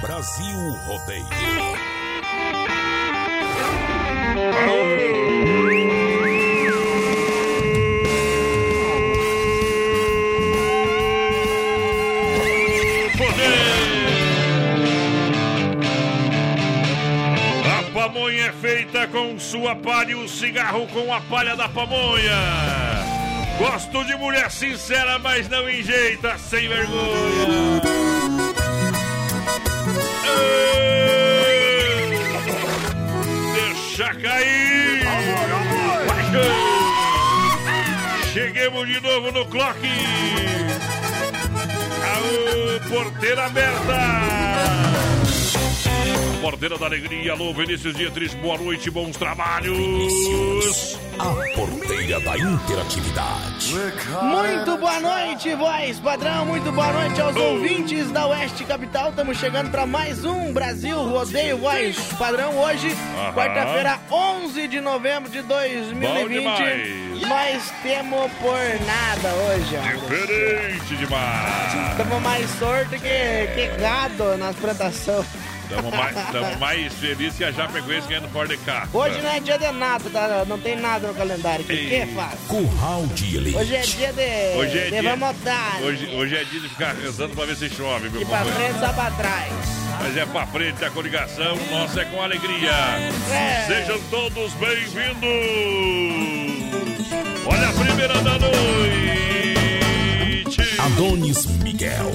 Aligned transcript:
Brasil 0.00 0.70
Rodeio. 0.86 1.26
A 17.64 17.92
pamonha 17.92 18.46
é 18.46 18.52
feita 18.52 19.06
com 19.08 19.38
sua 19.38 19.76
palha 19.76 20.12
e 20.12 20.14
o 20.14 20.26
cigarro 20.26 20.86
com 20.88 21.12
a 21.12 21.20
palha 21.20 21.54
da 21.54 21.68
pamonha. 21.68 23.10
Gosto 23.58 24.02
de 24.04 24.16
mulher 24.16 24.50
sincera, 24.50 25.18
mas 25.18 25.46
não 25.50 25.68
enjeita, 25.68 26.38
sem 26.38 26.66
vergonha. 26.66 27.99
Ei! 31.46 32.18
Deixa 33.54 34.14
cair. 34.14 35.00
Cheguemos 38.32 38.86
de 38.86 39.00
novo 39.00 39.32
no 39.32 39.44
clock. 39.46 39.78
Aô, 42.12 42.80
porteira 42.88 43.46
aberta. 43.46 45.19
Porteira 46.40 46.78
da 46.78 46.86
Alegria, 46.86 47.32
alô, 47.32 47.52
Vinícius 47.52 47.94
Dietrich, 47.94 48.34
boa 48.36 48.56
noite, 48.56 48.90
bons 48.90 49.14
trabalhos. 49.14 50.98
A 51.18 51.54
porteira 51.54 52.18
da 52.20 52.38
interatividade. 52.38 53.74
Muito 54.22 54.78
boa 54.78 55.00
noite, 55.00 55.54
voz 55.54 56.00
padrão. 56.00 56.46
Muito 56.46 56.72
boa 56.72 56.92
noite 56.92 57.20
aos 57.20 57.36
ouvintes 57.36 58.10
da 58.10 58.26
Oeste 58.26 58.64
Capital. 58.64 59.10
Estamos 59.10 59.36
chegando 59.36 59.70
para 59.70 59.84
mais 59.84 60.24
um 60.24 60.50
Brasil 60.50 60.96
Rodeio 60.96 61.58
Voz 61.58 61.96
Padrão. 62.18 62.58
Hoje, 62.58 62.88
quarta-feira, 63.34 63.98
11 64.10 64.66
de 64.66 64.80
novembro 64.80 65.30
de 65.30 65.42
2020. 65.42 66.22
Bom 66.22 66.28
demais. 66.28 67.20
Nós 67.20 67.72
temos 67.82 68.32
por 68.32 68.86
nada 68.86 69.34
hoje, 69.34 69.76
ó. 69.76 70.06
Diferente 70.08 70.96
demais. 70.96 71.90
Estamos 71.90 72.22
mais 72.22 72.50
sorte 72.58 72.98
que, 72.98 73.54
que 73.54 73.66
gado 73.78 74.38
nas 74.38 74.56
plantações. 74.56 75.49
Estamos 75.70 75.94
mais, 75.94 76.16
tamo 76.32 76.58
mais 76.58 76.92
felizes 76.94 77.36
que 77.38 77.44
a 77.44 77.52
Japecoense 77.52 78.08
ganhando 78.08 78.28
fora 78.30 78.48
de 78.48 78.56
carro. 78.58 78.88
Hoje 78.92 79.22
não 79.22 79.30
é 79.30 79.38
dia 79.38 79.56
de 79.56 79.70
nada, 79.70 80.10
tá? 80.10 80.44
não 80.48 80.58
tem 80.58 80.74
nada 80.74 81.06
no 81.06 81.14
calendário. 81.14 81.64
O 81.64 81.68
que, 81.68 81.76
que 81.76 82.06
faz? 82.12 82.40
Curral 82.48 83.06
de 83.14 83.36
elite. 83.36 83.56
Hoje 83.56 83.76
é 83.76 83.80
dia 83.82 84.12
de, 84.12 84.56
Hoje 84.58 84.78
é 84.78 84.84
de 84.86 84.90
dia- 85.00 85.16
vamos. 85.16 85.36
Hoje, 85.84 86.06
hoje 86.16 86.34
é 86.36 86.42
dia 86.44 86.60
de 86.60 86.68
ficar 86.68 86.92
rezando 86.96 87.36
pra 87.36 87.44
ver 87.46 87.54
se 87.56 87.68
chove, 87.70 88.10
meu 88.10 88.20
E 88.22 88.24
pra 88.24 88.44
frente, 88.44 88.80
só 88.80 88.92
pra 88.92 89.12
trás. 89.12 89.52
Mas 90.00 90.16
é 90.16 90.26
pra 90.26 90.44
frente 90.48 90.84
a 90.84 90.90
coligação, 90.90 91.56
nossa 91.70 92.00
é 92.00 92.04
com 92.06 92.20
alegria. 92.20 92.72
É. 93.30 93.64
Sejam 93.68 94.00
todos 94.10 94.52
bem-vindos. 94.54 95.20
Olha 97.46 97.68
a 97.68 97.72
primeira 97.72 98.14
da 98.14 98.38
noite. 98.38 98.50
Adonis 100.80 101.46
Miguel. 101.62 102.10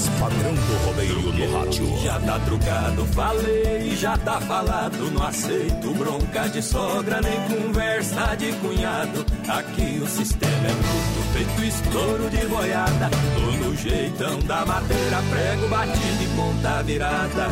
Voz 0.00 0.08
padrão 0.18 0.54
do 0.54 0.86
rodeio 0.86 1.20
no 1.20 1.58
rádio. 1.58 1.98
Já 2.02 2.18
tá 2.20 2.38
trucado, 2.40 3.06
falei, 3.06 3.96
já 3.96 4.16
tá 4.16 4.40
falado. 4.40 5.10
Não 5.10 5.26
aceito 5.26 5.94
bronca 5.94 6.48
de 6.48 6.62
sogra, 6.62 7.20
nem 7.20 7.38
conversa 7.48 8.34
de 8.36 8.52
cunhado. 8.52 9.26
Aqui 9.46 10.00
o 10.02 10.06
sistema 10.08 10.66
é 10.66 10.72
bruto, 10.72 11.20
feito 11.34 11.64
estouro 11.64 12.30
de 12.30 12.46
boiada. 12.46 13.10
Tô 13.10 13.64
no 13.64 13.76
jeitão 13.76 14.38
da 14.40 14.64
madeira, 14.64 15.22
prego 15.28 15.68
batido 15.68 16.22
e 16.22 16.26
ponta 16.34 16.82
virada. 16.82 17.46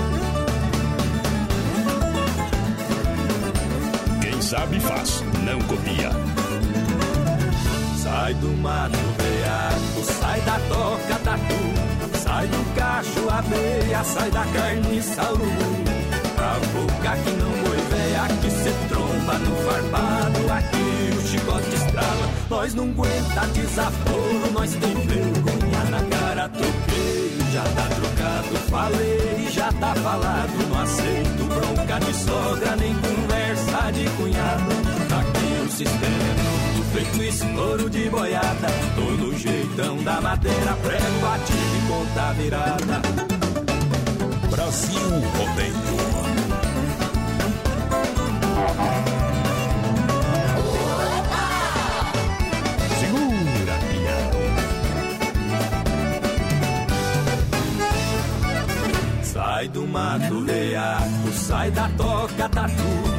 Quem 4.23 4.41
sabe 4.41 4.81
faz, 4.81 5.23
não 5.45 5.61
copia. 5.63 6.11
Sai 8.03 8.33
do 8.35 8.49
mato 8.57 8.97
veaco, 9.19 10.13
sai 10.19 10.41
da 10.41 10.59
toca 10.61 11.19
tatu, 11.25 11.78
sai 12.39 12.47
do 12.47 12.75
cacho 12.75 13.29
abelha, 13.31 14.05
sai 14.05 14.31
da 14.31 14.45
carniça 14.45 15.23
urubu. 15.33 15.89
Pra 16.37 16.53
boca 16.73 17.17
que 17.23 17.31
não 17.33 17.51
boi 17.51 17.79
véia, 17.91 18.29
que 18.41 18.51
cê 18.51 18.73
tromba 18.89 19.35
no 19.39 19.57
farpado, 19.65 20.53
aqui 20.53 21.17
o 21.17 21.27
chicote 21.27 21.75
estrala. 21.75 22.29
Nós 22.49 22.75
não 22.75 22.85
aguenta 22.85 23.41
desaforo, 23.55 24.53
nós 24.53 24.71
tem 24.71 24.95
vergonha 24.95 25.85
na 25.91 26.03
cara, 26.17 26.49
troquei, 26.49 27.39
já 27.53 27.65
tá 27.65 27.89
trocado, 27.97 28.57
falei, 28.71 29.49
já 29.51 29.73
tá 29.73 29.95
falado, 29.97 30.69
não 30.69 30.81
aceito 30.81 31.45
bronca 31.45 31.99
de 31.99 32.15
sogra, 32.15 32.77
nem 32.77 32.95
conversa 32.95 33.91
de 33.93 34.09
cunhado. 34.11 34.98
O 35.69 35.71
sistema 35.71 36.19
feito 36.95 37.23
estouro 37.23 37.91
de 37.91 38.09
boiada, 38.09 38.69
tô 38.97 39.03
no 39.03 39.39
jeitão 39.39 40.03
da 40.03 40.19
madeira, 40.19 40.75
prego 40.83 41.21
batido 41.21 41.77
e 41.77 41.89
ponta 41.89 42.33
virada. 42.33 43.03
Brasil 44.51 45.11
Rodeio. 45.37 45.89
Sai 59.23 59.69
do 59.69 59.87
mato 59.87 60.45
veaco, 60.45 61.33
sai 61.33 61.71
da 61.71 61.89
toca 61.91 62.49
tatu, 62.49 63.18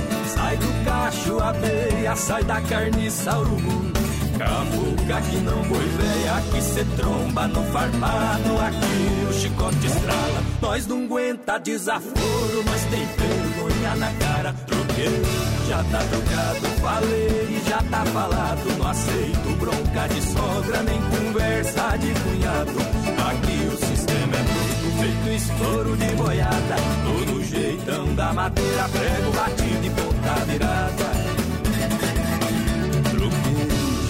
sai 0.49 0.57
do 0.57 0.85
cacho 0.85 1.39
abelha, 1.39 2.15
sai 2.15 2.43
da 2.43 2.61
carniça 2.61 3.37
urubu. 3.37 3.91
Camuca 4.37 5.21
que 5.29 5.37
não 5.37 5.61
boi 5.63 5.85
véia, 5.97 6.41
que 6.51 6.61
cê 6.61 6.85
tromba 6.95 7.47
no 7.47 7.63
farpado, 7.65 8.57
aqui 8.65 9.27
o 9.29 9.33
chicote 9.33 9.85
estrala. 9.85 10.43
Nós 10.61 10.87
não 10.87 11.03
aguenta 11.03 11.59
desaforo, 11.59 12.63
nós 12.65 12.81
tem 12.85 13.05
vergonha 13.05 13.95
na 13.97 14.11
cara, 14.13 14.55
troquei, 14.65 15.21
já 15.67 15.83
tá 15.83 15.99
trocado, 15.99 16.81
falei, 16.81 17.61
já 17.67 17.83
tá 17.83 18.05
falado, 18.05 18.77
não 18.77 18.87
aceito 18.87 19.59
bronca 19.59 20.07
de 20.07 20.21
sogra, 20.23 20.83
nem 20.83 21.01
conversa 21.01 21.97
de 21.97 22.13
cunhado. 22.21 22.79
Aqui 23.29 23.67
o 23.67 23.77
sistema 23.85 24.35
é 24.35 24.43
feito 24.43 24.79
feito 24.99 25.29
estouro 25.29 25.95
de 25.95 26.15
boiada. 26.15 26.75
Todo 27.03 27.43
jeitão 27.43 28.15
da 28.15 28.33
madeira, 28.33 28.89
prego 28.89 29.31
batido 29.31 29.85
e 29.85 29.89
ponta 30.29 30.45
virada. 30.45 31.09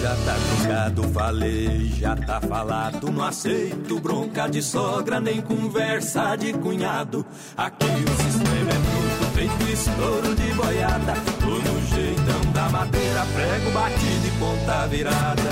Já 0.00 0.16
tá 0.16 0.34
trocado, 0.34 1.02
falei, 1.12 1.92
já 1.98 2.16
tá 2.16 2.40
falado. 2.40 3.10
Não 3.10 3.24
aceito 3.24 4.00
bronca 4.00 4.48
de 4.48 4.62
sogra, 4.62 5.20
nem 5.20 5.40
conversa 5.40 6.36
de 6.36 6.52
cunhado. 6.52 7.24
Aqui 7.56 7.86
o 7.86 8.22
sistema 8.22 8.70
é 8.70 8.78
bruto, 8.78 9.24
feito 9.34 9.72
estouro 9.72 10.34
de 10.34 10.54
boiada. 10.54 11.14
Tô 11.40 11.46
no 11.46 11.86
jeitão 11.94 12.52
da 12.52 12.68
madeira, 12.70 13.26
prego 13.34 13.70
batido 13.70 14.26
e 14.26 14.30
ponta 14.38 14.86
virada. 14.88 15.50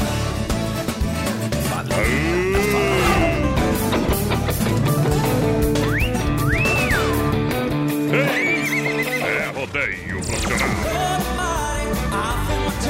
Falei, 1.70 2.52
tá 2.52 3.08
É 9.26 9.52
rodeio. 9.54 10.07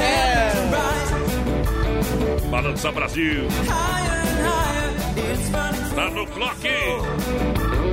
É. 0.01 0.39
Balança 2.49 2.91
Brasil. 2.91 3.47
Tá 5.95 6.09
no 6.11 6.25
clock. 6.27 6.67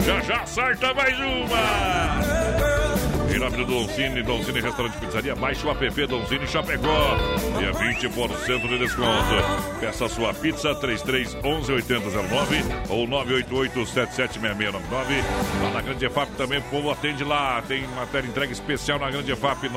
Já 0.00 0.20
já 0.20 0.40
acerta 0.42 0.94
mais 0.94 1.18
uma. 1.18 2.35
Em 3.36 3.38
nome 3.38 3.56
do 3.58 3.66
Doncini, 3.66 4.22
Doncini 4.22 4.62
Restaurante 4.62 4.96
Pizzaria, 4.96 5.36
baixe 5.36 5.66
o 5.66 5.70
app 5.70 6.06
Doncini 6.06 6.46
Chapecó. 6.46 7.18
E 7.60 7.64
é 7.64 7.70
20% 7.70 8.66
de 8.66 8.78
desconto. 8.78 9.34
Peça 9.78 10.08
sua 10.08 10.32
pizza 10.32 10.74
3311 10.74 11.70
8009 11.70 12.64
ou 12.88 13.06
988 13.06 13.86
776699. 13.90 15.22
Lá 15.62 15.70
na 15.70 15.82
Grande 15.82 16.06
EFAP 16.06 16.30
também 16.38 16.60
o 16.60 16.62
povo 16.62 16.90
atende 16.90 17.24
lá. 17.24 17.62
Tem 17.68 17.86
matéria 17.88 18.26
entrega 18.26 18.54
especial 18.54 18.98
na 18.98 19.10
Grande 19.10 19.30
EFAP 19.30 19.68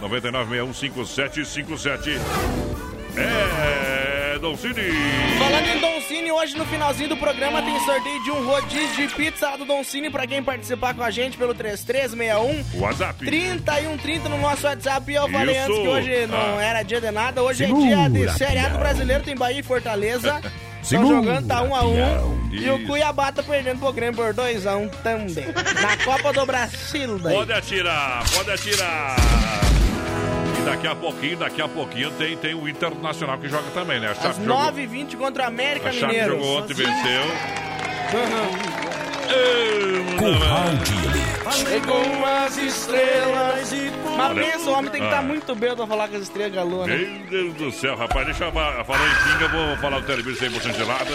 999615757. 0.00 2.20
É, 3.16 4.03
Doncini. 4.44 4.92
Falando 5.38 5.66
em 5.68 5.78
Doncini, 5.80 6.30
hoje 6.30 6.54
no 6.54 6.66
finalzinho 6.66 7.08
do 7.08 7.16
programa 7.16 7.62
tem 7.62 7.80
sorteio 7.80 8.22
de 8.22 8.30
um 8.30 8.44
rodízio 8.46 9.08
de 9.08 9.14
pizza 9.14 9.56
do 9.56 9.64
Doncini 9.64 10.10
pra 10.10 10.26
quem 10.26 10.42
participar 10.42 10.92
com 10.92 11.02
a 11.02 11.10
gente 11.10 11.38
pelo 11.38 11.54
3361 11.54 12.78
WhatsApp. 12.78 13.24
3130 13.24 14.28
no 14.28 14.36
nosso 14.38 14.66
WhatsApp. 14.66 15.10
E 15.10 15.14
eu 15.14 15.26
falei 15.30 15.56
Isso. 15.56 15.64
antes 15.64 15.80
que 15.80 15.88
hoje 15.88 16.26
não 16.26 16.58
Ah. 16.58 16.62
era 16.62 16.82
dia 16.82 17.00
de 17.00 17.10
nada, 17.10 17.42
hoje 17.42 17.64
Segura, 17.66 17.86
é 18.02 18.08
dia 18.10 18.26
de 18.26 18.36
seriado 18.38 18.76
brasileiro, 18.78 19.24
tem 19.24 19.34
Bahia 19.34 19.60
e 19.60 19.62
Fortaleza. 19.62 20.42
Estão 20.84 21.06
jogando, 21.08 21.46
tá 21.48 21.62
1 21.62 21.68
um 21.68 21.74
a 21.74 21.82
1 21.86 21.94
pião. 21.94 22.50
E 22.52 22.70
o. 22.70 22.86
Cuiabá 22.86 23.32
tá 23.32 23.42
perdendo 23.42 23.78
pro 23.80 23.90
Grêmio 23.94 24.14
por 24.14 24.34
2 24.34 24.66
a 24.66 24.76
1 24.76 24.88
também. 25.02 25.46
Na 25.80 25.96
Copa 26.04 26.34
do 26.34 26.44
Brasil 26.44 27.18
daí. 27.18 27.34
Pode 27.34 27.52
atirar, 27.54 28.22
pode 28.30 28.50
atirar. 28.50 29.16
E 30.64 30.66
daqui 30.66 30.86
a 30.86 30.94
pouquinho, 30.94 31.36
daqui 31.36 31.60
a 31.60 31.68
pouquinho 31.68 32.10
tem, 32.12 32.36
tem 32.38 32.54
o 32.54 32.66
Internacional 32.66 33.36
que 33.36 33.48
joga 33.48 33.70
também, 33.74 34.00
né? 34.00 34.08
A 34.08 34.10
Às 34.12 34.18
Chape 34.22 34.44
jogou, 34.44 34.56
9h20 34.72 35.16
contra 35.16 35.44
a 35.44 35.48
América 35.48 35.90
a 35.90 35.92
Chape 35.92 36.06
Mineiro. 36.06 36.32
jogou 36.36 36.58
ontem, 36.58 36.72
venceu. 36.74 37.22
Curral 40.18 40.74
de 40.84 40.94
Elite. 41.06 41.34
Chegou 41.68 42.02
umas 42.02 42.56
estrelas. 42.56 43.72
Mas 44.16 44.30
Olha- 44.30 44.44
pensa, 44.44 44.70
o 44.70 44.72
homem 44.72 44.90
tem 44.90 45.00
que 45.00 45.06
estar 45.06 45.18
Ah. 45.18 45.22
muito 45.22 45.54
bêbado 45.54 45.76
pra 45.78 45.86
falar 45.86 46.08
com 46.08 46.16
as 46.16 46.22
estrelas 46.22 46.54
galô, 46.54 46.86
né? 46.86 46.96
Meu 46.96 47.24
Deus 47.28 47.54
do 47.54 47.70
céu, 47.72 47.96
rapaz, 47.96 48.24
deixa 48.26 48.44
eu 48.44 48.52
fa- 48.52 48.84
falar 48.84 49.06
em 49.06 49.14
pinga, 49.32 49.48
vou 49.48 49.76
falar 49.78 50.00
do 50.00 50.06
Telebir 50.06 50.34
100% 50.36 50.76
gelada. 50.76 51.10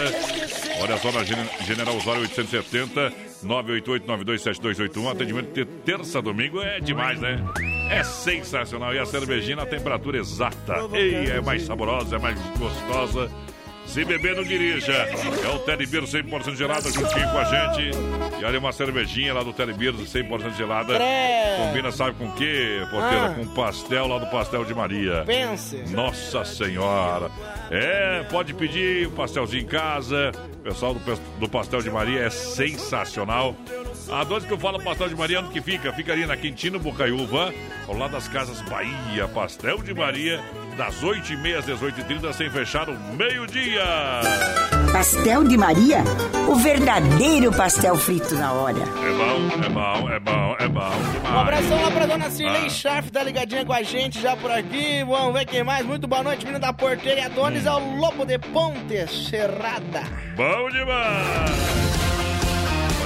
Olha 0.80 0.96
só, 0.98 1.10
na 1.12 1.24
Gen- 1.24 1.48
General 1.66 1.96
Osório 1.96 2.22
870, 2.22 3.12
988-927281, 3.42 5.08
atendimento 5.10 5.52
de 5.52 5.64
terça 5.64 6.18
a 6.18 6.22
domingo, 6.22 6.60
é 6.62 6.78
demais, 6.80 7.18
né? 7.18 7.42
É 7.90 8.04
sensacional, 8.04 8.94
e 8.94 8.98
a 8.98 9.04
cervejinha 9.04 9.56
na 9.56 9.66
temperatura 9.66 10.18
exata. 10.18 10.88
Ei, 10.92 11.30
é 11.30 11.40
mais 11.40 11.62
saborosa, 11.62 12.16
é 12.16 12.18
mais 12.18 12.38
gostosa. 12.56 13.30
Se 13.86 14.04
beber, 14.04 14.36
não 14.36 14.44
dirija. 14.44 14.92
É 14.92 15.48
o 15.48 15.58
Telebir 15.60 16.02
100% 16.04 16.54
gelada 16.54 16.88
juntinho 16.92 17.28
com 17.28 17.38
a 17.38 17.44
gente. 17.44 17.90
E 18.40 18.44
olha, 18.44 18.58
uma 18.60 18.72
cervejinha 18.72 19.34
lá 19.34 19.42
do 19.42 19.52
Telebir 19.52 19.92
100% 19.92 20.56
gelada. 20.56 20.94
Credo. 20.94 21.66
Combina, 21.66 21.90
sabe 21.90 22.16
com 22.16 22.26
o 22.26 22.32
quê, 22.34 22.86
porteira? 22.88 23.26
Ah. 23.26 23.34
Com 23.34 23.46
pastel 23.48 24.06
lá 24.06 24.18
do 24.18 24.26
Pastel 24.26 24.64
de 24.64 24.74
Maria. 24.74 25.24
Pense. 25.26 25.76
Nossa 25.88 26.44
Senhora! 26.44 27.32
É, 27.68 28.24
pode 28.30 28.54
pedir 28.54 29.08
um 29.08 29.10
pastelzinho 29.10 29.64
em 29.64 29.66
casa. 29.66 30.30
O 30.60 30.62
pessoal 30.62 30.94
do, 30.94 31.00
do 31.40 31.48
Pastel 31.48 31.82
de 31.82 31.90
Maria 31.90 32.20
é 32.20 32.30
sensacional. 32.30 33.56
A 34.12 34.24
doce 34.24 34.46
que 34.46 34.52
eu 34.52 34.58
falo 34.58 34.82
Pastel 34.82 35.08
de 35.08 35.14
Maria, 35.14 35.40
onde 35.40 35.50
que 35.50 35.60
fica? 35.60 35.92
Fica 35.92 36.12
ali 36.12 36.26
na 36.26 36.36
Quintino 36.36 36.80
Bocaiúva, 36.80 37.54
ao 37.86 37.96
lado 37.96 38.10
das 38.12 38.26
Casas 38.26 38.60
Bahia. 38.62 39.28
Pastel 39.28 39.78
de 39.82 39.94
Maria, 39.94 40.40
das 40.76 40.96
8h30 41.00 41.56
às 41.58 41.66
18h30, 41.66 42.32
sem 42.32 42.50
fechar 42.50 42.88
o 42.88 42.98
meio-dia. 43.16 43.84
Pastel 44.92 45.44
de 45.44 45.56
Maria, 45.56 45.98
o 46.48 46.56
verdadeiro 46.56 47.52
pastel 47.52 47.96
frito 47.96 48.34
na 48.34 48.52
hora. 48.52 48.80
É 48.80 49.12
bom, 49.12 49.64
é 49.64 49.68
bom, 49.68 50.10
é 50.10 50.18
bom, 50.18 50.56
é 50.58 50.68
bom 50.68 50.90
Um 50.90 51.12
demais. 51.12 51.36
abração 51.36 51.82
lá 51.82 51.90
pra 51.92 52.06
dona 52.06 52.30
Cirlei 52.30 52.66
Ah. 52.66 52.68
Scharf, 52.70 53.10
tá 53.12 53.22
ligadinha 53.22 53.64
com 53.64 53.72
a 53.72 53.82
gente 53.84 54.20
já 54.20 54.36
por 54.36 54.50
aqui. 54.50 55.04
Vamos 55.04 55.32
ver 55.34 55.46
quem 55.46 55.62
mais. 55.62 55.86
Muito 55.86 56.08
boa 56.08 56.24
noite, 56.24 56.44
menino 56.44 56.60
da 56.60 56.72
porteira. 56.72 57.20
E 57.20 57.24
Adonis 57.24 57.64
é 57.64 57.70
o 57.70 57.96
Lobo 57.96 58.26
de 58.26 58.38
Ponte 58.40 59.06
Serrada. 59.06 60.02
Bom 60.36 60.68
demais! 60.70 62.09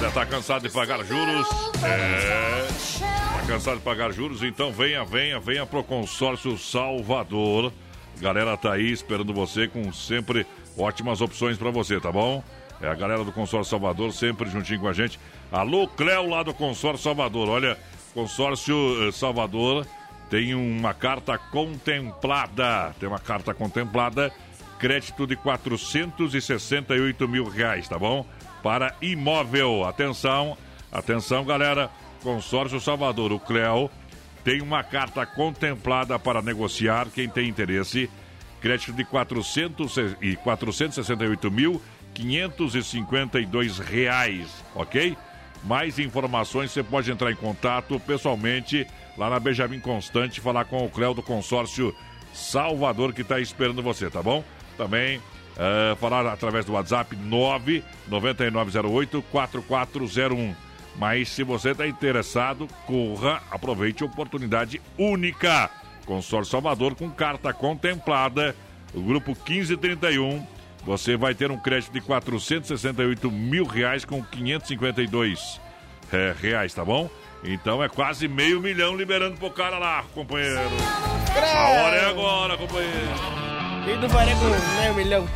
Olha, 0.05 0.12
tá 0.12 0.27
cansado 0.27 0.69
de 0.69 0.69
pagar 0.69 1.03
juros? 1.03 1.49
É. 1.83 2.67
Tá 3.01 3.47
cansado 3.47 3.79
de 3.79 3.83
pagar 3.83 4.12
juros? 4.12 4.43
Então 4.43 4.71
venha, 4.71 5.03
venha, 5.03 5.41
venha 5.41 5.65
pro 5.65 5.83
consórcio 5.83 6.59
Salvador. 6.59 7.73
Galera 8.21 8.55
tá 8.55 8.75
aí 8.75 8.93
esperando 8.93 9.33
você 9.33 9.67
com 9.67 9.91
sempre 9.95 10.47
ótimas 10.77 11.23
opções 11.23 11.56
pra 11.56 11.71
você, 11.71 11.99
tá 11.99 12.12
bom? 12.12 12.45
É 12.83 12.89
a 12.89 12.95
galera 12.95 13.25
do 13.25 13.33
consórcio 13.33 13.71
Salvador 13.71 14.12
sempre 14.12 14.51
juntinho 14.51 14.81
com 14.81 14.89
a 14.89 14.93
gente. 14.93 15.19
Alô, 15.51 15.89
Cléo 15.89 16.29
lá 16.29 16.43
do 16.43 16.53
consórcio 16.53 17.03
Salvador. 17.03 17.49
Olha, 17.49 17.79
consórcio 18.12 19.09
eh, 19.09 19.11
Salvador 19.11 19.87
tem 20.29 20.55
uma 20.55 20.93
carta 20.93 21.39
contemplada. 21.39 22.95
Tem 23.01 23.09
uma 23.09 23.19
carta 23.19 23.55
contemplada 23.55 24.31
crédito 24.79 25.27
de 25.27 25.35
468 25.35 27.27
mil 27.27 27.49
reais, 27.49 27.89
tá 27.89 27.99
bom? 27.99 28.27
Para 28.65 28.97
imóvel. 29.03 29.85
Atenção, 29.85 30.57
atenção, 30.91 31.45
galera. 31.45 31.91
Consórcio 32.23 32.81
Salvador, 32.81 33.31
o 33.31 33.39
Cleo 33.39 33.91
tem 34.43 34.63
uma 34.63 34.83
carta 34.83 35.27
contemplada 35.27 36.19
para 36.19 36.41
negociar. 36.41 37.09
Quem 37.15 37.29
tem 37.29 37.47
interesse, 37.47 38.09
crédito 38.63 38.94
de 38.94 39.05
400 39.05 40.17
e 40.23 40.35
468 40.37 41.51
mil 41.51 41.83
552 42.15 43.79
reais, 43.81 44.49
ok? 44.75 45.15
Mais 45.65 45.99
informações 45.99 46.71
você 46.71 46.83
pode 46.83 47.11
entrar 47.11 47.31
em 47.31 47.37
contato 47.37 48.01
pessoalmente 48.01 48.87
lá 49.19 49.29
na 49.29 49.39
Benjamin 49.39 49.81
Constante, 49.81 50.41
falar 50.41 50.65
com 50.65 50.87
o 50.87 50.91
Cléo 50.91 51.13
do 51.13 51.23
consórcio 51.23 51.94
Salvador 52.33 53.13
que 53.13 53.21
está 53.21 53.39
esperando 53.39 53.83
você, 53.83 54.09
tá 54.09 54.23
bom? 54.23 54.43
Também 54.79 55.21
eh, 55.56 55.96
falar 56.01 56.27
através 56.27 56.65
do 56.65 56.73
WhatsApp 56.73 57.15
99908 57.17 59.23
4401. 59.31 60.55
Mas 60.96 61.29
se 61.29 61.43
você 61.43 61.70
está 61.70 61.87
interessado, 61.87 62.69
corra, 62.87 63.43
aproveite 63.51 64.03
a 64.03 64.06
oportunidade 64.06 64.81
única. 64.96 65.70
Consórcio 66.06 66.53
Salvador 66.53 66.94
com 66.94 67.11
carta 67.11 67.53
contemplada, 67.53 68.55
o 68.93 69.01
grupo 69.01 69.37
1531. 69.49 70.46
Você 70.84 71.17
vai 71.17 71.34
ter 71.34 71.51
um 71.51 71.58
crédito 71.58 71.93
de 71.93 72.01
468 72.01 73.31
mil 73.31 73.65
reais 73.65 74.05
com 74.05 74.23
552 74.23 75.61
é, 76.13 76.34
reais, 76.41 76.75
tá 76.75 76.84
bom? 76.84 77.11
Então 77.43 77.82
é 77.82 77.89
quase 77.89 78.29
meio 78.29 78.61
milhão 78.61 78.96
liberando 78.96 79.37
pro 79.37 79.51
cara 79.51 79.79
lá, 79.79 80.05
companheiro. 80.15 80.61
A 81.37 81.69
hora 81.69 81.96
é 81.96 82.06
agora, 82.06 82.56
companheiro. 82.56 83.54
E 83.86 83.96
do 83.96 84.08
Faria 84.08 84.34
com 84.36 84.81
meio 84.81 84.94
milhão. 84.94 85.26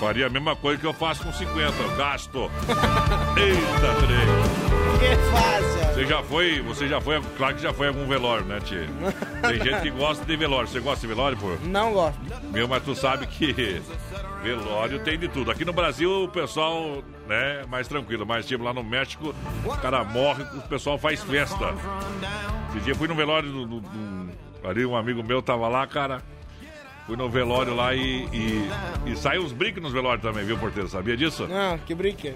Faria 0.00 0.26
a 0.26 0.30
mesma 0.30 0.54
coisa 0.54 0.80
que 0.80 0.86
eu 0.86 0.92
faço 0.94 1.24
com 1.24 1.32
50, 1.32 1.60
eu 1.82 1.96
gasto. 1.96 2.50
Eita, 3.36 3.94
trem. 4.06 4.98
Que 4.98 5.16
fácil. 5.30 5.78
Você 5.94 6.06
já 6.06 6.22
foi, 6.22 6.60
você 6.62 6.88
já 6.88 7.00
foi, 7.00 7.20
claro 7.36 7.56
que 7.56 7.62
já 7.62 7.72
foi 7.72 7.88
algum 7.88 8.06
velório, 8.06 8.44
né, 8.44 8.60
tia? 8.60 8.88
Tem 9.42 9.58
gente 9.62 9.82
que 9.82 9.90
gosta 9.90 10.24
de 10.24 10.36
velório. 10.36 10.68
Você 10.68 10.78
gosta 10.78 11.00
de 11.00 11.06
velório, 11.12 11.36
pô? 11.36 11.56
Não 11.64 11.92
gosto. 11.92 12.18
Meu, 12.52 12.68
mas 12.68 12.82
tu 12.84 12.94
sabe 12.94 13.26
que 13.26 13.82
velório 14.42 15.00
tem 15.00 15.18
de 15.18 15.26
tudo. 15.28 15.50
Aqui 15.50 15.64
no 15.64 15.72
Brasil 15.72 16.24
o 16.24 16.28
pessoal, 16.28 17.02
né, 17.26 17.64
mais 17.68 17.88
tranquilo. 17.88 18.24
Mas 18.24 18.46
tipo 18.46 18.62
lá 18.62 18.72
no 18.72 18.84
México, 18.84 19.34
o 19.64 19.76
cara 19.78 20.04
morre, 20.04 20.44
o 20.44 20.62
pessoal 20.68 20.96
faz 20.98 21.20
festa. 21.24 21.74
Esse 22.70 22.80
dia 22.84 22.92
eu 22.92 22.96
fui 22.96 23.08
no 23.08 23.14
velório 23.16 23.50
do, 23.50 23.66
do- 23.66 23.80
do- 23.80 24.28
ali 24.64 24.86
um 24.86 24.96
amigo 24.96 25.22
meu 25.24 25.42
tava 25.42 25.66
lá, 25.66 25.84
cara. 25.86 26.22
Fui 27.08 27.16
no 27.16 27.30
velório 27.30 27.74
lá 27.74 27.94
e, 27.94 28.28
e, 28.30 28.70
e 29.06 29.16
saiu 29.16 29.42
uns 29.42 29.50
brinques 29.50 29.82
nos 29.82 29.94
velórios 29.94 30.20
também, 30.20 30.44
viu, 30.44 30.58
porteiro? 30.58 30.86
Sabia 30.90 31.16
disso? 31.16 31.48
Não, 31.48 31.78
que 31.78 31.94
brinque. 31.94 32.34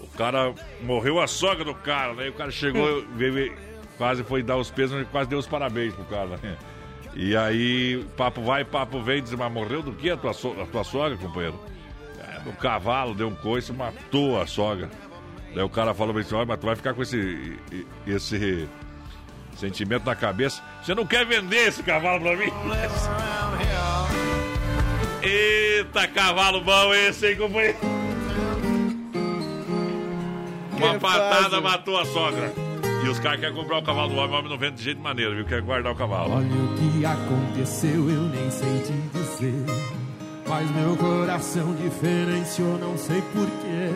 O 0.00 0.06
cara 0.16 0.54
morreu 0.82 1.20
a 1.20 1.26
sogra 1.26 1.64
do 1.64 1.74
cara, 1.74 2.14
né? 2.14 2.26
E 2.26 2.28
o 2.28 2.32
cara 2.32 2.52
chegou, 2.52 3.04
veio, 3.16 3.52
quase 3.98 4.22
foi 4.22 4.40
dar 4.40 4.56
os 4.56 4.70
pesos, 4.70 5.04
quase 5.10 5.28
deu 5.28 5.36
os 5.36 5.48
parabéns 5.48 5.94
pro 5.94 6.04
cara. 6.04 6.38
Né? 6.40 6.56
E 7.16 7.36
aí, 7.36 8.06
papo 8.16 8.40
vai, 8.40 8.64
papo 8.64 9.02
vem, 9.02 9.20
diz, 9.20 9.34
mas 9.34 9.52
morreu 9.52 9.82
do 9.82 9.90
que 9.90 10.08
a 10.08 10.16
tua, 10.16 10.32
so 10.32 10.54
a 10.62 10.66
tua 10.66 10.84
sogra, 10.84 11.18
companheiro? 11.18 11.58
É, 12.20 12.40
no 12.44 12.52
cavalo, 12.52 13.16
deu 13.16 13.26
um 13.26 13.34
coice 13.34 13.72
e 13.72 13.74
matou 13.74 14.40
a 14.40 14.46
sogra. 14.46 14.88
Daí 15.52 15.64
o 15.64 15.68
cara 15.68 15.92
falou 15.92 16.16
assim, 16.16 16.36
olha, 16.36 16.46
mas 16.46 16.60
tu 16.60 16.66
vai 16.66 16.76
ficar 16.76 16.94
com 16.94 17.02
esse, 17.02 17.58
esse 18.06 18.68
sentimento 19.56 20.06
na 20.06 20.14
cabeça. 20.14 20.62
Você 20.80 20.94
não 20.94 21.04
quer 21.04 21.26
vender 21.26 21.66
esse 21.66 21.82
cavalo 21.82 22.20
pra 22.20 22.36
mim? 22.36 22.52
Eita, 25.24 26.06
cavalo 26.06 26.60
bom 26.60 26.92
esse, 26.94 27.28
hein, 27.28 27.36
companheiro? 27.36 27.78
Uma 30.76 30.98
patada 30.98 31.60
matou 31.62 31.98
a 31.98 32.04
sogra. 32.04 32.52
E 33.02 33.08
os 33.08 33.18
caras 33.18 33.40
querem 33.40 33.54
comprar 33.54 33.78
o 33.78 33.82
cavalo 33.82 34.10
do 34.10 34.16
homem, 34.16 34.34
o 34.34 34.38
homem 34.38 34.50
não 34.50 34.58
vende 34.58 34.76
de 34.76 34.82
jeito 34.82 35.00
maneiro, 35.00 35.34
viu? 35.34 35.46
Quer 35.46 35.62
guardar 35.62 35.92
o 35.92 35.96
cavalo. 35.96 36.34
Olha 36.34 36.46
o 36.46 36.74
que 36.76 37.06
aconteceu, 37.06 38.10
eu 38.10 38.22
nem 38.22 38.50
sei 38.50 38.80
te 38.80 38.92
dizer. 39.18 39.64
Mas 40.46 40.70
meu 40.72 40.94
coração 40.96 41.74
diferenciou, 41.74 42.78
não 42.78 42.96
sei 42.98 43.22
porquê. 43.32 43.92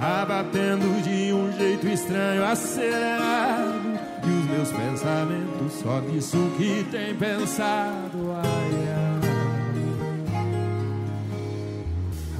Tá 0.00 0.24
batendo 0.26 1.02
de 1.02 1.32
um 1.32 1.52
jeito 1.56 1.86
estranho, 1.86 2.44
acelerado. 2.44 3.98
E 4.24 4.30
os 4.30 4.46
meus 4.46 4.72
pensamentos 4.72 5.72
só 5.82 6.00
disso 6.00 6.52
que 6.56 6.84
tem 6.90 7.14
pensado. 7.14 8.32
Ai, 8.42 9.22
ai. 9.22 9.27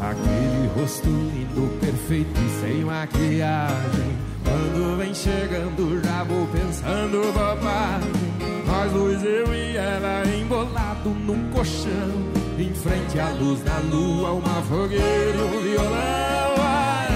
Aquele 0.00 0.68
rosto 0.76 1.08
lindo, 1.08 1.76
perfeito 1.80 2.40
e 2.40 2.60
sem 2.60 2.84
maquiagem. 2.84 4.16
Quando 4.44 4.96
vem 4.96 5.12
chegando, 5.12 6.00
já 6.04 6.22
vou 6.22 6.46
pensando 6.46 7.32
bobagem. 7.32 8.38
Nós 8.64 8.92
dois, 8.92 9.24
eu 9.24 9.52
e 9.52 9.76
ela, 9.76 10.22
embolado 10.26 11.10
num 11.10 11.50
colchão. 11.50 12.12
Em 12.58 12.72
frente 12.74 13.18
à 13.18 13.30
luz 13.30 13.60
da 13.62 13.78
lua, 13.90 14.32
uma 14.32 14.62
fogueira 14.62 15.36
e 15.36 15.42
um 15.42 15.60
violão. 15.62 16.54
Ai, 16.60 17.08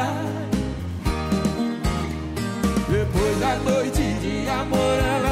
ai. 0.00 0.24
Depois 2.88 3.38
da 3.40 3.56
noite 3.56 4.02
de 4.20 4.48
amor, 4.48 4.78
ela 4.78 5.23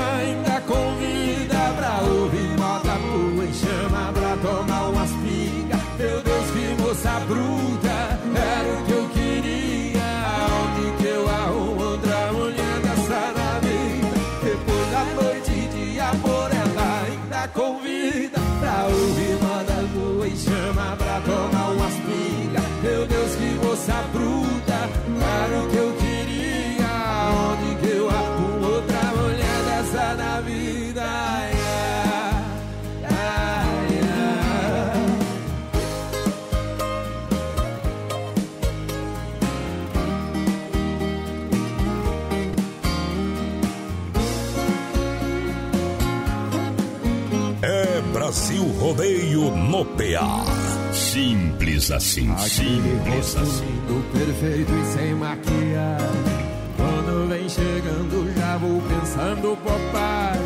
Rodeio 48.93 49.51
no 49.57 49.87
PA. 49.87 50.45
Simples 50.93 51.91
assim, 51.91 52.31
Aquele 52.31 52.51
simples 52.51 53.37
assim. 53.39 53.83
perfeito 54.13 54.71
e 54.71 54.85
sem 54.93 55.15
maquiagem. 55.15 56.43
Quando 56.77 57.27
vem 57.27 57.49
chegando, 57.49 58.31
já 58.39 58.59
vou 58.59 58.83
pensando 58.83 59.57
bobagem. 59.65 60.45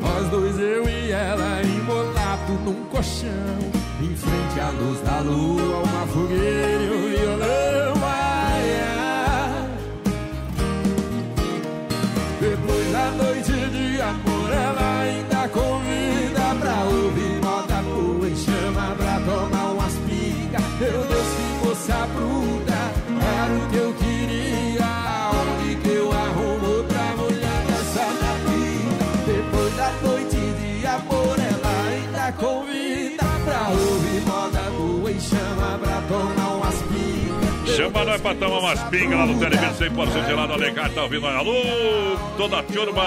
Nós 0.00 0.28
dois, 0.28 0.56
eu 0.60 0.88
e 0.88 1.10
ela, 1.10 1.60
embolado 1.64 2.52
num 2.64 2.84
colchão. 2.84 3.58
Em 4.00 4.14
frente 4.14 4.60
à 4.60 4.70
luz 4.70 5.00
da 5.00 5.18
lua, 5.18 5.82
uma 5.82 6.06
fogueira 6.06 7.07
nós 38.08 38.20
pra 38.20 38.34
tomar 38.34 38.58
umas 38.58 38.80
pingas 38.84 39.18
lá 39.18 39.26
no 39.26 39.38
Televisa 39.38 39.84
100% 39.90 40.26
gelado. 40.26 40.52
Alegar 40.54 40.90
tá 40.90 41.02
ouvindo. 41.02 41.26
Alô, 41.26 41.52
toda 42.36 42.58
a 42.58 42.62
turma 42.62 43.02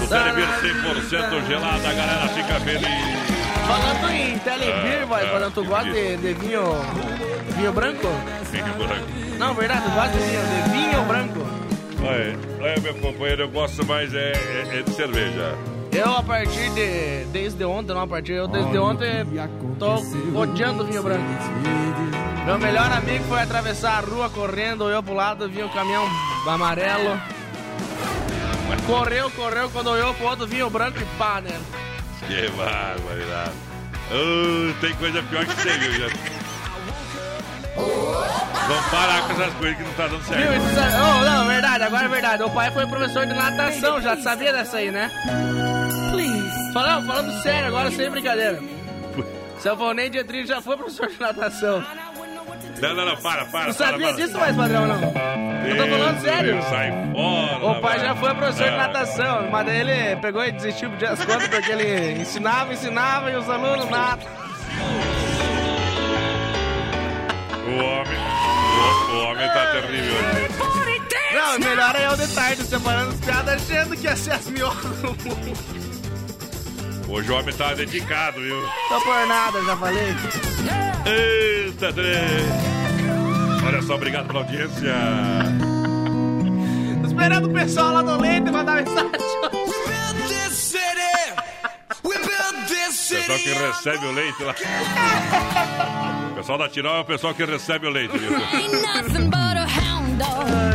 na 0.00 0.06
Televisa 0.06 0.52
100% 0.60 1.46
gelado. 1.48 1.86
A 1.86 1.92
galera 1.92 2.28
fica 2.28 2.60
feliz. 2.60 3.32
Falando 3.66 4.10
em 4.12 4.38
telebir, 4.40 4.92
É, 5.02 5.06
vai, 5.06 5.24
é, 5.24 5.28
falando, 5.28 5.54
tu 5.54 5.64
gosta 5.64 5.90
de, 5.90 6.16
de 6.16 6.34
vinho, 6.34 6.62
vinho 7.56 7.72
branco? 7.72 8.08
Por 8.76 8.92
aqui. 8.92 9.38
Não, 9.38 9.54
verdade, 9.54 9.82
tu 9.84 9.90
gosta 9.90 10.10
de 10.10 10.18
vinho, 10.18 10.40
de 10.42 10.70
vinho 10.90 11.02
branco? 11.04 11.38
Olha, 12.04 12.38
olha, 12.60 12.80
meu 12.80 12.94
companheiro, 12.94 13.42
eu 13.42 13.48
gosto 13.48 13.86
mais 13.86 14.12
é, 14.12 14.32
é- 14.32 14.78
é 14.78 14.82
de 14.82 14.90
cerveja. 14.94 15.54
Eu, 15.92 16.12
a 16.16 16.22
partir 16.22 16.70
de, 16.70 17.24
desde 17.32 17.64
ontem, 17.64 17.92
não, 17.94 18.00
a 18.02 18.06
partir, 18.06 18.32
eu 18.32 18.48
desde 18.48 18.76
ontem 18.78 19.24
tô 19.78 19.94
odiando 20.38 20.84
vinho 20.84 21.02
branco. 21.02 21.24
Meu 22.44 22.58
melhor 22.58 22.90
amigo 22.92 23.24
foi 23.24 23.40
atravessar 23.40 23.98
a 23.98 24.00
rua 24.00 24.28
correndo, 24.28 24.90
eu 24.90 25.02
pro 25.02 25.14
lado, 25.14 25.48
vinha 25.48 25.66
um 25.66 25.68
caminhão 25.68 26.04
amarelo. 26.46 27.20
Correu, 28.86 29.30
correu, 29.30 29.70
quando 29.70 29.88
olhou 29.90 30.12
pro 30.14 30.26
outro, 30.26 30.46
vinho 30.46 30.68
branco 30.68 30.98
e 30.98 31.04
pá, 31.16 31.40
né? 31.40 31.60
Que 32.26 32.48
barbaridade. 32.50 33.52
Uh, 34.10 34.74
tem 34.80 34.92
coisa 34.94 35.22
pior 35.22 35.46
que 35.46 35.54
você, 35.54 35.70
viu, 35.78 35.92
já. 35.92 36.14
Vamos 37.76 38.86
parar 38.90 39.22
com 39.26 39.32
essas 39.32 39.54
coisas 39.54 39.76
que 39.76 39.82
não 39.84 39.92
tá 39.92 40.06
dando 40.08 40.18
Viu? 40.22 40.34
certo. 40.34 40.52
Isso, 40.56 40.74
sabe- 40.74 40.94
oh, 40.96 41.24
não, 41.24 41.46
verdade, 41.46 41.84
agora 41.84 42.04
é 42.04 42.08
verdade. 42.08 42.42
O 42.42 42.50
pai 42.50 42.70
foi 42.72 42.86
professor 42.86 43.26
de 43.26 43.34
natação, 43.34 44.00
já 44.00 44.16
sabia 44.16 44.52
dessa 44.52 44.78
aí, 44.78 44.90
né? 44.90 45.10
Falando, 46.72 47.06
falando 47.06 47.42
sério, 47.42 47.68
agora 47.68 47.90
sem 47.90 48.10
brincadeira. 48.10 48.60
Seu 49.60 49.76
Valnei 49.76 50.10
Dietrich 50.10 50.46
já 50.48 50.60
foi 50.60 50.76
professor 50.76 51.06
de 51.08 51.20
natação. 51.20 51.84
Não, 52.82 52.94
não, 52.94 53.04
não, 53.06 53.16
para, 53.16 53.44
para. 53.46 53.68
Não 53.68 53.74
para, 53.74 53.90
sabia 53.90 54.08
para. 54.08 54.16
disso, 54.16 54.36
mais 54.38 54.56
padrão, 54.56 54.86
não? 54.88 55.00
Eu 55.68 55.76
tô 55.76 55.86
falando 55.86 56.20
sério. 56.20 56.52
Deus, 56.54 56.64
Sai 56.64 56.90
fora. 56.90 57.66
O 57.66 57.80
pai 57.80 58.00
já 58.00 58.16
foi 58.16 58.34
professor 58.34 58.64
de 58.64 58.74
Ah, 58.74 58.76
natação, 58.88 59.50
mas 59.50 59.66
daí 59.66 59.80
ele 59.80 60.16
pegou 60.16 60.44
e 60.44 60.50
desistiu 60.52 60.88
de 60.96 61.06
as 61.06 61.24
contas 61.24 61.46
porque 61.46 61.70
ele 61.70 62.20
ensinava, 62.20 62.72
ensinava 62.72 63.30
e 63.30 63.36
os 63.36 63.48
alunos 63.48 63.88
nada. 63.88 64.22
O 67.64 67.70
homem. 67.70 68.18
O, 68.78 69.12
o 69.14 69.24
homem 69.30 69.48
tá 69.48 69.66
terrível 69.72 70.14
hoje. 70.14 70.72
Não, 71.34 71.58
melhor 71.60 71.96
é 71.96 72.06
eu 72.06 72.16
de 72.16 72.34
tarde 72.34 72.62
separando 72.64 73.10
as 73.12 73.20
piadas 73.20 73.62
achando 73.70 73.96
que 73.96 74.04
ia 74.04 74.16
ser 74.16 74.32
as 74.32 74.46
melhores 74.48 74.80
do 74.82 75.08
mundo. 75.08 75.52
Hoje 77.08 77.30
o 77.30 77.38
homem 77.38 77.54
tá 77.54 77.74
dedicado, 77.74 78.40
viu? 78.40 78.60
Tô 78.88 79.00
por 79.02 79.26
nada, 79.26 79.62
já 79.64 79.76
falei. 79.76 80.14
Eita, 81.06 81.92
trem. 81.92 82.12
Olha 83.66 83.82
só, 83.82 83.94
obrigado 83.94 84.26
pela 84.26 84.40
audiência. 84.40 84.94
Tô 87.00 87.06
esperando 87.06 87.48
o 87.48 87.52
pessoal 87.52 87.92
lá 87.92 88.02
do 88.02 88.20
leite 88.20 88.50
mandar 88.50 88.76
mensagem. 88.76 89.10
Pessoal 93.12 93.38
que 93.38 93.52
recebe 93.52 94.06
o 94.06 94.12
leite 94.12 94.42
lá. 94.42 94.54
O 96.30 96.34
pessoal 96.42 96.58
da 96.58 96.68
Tirol 96.68 96.96
é 96.96 97.00
o 97.00 97.04
pessoal 97.04 97.34
que 97.34 97.44
recebe 97.44 97.86
o 97.86 97.90
leite? 97.90 98.14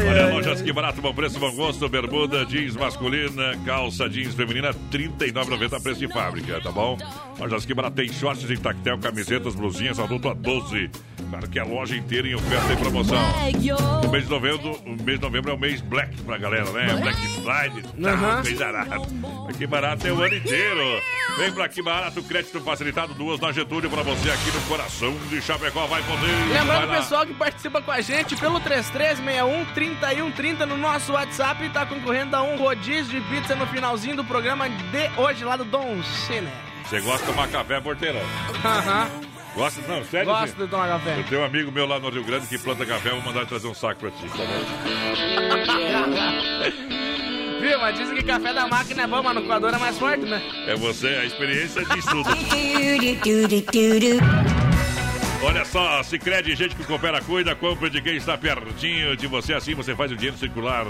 Olha, 0.08 0.34
lojas 0.34 0.62
que 0.62 0.72
barato, 0.72 1.02
bom 1.02 1.14
preço, 1.14 1.40
bom 1.40 1.52
gosto. 1.54 1.88
Bermuda, 1.90 2.46
jeans 2.46 2.76
masculina, 2.76 3.58
calça 3.66 4.10
jeans 4.10 4.34
feminina, 4.34 4.72
R$ 4.72 4.78
39,90 4.92 5.82
preço 5.82 6.00
de 6.00 6.08
fábrica, 6.08 6.62
tá 6.62 6.72
bom? 6.72 6.98
Lojas 7.40 7.66
que 7.66 7.74
barato 7.74 7.96
tem 7.96 8.12
shorts 8.12 8.50
em 8.50 8.58
tactel, 8.58 8.98
camisetas, 8.98 9.56
blusinhas, 9.56 10.00
adulto 10.00 10.30
a 10.30 10.34
12. 10.34 10.90
Claro 11.30 11.50
que 11.50 11.60
a 11.60 11.66
loja 11.66 11.96
inteira 11.96 12.28
em 12.28 12.36
oferta 12.36 12.74
e 12.74 12.78
promoção. 12.78 13.20
O 14.06 14.10
mês 14.10 14.24
de 14.24 14.30
novembro, 14.30 14.72
o 14.86 15.04
mês 15.04 15.20
de 15.20 15.26
novembro 15.26 15.52
é 15.52 15.54
o 15.54 15.60
mês 15.60 15.82
Black 15.82 16.22
pra 16.22 16.38
galera, 16.38 16.70
né? 16.72 16.96
Black 17.02 17.18
Friday, 17.18 17.84
tá, 18.02 18.42
mês 18.42 18.58
barato. 18.58 19.08
Aqui 19.50 19.68
barato 19.68 20.08
é 20.08 20.12
o 20.12 20.22
ano 20.22 20.36
inteiro. 20.36 21.02
Vem 21.38 21.52
pra 21.52 21.66
aqui 21.66 21.82
barato, 21.84 22.24
crédito 22.24 22.60
facilitado, 22.62 23.14
duas 23.14 23.40
na 23.40 23.52
Getúlio 23.52 23.90
pra 23.90 24.02
você 24.02 24.32
aqui 24.32 24.52
no 24.52 24.62
coração 24.62 25.14
de 25.30 25.42
Chapecó, 25.42 25.86
vai 25.86 26.02
poder. 26.04 26.28
Lembrando 26.52 26.86
o 26.86 26.88
vai 26.88 26.98
pessoal 26.98 27.26
que 27.26 27.34
participa 27.34 27.82
com 27.82 27.92
a 27.92 28.02
gente 28.02 28.36
pelo 28.38 28.60
3361 28.60 29.66
3130 30.00 30.66
no 30.66 30.78
nosso 30.78 31.12
WhatsApp 31.14 31.64
e 31.64 31.70
tá 31.70 31.86
concorrendo 31.86 32.36
a 32.36 32.42
um 32.44 32.58
rodízio 32.58 33.20
de 33.20 33.30
pizza 33.30 33.56
no 33.56 33.66
finalzinho 33.68 34.16
do 34.16 34.24
programa 34.24 34.70
de 34.70 35.12
hoje 35.18 35.44
lá 35.44 35.58
do 35.58 35.66
Dom 35.66 36.02
Cine. 36.04 36.48
Você 36.84 37.02
gosta 37.02 37.26
de 37.26 37.32
tomar 37.32 37.48
café 37.50 37.82
porteirão? 37.82 38.22
Aham. 38.64 39.10
Gosta? 39.56 39.82
Não, 39.88 40.04
sério? 40.06 40.28
Gosto 40.28 40.56
sim? 40.56 40.64
de 40.64 40.68
tomar 40.70 40.88
café. 40.88 41.20
Eu 41.20 41.24
tenho 41.24 41.42
um 41.42 41.46
amigo 41.46 41.72
meu 41.72 41.88
lá 41.88 42.00
no 42.00 42.10
Rio 42.10 42.24
Grande 42.24 42.48
que 42.48 42.60
planta 42.60 42.86
café, 42.86 43.10
vou 43.10 43.22
mandar 43.22 43.40
ele 43.40 43.50
trazer 43.50 43.68
um 43.68 43.74
saco 43.74 44.00
pra 44.00 44.12
ti. 44.12 44.30
tá 44.30 44.38
Viu? 47.60 47.80
Mas 47.80 47.98
dizem 47.98 48.16
que 48.16 48.24
café 48.24 48.54
da 48.54 48.68
máquina 48.68 49.02
é 49.04 49.08
bom, 49.08 49.24
mas 49.24 49.36
no 49.36 49.44
coador 49.44 49.74
é 49.74 49.80
mais 49.80 49.98
forte, 49.98 50.26
né? 50.26 50.42
É 50.68 50.76
você, 50.76 51.08
a 51.08 51.26
experiência 51.26 51.84
diz 51.86 52.06
tudo. 52.06 52.30
Olha 55.44 55.64
só, 55.64 56.02
se 56.02 56.18
crede 56.18 56.56
gente 56.56 56.76
que 56.76 56.84
coopera, 56.84 57.22
cuida, 57.22 57.56
compra 57.56 57.90
de 57.90 58.02
quem 58.02 58.16
está 58.16 58.38
pertinho 58.38 59.16
de 59.16 59.28
você, 59.28 59.54
assim 59.54 59.76
você 59.76 59.96
faz 59.96 60.12
o 60.12 60.16
dinheiro 60.16 60.38
circular 60.38 60.86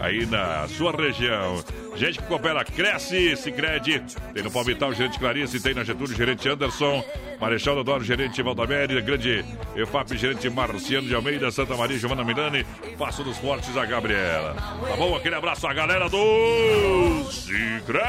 aí 0.00 0.26
na 0.26 0.66
sua 0.68 0.92
região. 0.92 1.62
Gente 1.94 2.18
que 2.18 2.24
coopera, 2.24 2.64
cresce, 2.64 3.36
se 3.36 3.52
crede. 3.52 4.02
Tem 4.32 4.42
no 4.42 4.50
Palmital, 4.50 4.92
gerente 4.94 5.18
Clarice, 5.18 5.60
tem 5.60 5.74
na 5.74 5.84
Getúlio, 5.84 6.16
gerente 6.16 6.48
Anderson, 6.48 7.04
Marechal 7.40 7.74
Dodoro, 7.74 8.02
gerente 8.02 8.42
Valdaméria, 8.42 9.00
grande 9.00 9.44
EFAP, 9.76 10.16
gerente 10.16 10.48
Marciano 10.48 11.06
de 11.06 11.14
Almeida, 11.14 11.50
Santa 11.50 11.76
Maria, 11.76 11.98
Giovana 11.98 12.24
Milani, 12.24 12.64
Passo 12.98 13.22
dos 13.22 13.36
Fortes, 13.38 13.76
a 13.76 13.84
Gabriela. 13.84 14.54
Tá 14.54 14.96
bom? 14.96 15.14
Aquele 15.14 15.34
abraço 15.34 15.66
à 15.66 15.74
galera 15.74 16.08
do 16.08 17.24
Cicred. 17.30 18.00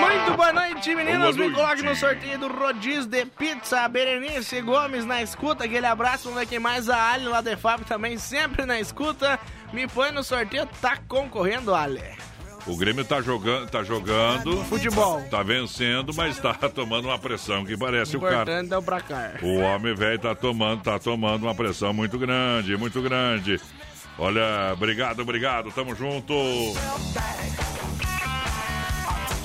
Muito 0.00 0.36
boa 0.36 0.52
noite, 0.52 0.94
meninos. 0.94 1.36
Me 1.36 1.50
coloque 1.50 1.82
no 1.82 1.94
sorteio 1.94 2.38
do 2.38 2.48
rodízio 2.48 3.06
de 3.06 3.26
pizza. 3.26 3.86
Berenice 3.88 4.60
Gomes 4.62 5.04
na 5.04 5.22
escuta. 5.22 5.64
Aquele 5.64 5.86
abraço. 5.86 6.30
Quem 6.48 6.58
mais. 6.58 6.88
A 6.88 7.12
Ali 7.12 7.26
lá 7.26 7.40
de 7.40 7.56
Fábio 7.56 7.84
também 7.84 8.16
sempre 8.16 8.64
na 8.64 8.80
escuta. 8.80 9.38
Me 9.72 9.86
põe 9.86 10.10
no 10.12 10.22
sorteio. 10.22 10.66
Tá 10.80 10.98
concorrendo, 11.08 11.74
Ale. 11.74 12.02
O 12.66 12.76
Grêmio 12.76 13.04
tá 13.04 13.22
jogando, 13.22 13.70
tá 13.70 13.82
jogando, 13.82 14.62
Futebol. 14.64 15.22
tá 15.30 15.42
vencendo, 15.42 16.12
mas 16.14 16.38
tá 16.38 16.52
tomando 16.54 17.06
uma 17.06 17.18
pressão 17.18 17.64
que 17.64 17.76
parece 17.76 18.16
o 18.16 18.20
cara. 18.20 18.62
Importante 18.62 18.74
é 18.74 19.42
o. 19.42 19.46
O 19.46 19.60
homem 19.60 19.94
velho 19.94 20.18
tá 20.18 20.34
tomando, 20.34 20.82
tá 20.82 20.98
tomando 20.98 21.44
uma 21.44 21.54
pressão 21.54 21.92
muito 21.94 22.18
grande, 22.18 22.76
muito 22.76 23.00
grande. 23.00 23.58
Olha, 24.18 24.74
obrigado, 24.74 25.20
obrigado, 25.20 25.72
tamo 25.72 25.94
junto. 25.94 26.34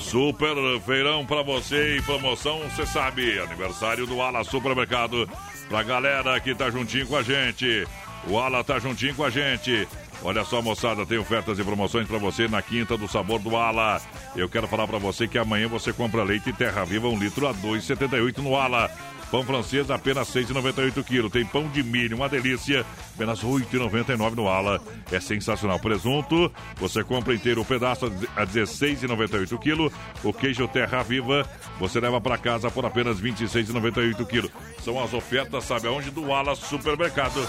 Super 0.00 0.54
feirão 0.84 1.24
pra 1.24 1.42
você 1.42 1.96
e 1.96 2.02
promoção, 2.02 2.60
você 2.68 2.86
sabe, 2.86 3.38
aniversário 3.40 4.06
do 4.06 4.20
Ala 4.20 4.44
Supermercado. 4.44 5.28
Pra 5.68 5.82
galera 5.82 6.38
que 6.38 6.54
tá 6.54 6.70
juntinho 6.70 7.06
com 7.06 7.16
a 7.16 7.22
gente. 7.22 7.88
O 8.28 8.38
Ala 8.38 8.62
tá 8.62 8.78
juntinho 8.78 9.14
com 9.14 9.24
a 9.24 9.30
gente. 9.30 9.88
Olha 10.22 10.44
só, 10.44 10.60
moçada, 10.60 11.06
tem 11.06 11.18
ofertas 11.18 11.58
e 11.58 11.64
promoções 11.64 12.06
pra 12.08 12.18
você 12.18 12.48
na 12.48 12.60
Quinta 12.62 12.96
do 12.96 13.06
Sabor 13.06 13.38
do 13.38 13.54
Ala. 13.56 14.00
Eu 14.34 14.48
quero 14.48 14.66
falar 14.66 14.86
pra 14.86 14.98
você 14.98 15.28
que 15.28 15.38
amanhã 15.38 15.68
você 15.68 15.92
compra 15.92 16.24
leite 16.24 16.52
Terra 16.52 16.84
Viva, 16.84 17.08
um 17.08 17.18
litro 17.18 17.46
a 17.46 17.54
2,78 17.54 18.38
no 18.38 18.56
Ala. 18.56 18.90
Pão 19.30 19.42
francês 19.42 19.90
apenas 19.90 20.28
6,98 20.28 21.04
quilos. 21.04 21.32
Tem 21.32 21.44
pão 21.44 21.68
de 21.68 21.82
milho, 21.82 22.16
uma 22.16 22.28
delícia, 22.28 22.84
apenas 23.14 23.42
8,99 23.42 24.34
no 24.34 24.48
Ala. 24.48 24.80
É 25.10 25.18
sensacional. 25.20 25.78
Presunto, 25.78 26.50
você 26.76 27.02
compra 27.02 27.34
inteiro 27.34 27.60
o 27.60 27.64
pedaço 27.64 28.06
a 28.36 28.46
16,98 28.46 29.58
quilos. 29.58 29.92
O 30.22 30.32
queijo 30.32 30.68
Terra 30.68 31.02
Viva, 31.02 31.48
você 31.78 31.98
leva 32.00 32.20
para 32.20 32.38
casa 32.38 32.70
por 32.70 32.84
apenas 32.84 33.20
26,98 33.20 34.26
quilos. 34.26 34.50
São 34.82 35.02
as 35.02 35.12
ofertas, 35.12 35.64
sabe 35.64 35.88
aonde? 35.88 36.10
Do 36.10 36.32
Ala 36.32 36.54
Supermercado. 36.54 37.46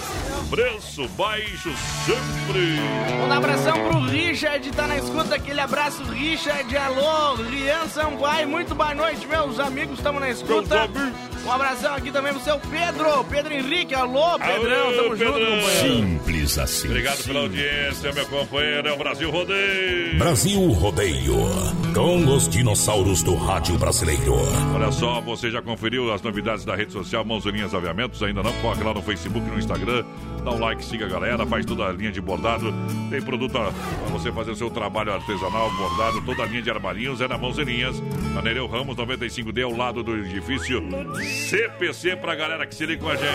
Preço 0.50 1.08
baixo 1.10 1.72
sempre. 2.06 2.80
Um 3.22 3.32
abração 3.32 3.88
pro 3.88 4.00
Richard, 4.00 4.72
tá 4.72 4.88
na 4.88 4.98
escuta. 4.98 5.36
Aquele 5.36 5.60
abraço, 5.60 6.04
Richard. 6.06 6.76
Alô, 6.76 7.36
Rian 7.36 7.88
Sampaio. 7.88 8.48
Muito 8.48 8.74
boa 8.74 8.96
noite, 8.96 9.28
meus 9.28 9.60
amigos. 9.60 9.98
Estamos 9.98 10.22
na 10.22 10.30
escuta. 10.30 10.90
Um 11.46 11.52
abração 11.67 11.95
aqui 11.95 12.12
também 12.12 12.34
pro 12.34 12.41
seu 12.41 12.58
Pedro, 12.60 13.23
Pedro 13.25 13.53
Henrique. 13.53 13.93
Alô, 13.93 14.39
Pedrão. 14.39 14.93
Tamo 14.93 15.15
junto, 15.15 15.34
Pedrão. 15.34 15.60
companheiro. 15.60 15.97
Simples 15.97 16.58
assim. 16.58 16.88
Obrigado 16.88 17.23
pela 17.23 17.39
audiência, 17.41 18.13
meu 18.13 18.25
companheiro. 18.27 18.88
É 18.88 18.93
o 18.93 18.97
Brasil 18.97 19.30
Rodeio. 19.30 20.17
Brasil 20.17 20.71
Rodeio. 20.71 21.36
Com 21.93 22.25
os 22.34 22.47
dinossauros 22.47 23.21
do 23.21 23.36
rádio 23.36 23.77
brasileiro. 23.77 24.36
Olha 24.73 24.91
só, 24.91 25.19
você 25.19 25.51
já 25.51 25.62
conferiu 25.62 26.13
as 26.13 26.21
novidades 26.21 26.63
da 26.63 26.75
rede 26.75 26.93
social 26.93 27.25
Mãozinhas 27.25 27.73
Aviamentos? 27.73 28.23
Ainda 28.23 28.41
não? 28.41 28.53
Corre 28.62 28.84
lá 28.84 28.93
no 28.93 29.01
Facebook 29.01 29.45
e 29.45 29.51
no 29.51 29.60
Instagram. 29.60 30.06
Dá 30.48 30.54
um 30.54 30.60
like, 30.60 30.86
siga 30.86 31.08
a 31.08 31.10
galera, 31.10 31.46
faz 31.46 31.66
toda 31.66 31.88
a 31.88 31.92
linha 31.92 32.10
de 32.10 32.22
bordado. 32.22 32.74
Tem 33.10 33.22
produto 33.22 33.52
para 33.52 33.70
você 34.10 34.32
fazer 34.32 34.52
o 34.52 34.56
seu 34.56 34.70
trabalho 34.70 35.12
artesanal, 35.12 35.70
bordado. 35.72 36.22
Toda 36.22 36.44
a 36.44 36.46
linha 36.46 36.62
de 36.62 36.70
armarinhos 36.70 37.20
é 37.20 37.28
na 37.28 37.38
Mãozinhas. 37.38 38.02
Na 38.34 38.42
Nereu 38.42 38.66
Ramos 38.66 38.96
95D, 38.96 39.66
ao 39.66 39.76
lado 39.76 40.02
do 40.02 40.16
edifício 40.16 40.82
CPC, 41.50 42.16
pra 42.16 42.34
galera 42.34 42.66
que 42.66 42.74
se 42.74 42.86
liga 42.86 43.04
com 43.04 43.10
a 43.10 43.16
gente. 43.18 43.28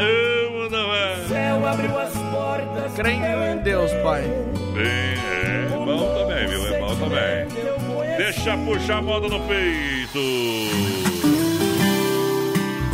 Eu 0.00 0.68
não 0.68 0.92
é. 0.92 1.16
Céu 1.28 1.64
abriu 1.64 1.96
as 1.96 2.12
portas. 2.12 2.94
Creio 2.96 3.44
em 3.44 3.58
Deus, 3.58 3.92
Pai. 4.02 4.22
Bem, 4.74 4.84
é 4.84 5.68
bom 5.70 6.12
também, 6.12 6.48
viu? 6.48 6.74
É 6.74 6.80
bom 6.80 6.96
também. 6.96 8.16
Deixa 8.16 8.58
puxar 8.58 8.98
a 8.98 9.02
moda 9.02 9.28
no 9.28 9.38
peito. 9.46 11.07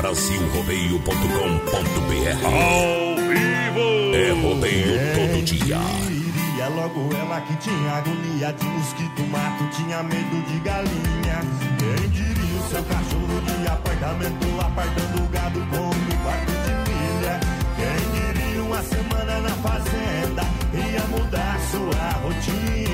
Brasilrodeio.com.br 0.05 2.45
Ao 2.45 3.17
vivo. 3.17 4.13
É 4.15 4.29
rodeio 4.33 5.01
todo 5.15 5.41
dia. 5.43 5.81
Iria 6.11 6.69
logo 6.69 7.09
ela 7.17 7.41
que 7.41 7.57
tinha 7.57 7.91
agonia 7.91 8.53
de 8.53 8.67
mosquito, 8.67 9.23
mato, 9.31 9.67
tinha 9.75 10.03
medo 10.03 10.43
de 10.47 10.59
galinha. 10.59 11.41
Quem 11.79 12.11
diria 12.11 12.61
o 12.61 12.69
seu 12.69 12.85
cachorro 12.85 13.41
de 13.47 13.67
apartamento, 13.67 14.61
apartando 14.61 15.25
o 15.25 15.29
gado 15.29 15.67
com 15.71 15.87
um 15.87 16.17
quarto 16.23 16.53
de 16.53 16.75
milha. 16.91 17.41
Quem 17.75 17.97
diria 18.13 18.63
uma 18.63 18.83
semana 18.83 19.41
na 19.41 19.55
fazenda, 19.63 20.43
ia 20.75 21.03
mudar 21.07 21.59
sua 21.71 22.11
rotina. 22.21 22.94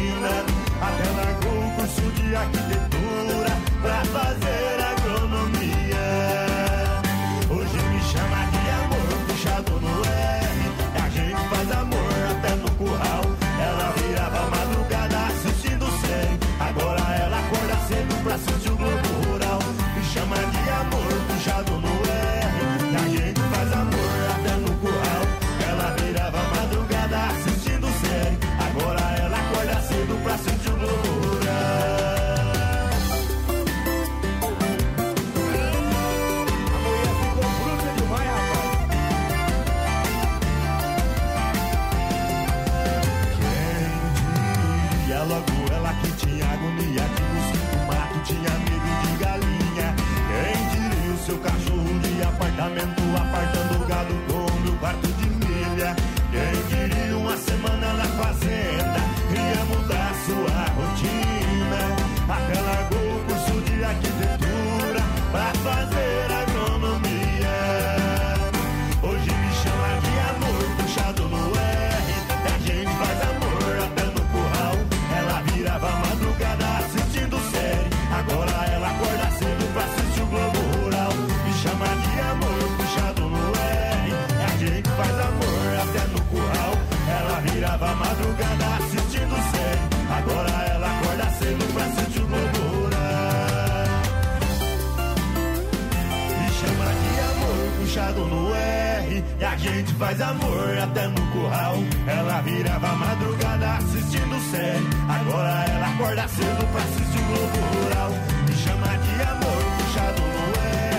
Faz 100.01 100.21
amor 100.23 100.79
até 100.83 101.07
no 101.09 101.21
curral. 101.31 101.77
Ela 102.07 102.41
virava 102.41 102.89
madrugada 102.97 103.77
assistindo 103.77 104.41
série. 104.51 104.89
Agora 105.09 105.65
ela 105.69 105.89
acorda 105.89 106.27
cedo 106.27 106.67
pra 106.73 106.83
assistir 106.83 107.19
o 107.19 107.25
Globo 107.27 107.59
Rural. 107.77 108.11
Me 108.49 108.55
chama 108.57 108.97
de 108.97 109.23
amor, 109.29 109.63
puxado 109.77 110.23
no 110.23 110.45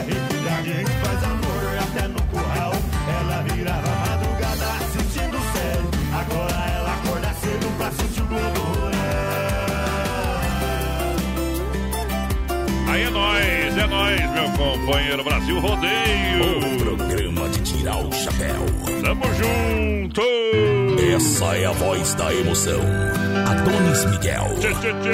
R. 0.06 0.14
E 0.14 0.48
a 0.48 0.62
gente 0.62 0.92
faz 1.04 1.24
amor 1.24 1.64
até 1.82 2.08
no 2.08 2.22
curral. 2.28 2.74
Ela 3.20 3.42
virava 3.42 3.90
madrugada 4.06 4.66
assistindo 4.82 5.38
série. 5.52 5.90
Agora 6.22 6.60
ela 6.78 6.94
acorda 6.94 7.34
cedo 7.42 7.78
pra 7.78 7.88
assistir 7.88 8.22
o 8.22 8.26
Globo 8.28 8.60
Rural. 8.60 8.92
Aí 12.88 13.02
é 13.02 13.10
nóis, 13.10 13.78
é 13.78 13.88
nóis, 13.88 14.32
meu 14.32 14.52
companheiro 14.52 15.24
Brasil 15.24 15.60
Rodeio. 15.60 16.60
O 16.60 16.78
programa 16.78 17.50
de 17.50 17.61
tirar 17.82 17.98
o 17.98 18.12
chapéu. 18.14 18.66
Tamo 19.04 19.26
junto. 19.34 20.22
Essa 21.16 21.58
é 21.58 21.66
a 21.66 21.72
voz 21.72 22.14
da 22.14 22.34
emoção. 22.34 22.80
Adonis 23.48 24.06
Miguel. 24.06 24.56
Tchê, 24.60 24.70
tchê, 24.76 24.94
tchê. 25.02 25.10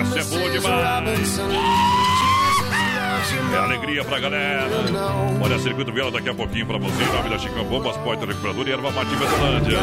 Essa 0.00 0.18
é 0.18 0.24
boa 0.24 0.50
demais. 0.50 1.40
É 3.52 3.56
alegria 3.56 4.04
pra 4.04 4.18
galera. 4.18 4.66
Olha, 5.42 5.58
Circuito 5.58 5.92
Viola 5.92 6.10
daqui 6.10 6.28
a 6.28 6.34
pouquinho 6.34 6.66
pra 6.66 6.78
você. 6.78 7.04
Na 7.04 7.22
Vila 7.22 7.38
Chicão 7.38 7.64
Bombas, 7.64 7.96
Porta 7.98 8.26
Recuperador 8.26 8.68
e 8.68 8.72
Erva 8.72 8.90
Mate 8.90 9.14
Vesolândia. 9.14 9.78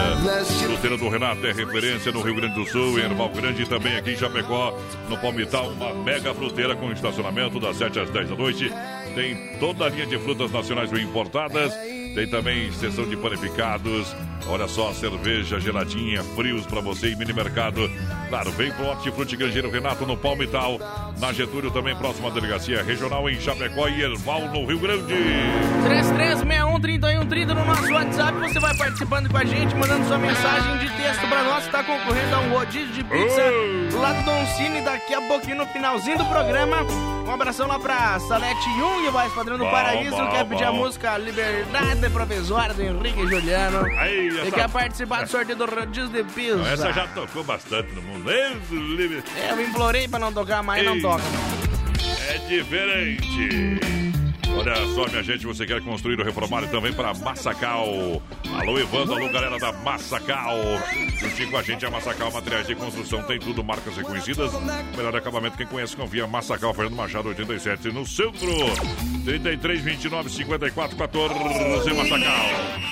Fruteira 0.67 0.97
do 0.97 1.09
Renato 1.09 1.47
é 1.47 1.51
referência 1.51 2.11
no 2.11 2.21
Rio 2.21 2.35
Grande 2.35 2.55
do 2.55 2.65
Sul, 2.67 2.99
em 2.99 3.03
Erval 3.03 3.29
Grande 3.29 3.63
e 3.63 3.65
também 3.65 3.95
aqui 3.95 4.11
em 4.11 4.17
Chapecó, 4.17 4.77
no 5.07 5.17
Palmital, 5.17 5.69
uma 5.69 5.93
mega 6.03 6.33
fruteira 6.33 6.75
com 6.75 6.91
estacionamento 6.91 7.59
das 7.59 7.77
7 7.77 7.99
às 7.99 8.09
10 8.09 8.29
da 8.29 8.35
noite. 8.35 8.71
Tem 9.15 9.35
toda 9.59 9.85
a 9.85 9.89
linha 9.89 10.05
de 10.05 10.17
frutas 10.19 10.51
nacionais 10.51 10.91
bem 10.91 11.03
importadas. 11.03 11.73
Tem 12.15 12.27
também 12.29 12.71
seção 12.71 13.07
de 13.07 13.17
panificados. 13.17 14.15
Olha 14.51 14.67
só, 14.67 14.91
cerveja 14.93 15.59
geladinha, 15.59 16.23
frios 16.35 16.65
pra 16.65 16.81
você 16.81 17.09
e 17.11 17.15
mini 17.15 17.31
mercado. 17.31 17.89
Claro, 18.29 18.51
vem 18.51 18.71
pro 18.71 18.87
Hortifruti 18.87 19.35
Grangeiro 19.37 19.69
Renato 19.69 20.05
no 20.07 20.17
Palmital. 20.17 20.79
Na 21.19 21.31
Getúlio 21.31 21.69
também, 21.69 21.95
próxima 21.95 22.31
delegacia 22.31 22.81
regional 22.83 23.29
em 23.29 23.39
Chapecó 23.39 23.87
e 23.87 24.01
Erval 24.01 24.41
no 24.47 24.65
Rio 24.65 24.79
Grande. 24.79 25.13
3361-3130 25.87 27.45
no 27.53 27.65
nosso 27.65 27.93
WhatsApp. 27.93 28.37
Você 28.39 28.59
vai 28.59 28.75
participando 28.75 29.29
com 29.29 29.37
a 29.37 29.45
gente, 29.45 29.75
mandando 29.75 30.07
sua 30.07 30.17
mensagem 30.17 30.77
de 30.79 30.89
texto 30.95 31.27
pra 31.27 31.43
nós. 31.43 31.67
Tá 31.67 31.83
concorrendo 31.83 32.35
a 32.35 32.39
um 32.39 32.49
rodízio 32.53 32.87
de 32.93 33.03
pizza 33.03 33.41
Oh! 33.93 33.99
lá 33.99 34.13
do 34.13 34.23
Don 34.25 34.45
Cine. 34.57 34.81
Daqui 34.81 35.13
a 35.13 35.21
pouquinho, 35.21 35.57
no 35.57 35.65
finalzinho 35.67 36.17
do 36.17 36.25
programa. 36.25 36.77
Um 37.27 37.31
abração 37.31 37.67
lá 37.67 37.77
pra 37.77 38.19
Salete 38.21 38.63
Jung, 38.79 39.07
voz 39.11 39.31
padrão 39.33 39.55
do 39.57 39.63
Bom, 39.63 39.69
Paraíso. 39.69 40.15
bom, 40.15 40.27
quer 40.31 40.45
pedir 40.45 40.63
a 40.63 40.71
bom. 40.71 40.77
música 40.79 41.15
Liberdade 41.19 42.09
Provisória 42.09 42.73
do 42.73 42.81
Henrique 42.81 43.27
Juliano. 43.27 43.85
Aí, 43.99 44.29
Essa- 44.47 44.55
quer 44.55 44.69
participar 44.69 45.23
do 45.23 45.29
sorteio 45.29 45.57
do 45.57 45.65
rodízio 45.65 46.09
de 46.09 46.23
pizza. 46.23 46.61
Essa 46.71 46.91
já 46.93 47.07
tocou 47.07 47.43
bastante 47.43 47.91
no 47.93 48.01
mundo. 48.01 48.29
É, 48.29 48.51
eu 49.51 49.61
implorei 49.61 50.07
pra 50.07 50.19
não 50.19 50.31
tocar, 50.33 50.61
mas 50.63 50.83
não 50.83 50.95
Ei. 50.95 51.01
toca. 51.01 51.23
É 52.29 52.37
diferente. 52.47 54.08
Olha 54.57 54.75
só, 54.93 55.07
minha 55.07 55.23
gente, 55.23 55.45
você 55.45 55.65
quer 55.65 55.81
construir 55.81 56.19
ou 56.19 56.25
reformar 56.25 56.67
também 56.67 56.91
para 56.91 57.13
Massacal. 57.13 58.21
Alô, 58.59 58.79
Evandro, 58.79 59.15
alô, 59.15 59.29
galera 59.29 59.57
da 59.57 59.71
Massacal. 59.71 60.57
Juntinho 61.19 61.51
com 61.51 61.57
a 61.57 61.63
gente, 61.63 61.85
a 61.85 61.89
Massacal 61.89 62.31
Materiais 62.31 62.67
de 62.67 62.75
Construção 62.75 63.23
tem 63.23 63.39
tudo, 63.39 63.63
marcas 63.63 63.95
reconhecidas. 63.95 64.51
Melhor 64.95 65.15
acabamento, 65.15 65.57
quem 65.57 65.65
conhece, 65.67 65.95
confia. 65.95 66.27
Massacal, 66.27 66.73
Fernando 66.73 66.95
Machado, 66.95 67.29
87, 67.29 67.89
no 67.89 68.05
centro. 68.05 68.49
33, 69.23 69.81
29, 69.81 70.29
54, 70.29 70.97
14, 70.97 71.93
Massacal. 71.93 72.89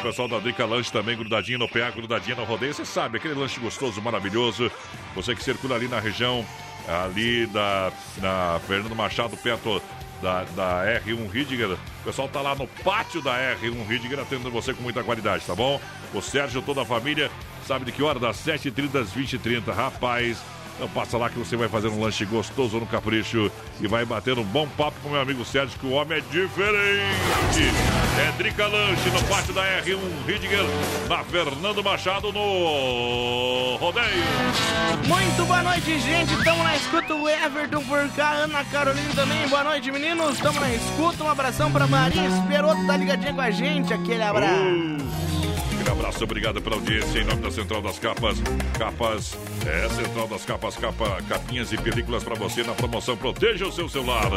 O 0.00 0.02
pessoal 0.02 0.28
da 0.28 0.38
Drica 0.38 0.64
Lanche 0.64 0.90
também, 0.90 1.16
grudadinho 1.16 1.58
no 1.58 1.68
PA, 1.68 1.90
grudadinho 1.90 2.36
no 2.36 2.44
rodeio. 2.44 2.72
Você 2.72 2.86
sabe, 2.86 3.18
aquele 3.18 3.34
lanche 3.34 3.60
gostoso, 3.60 4.00
maravilhoso. 4.00 4.70
Você 5.14 5.34
que 5.34 5.44
circula 5.44 5.76
ali 5.76 5.88
na 5.88 6.00
região, 6.00 6.44
ali 6.88 7.46
da 7.46 7.92
na 8.18 8.60
Fernando 8.66 8.94
Machado, 8.94 9.36
perto 9.36 9.82
da, 10.20 10.44
da 10.56 11.00
R1 11.02 11.30
Ridger. 11.30 11.72
O 11.72 11.78
pessoal 12.04 12.28
tá 12.28 12.40
lá 12.40 12.54
no 12.54 12.66
pátio 12.66 13.22
da 13.22 13.36
R1 13.56 13.86
Ridger 13.86 14.20
atendendo 14.20 14.50
você 14.50 14.72
com 14.72 14.82
muita 14.82 15.02
qualidade, 15.02 15.44
tá 15.44 15.54
bom? 15.54 15.80
O 16.14 16.20
Sérgio, 16.20 16.62
toda 16.62 16.82
a 16.82 16.84
família, 16.84 17.30
sabe 17.66 17.84
de 17.84 17.92
que 17.92 18.02
hora? 18.02 18.18
Das 18.18 18.36
7h30 18.38 19.00
às 19.00 19.12
20h30. 19.12 19.72
Rapaz, 19.72 20.38
então 20.76 20.88
passa 20.88 21.18
lá 21.18 21.28
que 21.28 21.38
você 21.38 21.56
vai 21.56 21.68
fazer 21.68 21.88
um 21.88 22.00
lanche 22.00 22.24
gostoso 22.24 22.78
no 22.78 22.86
capricho 22.86 23.50
e 23.80 23.86
vai 23.86 24.04
bater 24.04 24.38
um 24.38 24.44
bom 24.44 24.66
papo 24.68 24.96
com 25.02 25.10
meu 25.10 25.20
amigo 25.20 25.44
Sérgio, 25.44 25.78
que 25.78 25.86
o 25.86 25.92
homem 25.92 26.18
é 26.18 26.20
diferente. 26.20 27.74
É 28.18 28.32
Drica 28.36 28.66
Lanche 28.66 29.08
no 29.10 29.22
pátio 29.24 29.54
da 29.54 29.62
R1 29.82 29.98
Ridger, 30.26 30.64
na 31.08 31.24
Fernando 31.24 31.82
Machado, 31.82 32.32
no 32.32 33.76
Rodeio. 33.76 34.24
Muito 35.06 35.44
boa 35.46 35.62
noite, 35.62 35.98
gente. 36.00 36.32
Estamos 36.34 36.62
na 36.62 36.76
escuta. 36.76 37.14
O 37.14 37.28
Everton 37.28 37.82
por 37.84 38.08
cá, 38.10 38.32
Ana 38.32 38.64
Carolina 38.64 39.10
também. 39.14 39.48
Boa 39.48 39.64
noite, 39.64 39.90
meninos. 39.90 40.34
Estamos 40.34 40.60
na 40.60 40.74
escuta. 40.74 41.24
Um 41.24 41.28
abração 41.30 41.70
pra 41.70 41.86
Maria 41.86 42.26
Esperoto, 42.26 42.86
tá 42.86 42.96
ligadinha 42.96 43.34
com 43.34 43.40
a 43.40 43.50
gente. 43.50 43.92
Aquele 43.92 44.22
abraço. 44.22 44.54
Aquele 44.54 45.29
abraço, 46.00 46.24
obrigado 46.24 46.62
pela 46.62 46.76
audiência 46.76 47.18
em 47.18 47.24
nome 47.24 47.42
da 47.42 47.50
Central 47.50 47.82
das 47.82 47.98
Capas. 47.98 48.38
Capas, 48.78 49.36
é 49.66 49.88
Central 49.90 50.28
das 50.28 50.44
Capas, 50.46 50.76
capa, 50.76 51.22
capinhas 51.28 51.72
e 51.72 51.76
películas 51.76 52.24
para 52.24 52.34
você 52.34 52.62
na 52.62 52.72
promoção. 52.72 53.16
Proteja 53.16 53.66
o 53.66 53.72
seu 53.72 53.88
celular. 53.88 54.30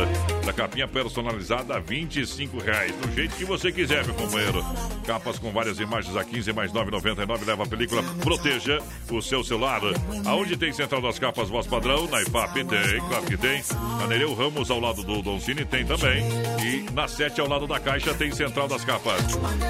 Da 0.45 0.51
capinha 0.51 0.87
personalizada 0.87 1.75
a 1.75 1.79
25 1.79 2.59
reais, 2.59 2.91
do 2.97 3.13
jeito 3.13 3.35
que 3.35 3.45
você 3.45 3.71
quiser, 3.71 4.05
meu 4.05 4.13
companheiro. 4.13 4.63
Capas 5.05 5.39
com 5.39 5.51
várias 5.51 5.79
imagens 5.79 6.15
a 6.17 6.23
15 6.23 6.51
mais 6.51 6.73
9,99. 6.73 7.45
Leva 7.45 7.63
a 7.63 7.67
película, 7.67 8.03
proteja 8.21 8.81
o 9.09 9.21
seu 9.21 9.41
celular. 9.43 9.81
Aonde 10.25 10.57
tem 10.57 10.73
Central 10.73 11.01
das 11.01 11.17
Capas, 11.17 11.49
voz 11.49 11.65
padrão? 11.65 12.07
Na 12.07 12.21
IFAP 12.21 12.65
tem, 12.65 12.99
claro 13.07 13.25
que 13.25 13.37
tem. 13.37 13.63
Na 13.99 14.07
Nereu 14.07 14.33
Ramos, 14.33 14.69
ao 14.69 14.81
lado 14.81 15.01
do 15.01 15.21
Don 15.21 15.39
Cine, 15.39 15.63
tem 15.63 15.85
também. 15.85 16.23
E 16.61 16.91
na 16.91 17.07
7, 17.07 17.39
ao 17.39 17.47
lado 17.47 17.67
da 17.67 17.79
Caixa, 17.79 18.13
tem 18.13 18.31
Central 18.31 18.67
das 18.67 18.83
Capas. 18.83 19.21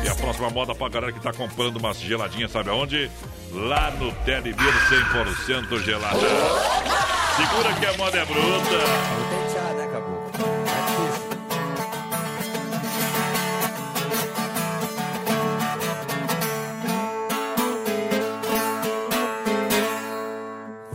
E 0.03 0.08
a 0.08 0.15
próxima 0.15 0.49
moda 0.49 0.73
pra 0.73 0.89
galera 0.89 1.12
que 1.12 1.19
tá 1.19 1.32
comprando 1.32 1.83
umas 1.84 2.00
geladinhas, 2.00 2.50
sabe 2.50 2.69
aonde? 2.69 3.12
Lá 3.52 3.91
no 3.91 4.12
Telebir 4.24 4.56
100% 4.56 5.84
gelada. 5.84 6.17
Segura 7.36 7.74
que 7.74 7.86
a 7.86 7.98
moda 7.98 8.17
é 8.19 8.26
bruta. 8.26 8.80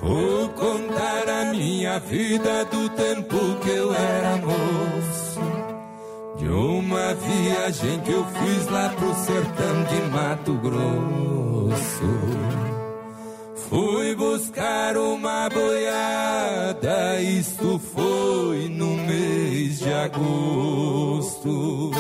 Vou 0.01 0.49
contar 0.51 1.29
a 1.29 1.45
minha 1.53 1.99
vida 2.01 2.65
do 2.65 2.89
tempo 2.91 3.37
que 3.63 3.71
eu 3.71 3.95
era 3.95 4.37
moço. 4.39 4.68
Uma 6.59 7.15
viagem 7.15 8.01
que 8.01 8.11
eu 8.11 8.25
fiz 8.25 8.67
lá 8.67 8.89
pro 8.89 9.15
sertão 9.15 9.85
de 9.85 10.03
Mato 10.11 10.55
Grosso. 10.55 12.05
Fui 13.69 14.17
buscar 14.17 14.97
uma 14.97 15.49
boiada, 15.49 17.21
isto 17.21 17.81
foi 17.95 18.69
no 18.71 18.97
mês 18.97 19.79
de 19.79 19.93
agosto. 19.93 21.93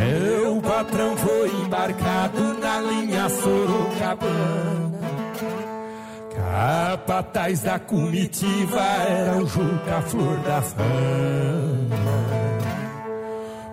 Meu 0.00 0.62
patrão 0.62 1.14
foi 1.18 1.50
embarcado 1.62 2.54
na 2.54 2.80
linha 2.80 3.28
Sorocabana. 3.28 4.91
Capataz 6.52 7.60
da 7.62 7.78
comitiva 7.78 8.82
era 9.08 9.38
o 9.38 9.46
Juca 9.46 10.02
Flor 10.02 10.36
da 10.40 10.60
Fama. 10.60 10.82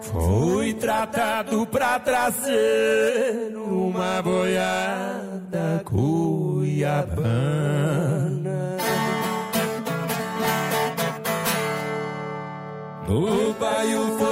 Foi 0.02 0.74
tratado 0.76 1.65
pra 1.65 2.00
trazer 2.00 3.54
uma 3.58 4.22
boiada 4.22 5.82
cuiabana. 5.84 7.10
No 13.10 13.54
baio 13.56 14.18
foi 14.18 14.29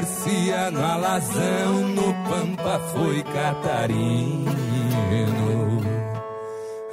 Garcia 0.00 0.70
no 0.70 0.82
Alazão, 0.82 1.88
no 1.88 2.14
Pampa 2.26 2.80
foi 2.90 3.22
Catarino. 3.22 4.50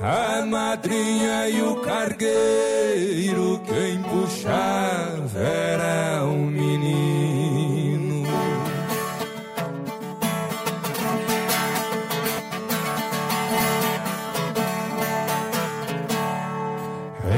A 0.01 0.45
madrinha 0.45 1.47
e 1.47 1.61
o 1.61 1.77
cargueiro, 1.77 3.61
quem 3.65 4.03
puxava 4.03 5.39
era 5.39 6.25
um 6.25 6.47
menino. 6.47 8.27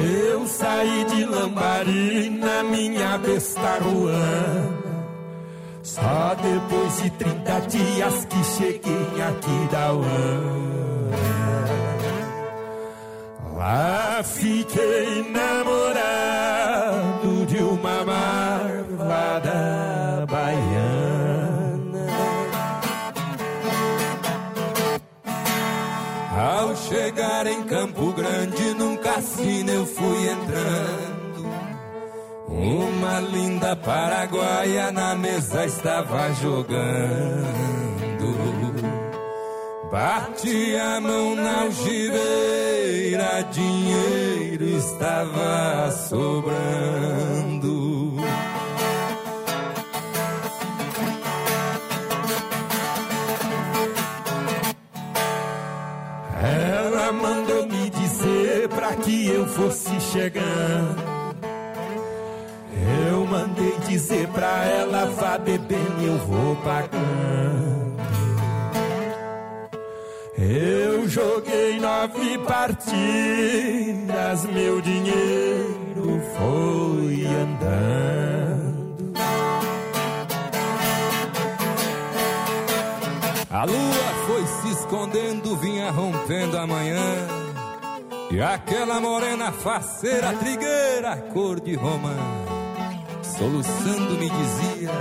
Eu 0.02 0.48
saí 0.48 1.06
de 1.12 1.26
Lambari 1.26 2.32
na 2.32 2.64
minha 2.64 3.20
besta 3.20 3.78
ruana. 3.84 4.79
Só 6.00 6.36
depois 6.36 7.02
de 7.04 7.10
30 7.12 7.60
dias 7.62 8.26
que 8.26 8.44
cheguei 8.44 9.22
aqui 9.22 9.68
da 9.72 9.94
UAN. 9.94 10.70
Lá 13.58 14.24
fiquei 14.24 15.30
namorado 15.32 16.40
de 17.46 17.58
uma 17.58 18.06
marvada 18.06 19.56
baiana. 20.30 22.08
Ao 26.38 26.74
chegar 26.78 27.46
em 27.48 27.64
Campo 27.64 28.14
Grande, 28.14 28.74
num 28.76 28.96
cassino 28.96 29.70
eu 29.72 29.86
fui 29.86 30.30
entrando. 30.30 31.09
Uma 32.60 33.22
linda 33.22 33.74
paraguaia 33.74 34.92
na 34.92 35.16
mesa 35.16 35.66
estava 35.66 36.30
jogando. 36.34 37.80
Bati 39.90 40.76
a 40.76 41.00
mão 41.00 41.36
na 41.36 41.62
algibeira, 41.62 43.44
dinheiro 43.50 44.66
estava 44.66 45.90
sobrando. 45.92 46.60
Ela 56.44 57.12
mandou 57.14 57.66
me 57.68 57.90
dizer 57.90 58.68
pra 58.68 58.96
que 58.98 59.28
eu 59.28 59.48
fosse 59.48 59.98
chegando. 60.12 61.09
Mandei 63.30 63.78
dizer 63.88 64.28
pra 64.30 64.66
ela, 64.66 65.06
vá 65.06 65.38
bebendo, 65.38 66.02
eu 66.02 66.18
vou 66.18 66.56
pagando. 66.58 68.00
Eu 70.36 71.08
joguei 71.08 71.80
nove 71.80 72.38
partidas, 72.40 73.06
meu 74.46 74.82
dinheiro 74.82 76.22
foi 76.38 77.28
andando. 77.28 78.80
A 83.52 83.64
lua 83.66 84.14
foi 84.26 84.46
se 84.48 84.70
escondendo, 84.80 85.56
vinha 85.58 85.92
rompendo 85.92 86.58
a 86.58 86.66
manhã. 86.66 87.28
E 88.32 88.42
aquela 88.42 89.00
morena 89.00 89.52
faceira, 89.52 90.32
trigueira, 90.34 91.18
cor 91.34 91.60
de 91.60 91.74
romã, 91.76 92.16
soluçando 93.40 94.16
me 94.16 94.30
dizia: 94.30 94.92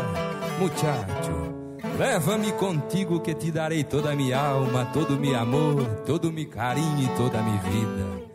Muchacho, 0.60 1.96
leva-me 1.98 2.52
contigo 2.52 3.20
que 3.20 3.34
te 3.34 3.50
darei 3.50 3.82
toda 3.82 4.12
a 4.12 4.16
minha 4.16 4.38
alma, 4.38 4.86
todo 4.92 5.16
o 5.16 5.20
meu 5.20 5.36
amor, 5.36 5.84
todo 6.06 6.28
o 6.28 6.32
meu 6.32 6.48
carinho 6.48 7.02
e 7.02 7.16
toda 7.16 7.40
a 7.40 7.42
minha 7.42 7.60
vida. 7.62 8.28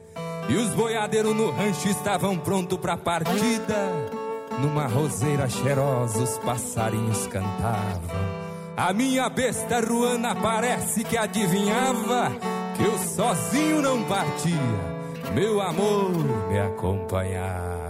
E 0.49 0.55
os 0.55 0.69
boiadeiros 0.75 1.33
no 1.33 1.51
rancho 1.51 1.87
estavam 1.87 2.37
prontos 2.37 2.77
pra 2.77 2.97
partida. 2.97 4.11
Numa 4.59 4.87
roseira 4.87 5.49
cheirosa 5.49 6.21
os 6.21 6.37
passarinhos 6.39 7.25
cantavam. 7.27 8.43
A 8.75 8.91
minha 8.91 9.29
besta 9.29 9.79
ruana 9.79 10.35
parece 10.35 11.03
que 11.03 11.17
adivinhava 11.17 12.31
que 12.75 12.83
eu 12.83 12.97
sozinho 12.97 13.81
não 13.81 14.03
partia. 14.03 14.93
Meu 15.33 15.61
amor 15.61 16.11
me 16.49 16.59
acompanhava. 16.59 17.82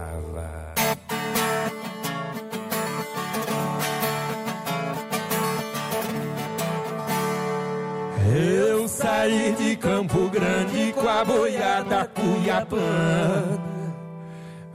Eu 8.26 8.88
saí 8.88 9.54
de 9.58 9.76
Campo 9.76 10.30
Grande 10.30 10.92
com 10.92 11.06
a 11.06 11.22
boiada 11.24 12.06
cuiabana. 12.06 13.60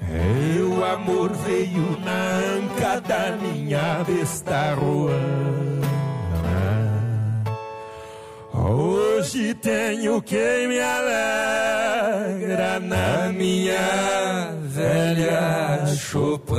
Meu 0.08 0.86
amor 0.86 1.32
veio 1.34 2.00
na 2.06 2.36
anca 2.58 3.02
da 3.02 3.36
minha 3.38 4.04
besta 4.06 4.76
ruana. 4.76 5.90
Hoje 8.54 9.56
tenho 9.56 10.22
quem 10.22 10.68
me 10.68 10.80
alegra 10.80 12.80
na 12.80 13.32
minha 13.34 14.54
velha 14.90 15.96
Chopin. 15.96 16.56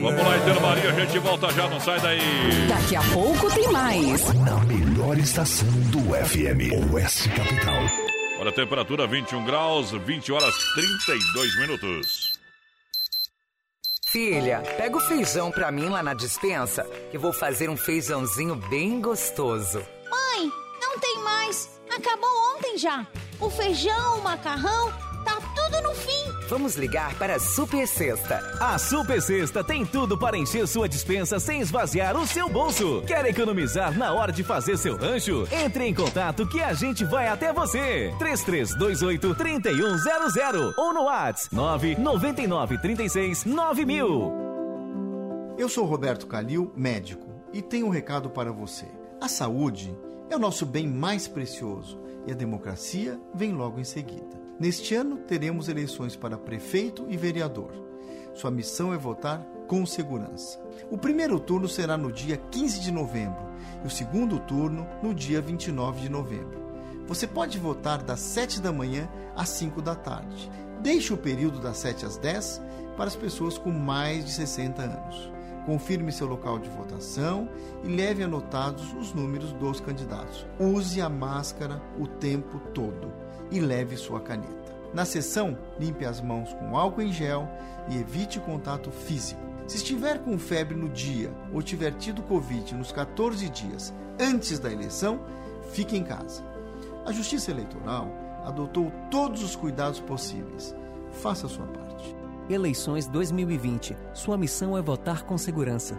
Vamos 0.00 0.22
lá, 0.22 0.36
Itero 0.38 0.60
Maria, 0.60 0.90
a 0.90 0.92
gente 0.92 1.18
volta 1.18 1.52
já, 1.52 1.68
não 1.68 1.80
sai 1.80 2.00
daí. 2.00 2.66
Daqui 2.68 2.96
a 2.96 3.02
pouco 3.12 3.54
tem 3.54 3.70
mais. 3.70 4.34
Na 4.34 4.58
melhor 4.64 5.18
estação 5.18 5.68
do 5.90 6.00
FM, 6.14 6.92
Oeste 6.92 7.28
Capital. 7.30 7.82
Olha 8.40 8.50
a 8.50 8.52
temperatura 8.52 9.06
21 9.06 9.44
graus, 9.44 9.90
20 9.92 10.32
horas 10.32 10.54
32 10.74 11.58
minutos. 11.58 12.32
Filha, 14.10 14.62
pega 14.76 14.96
o 14.96 15.00
feijão 15.00 15.50
pra 15.50 15.72
mim 15.72 15.88
lá 15.88 16.02
na 16.02 16.14
dispensa, 16.14 16.84
que 17.10 17.18
vou 17.18 17.32
fazer 17.32 17.68
um 17.68 17.76
feijãozinho 17.76 18.54
bem 18.54 19.00
gostoso. 19.00 19.78
Mãe, 20.08 20.50
não 20.80 20.98
tem 21.00 21.18
mais. 21.18 21.68
Acabou 21.90 22.30
ontem 22.54 22.78
já. 22.78 23.06
O 23.40 23.50
feijão, 23.50 24.18
o 24.18 24.22
macarrão, 24.22 24.92
Vamos 26.48 26.76
ligar 26.76 27.14
para 27.14 27.36
a 27.36 27.40
Super 27.40 27.88
Sexta. 27.88 28.38
A 28.60 28.78
Super 28.78 29.20
Sexta 29.22 29.64
tem 29.64 29.86
tudo 29.86 30.18
para 30.18 30.36
encher 30.36 30.66
sua 30.66 30.86
dispensa 30.86 31.40
sem 31.40 31.60
esvaziar 31.60 32.16
o 32.16 32.26
seu 32.26 32.50
bolso. 32.50 33.02
Quer 33.06 33.24
economizar 33.24 33.96
na 33.96 34.12
hora 34.12 34.30
de 34.30 34.44
fazer 34.44 34.76
seu 34.76 34.96
rancho? 34.96 35.48
Entre 35.50 35.86
em 35.86 35.94
contato 35.94 36.46
que 36.46 36.62
a 36.62 36.74
gente 36.74 37.04
vai 37.04 37.28
até 37.28 37.52
você. 37.52 38.14
3328 38.18 39.34
3100 39.34 40.74
ou 40.76 40.92
no 40.92 41.04
WhatsApp 41.04 41.54
999 41.54 42.78
36 42.78 43.44
9000. 43.46 44.32
Eu 45.56 45.68
sou 45.68 45.86
Roberto 45.86 46.26
Calil, 46.26 46.70
médico, 46.76 47.26
e 47.52 47.62
tenho 47.62 47.86
um 47.86 47.90
recado 47.90 48.28
para 48.28 48.52
você. 48.52 48.86
A 49.20 49.28
saúde 49.28 49.96
é 50.28 50.36
o 50.36 50.38
nosso 50.38 50.66
bem 50.66 50.86
mais 50.86 51.26
precioso 51.26 51.98
e 52.26 52.32
a 52.32 52.34
democracia 52.34 53.18
vem 53.34 53.52
logo 53.52 53.80
em 53.80 53.84
seguida. 53.84 54.43
Neste 54.58 54.94
ano, 54.94 55.16
teremos 55.16 55.68
eleições 55.68 56.14
para 56.14 56.38
prefeito 56.38 57.06
e 57.08 57.16
vereador. 57.16 57.72
Sua 58.34 58.52
missão 58.52 58.94
é 58.94 58.96
votar 58.96 59.44
com 59.66 59.84
segurança. 59.84 60.60
O 60.90 60.96
primeiro 60.96 61.40
turno 61.40 61.68
será 61.68 61.96
no 61.96 62.12
dia 62.12 62.36
15 62.36 62.80
de 62.80 62.92
novembro 62.92 63.44
e 63.82 63.86
o 63.86 63.90
segundo 63.90 64.38
turno 64.38 64.86
no 65.02 65.12
dia 65.12 65.40
29 65.40 66.02
de 66.02 66.08
novembro. 66.08 66.62
Você 67.06 67.26
pode 67.26 67.58
votar 67.58 68.02
das 68.02 68.20
7 68.20 68.60
da 68.60 68.72
manhã 68.72 69.08
às 69.34 69.48
5 69.50 69.82
da 69.82 69.96
tarde. 69.96 70.50
Deixe 70.80 71.12
o 71.12 71.18
período 71.18 71.58
das 71.58 71.78
7 71.78 72.06
às 72.06 72.16
10 72.16 72.62
para 72.96 73.06
as 73.06 73.16
pessoas 73.16 73.58
com 73.58 73.70
mais 73.70 74.24
de 74.24 74.30
60 74.32 74.82
anos. 74.82 75.32
Confirme 75.66 76.12
seu 76.12 76.28
local 76.28 76.60
de 76.60 76.68
votação 76.68 77.48
e 77.82 77.88
leve 77.88 78.22
anotados 78.22 78.92
os 78.94 79.12
números 79.12 79.52
dos 79.54 79.80
candidatos. 79.80 80.46
Use 80.60 81.00
a 81.00 81.08
máscara 81.08 81.82
o 81.98 82.06
tempo 82.06 82.60
todo 82.72 83.23
e 83.54 83.60
leve 83.60 83.96
sua 83.96 84.20
caneta. 84.20 84.74
Na 84.92 85.04
sessão, 85.04 85.56
limpe 85.78 86.04
as 86.04 86.20
mãos 86.20 86.52
com 86.54 86.76
álcool 86.76 87.02
em 87.02 87.12
gel 87.12 87.48
e 87.88 87.96
evite 87.96 88.40
contato 88.40 88.90
físico. 88.90 89.40
Se 89.66 89.76
estiver 89.76 90.18
com 90.18 90.38
febre 90.38 90.76
no 90.76 90.88
dia 90.88 91.32
ou 91.52 91.62
tiver 91.62 91.92
tido 91.92 92.22
Covid 92.22 92.74
nos 92.74 92.92
14 92.92 93.48
dias 93.48 93.94
antes 94.20 94.58
da 94.58 94.70
eleição, 94.70 95.20
fique 95.70 95.96
em 95.96 96.04
casa. 96.04 96.44
A 97.06 97.12
Justiça 97.12 97.50
Eleitoral 97.50 98.10
adotou 98.44 98.92
todos 99.10 99.42
os 99.42 99.56
cuidados 99.56 100.00
possíveis. 100.00 100.74
Faça 101.12 101.46
a 101.46 101.48
sua 101.48 101.66
parte. 101.66 102.14
Eleições 102.50 103.06
2020. 103.06 103.96
Sua 104.12 104.36
missão 104.36 104.76
é 104.76 104.82
votar 104.82 105.22
com 105.22 105.38
segurança. 105.38 105.96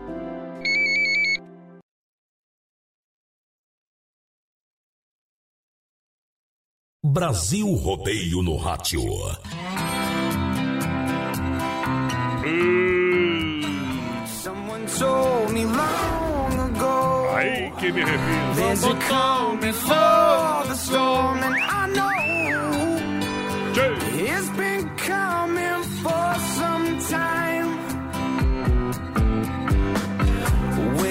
Brasil 7.08 7.72
Rodeio 7.76 8.42
no 8.42 8.58
Rádio. 8.58 9.04
Aí 17.36 17.72
que 17.78 17.92
me 17.92 18.04
refiro. 18.04 18.56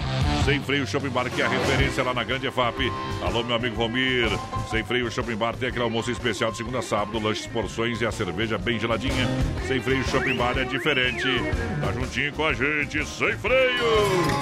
Sem 0.46 0.62
Freio 0.62 0.88
Shopping 0.88 1.10
Bar, 1.10 1.30
que 1.30 1.42
é 1.42 1.46
a 1.46 1.50
referência 1.50 2.02
lá 2.06 2.14
na 2.14 2.24
Grande 2.24 2.48
EFAP. 2.48 2.90
Alô, 3.22 3.44
meu 3.44 3.58
amigo 3.58 3.76
Romir. 3.76 4.30
Sem 4.70 4.82
Freio 4.82 5.12
Shopping 5.12 5.36
Bar 5.36 5.58
tem 5.58 5.68
aquele 5.68 5.84
almoço 5.84 6.10
especial 6.10 6.52
de 6.52 6.58
segunda 6.58 6.80
a 6.80 6.82
sábado, 6.82 7.20
lanches, 7.20 7.46
porções 7.48 8.00
e 8.00 8.06
a 8.06 8.12
cerveja 8.14 8.58
bem 8.58 8.80
geladinha. 8.80 9.28
Sem 9.68 9.82
Freio 9.82 10.02
Shopping 10.06 10.38
Bar 10.38 10.58
é 10.58 10.64
diferente. 10.64 11.28
Tá 11.82 11.92
juntinho 11.92 12.32
com 12.32 12.46
a 12.46 12.54
gente, 12.54 13.06
Sem 13.06 13.34
Freio. 13.38 13.84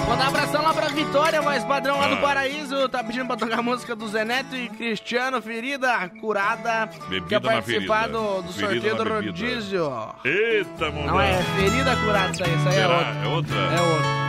Mandar 0.08 0.26
um 0.26 0.28
abração 0.28 0.62
lá 0.62 0.72
pra 0.74 0.86
Vitória, 0.90 1.42
mais 1.42 1.64
padrão 1.64 1.98
lá 1.98 2.06
do 2.06 2.14
Ah. 2.14 2.18
Paraíso. 2.18 2.88
Tá 2.88 3.02
pedindo 3.02 3.26
pra 3.26 3.36
tocar 3.36 3.58
a 3.58 3.62
música 3.62 3.96
do 3.96 4.06
Zé 4.08 4.24
Neto 4.24 4.54
e 4.54 4.68
Cristiano, 4.68 5.42
ferida, 5.42 6.08
curada. 6.20 6.88
Bebida 7.08 7.26
Quer 7.28 7.40
na 7.42 7.52
participar 7.54 8.02
ferida. 8.04 8.18
do, 8.18 8.42
do 8.42 8.52
sorteio 8.52 8.94
do 8.94 9.08
rodízio. 9.08 9.92
Eita, 10.24 10.88
mano. 10.92 11.06
Não 11.08 11.20
é 11.20 11.42
ferida 11.58 11.96
curada, 11.96 12.30
isso 12.32 12.44
aí, 12.44 12.54
isso 12.54 12.68
aí 12.68 12.74
é 12.76 12.80
Será? 12.80 12.94
outra. 12.96 13.10
É 13.24 13.26
outra? 13.28 13.56
É 13.56 13.80
outra. 13.80 14.19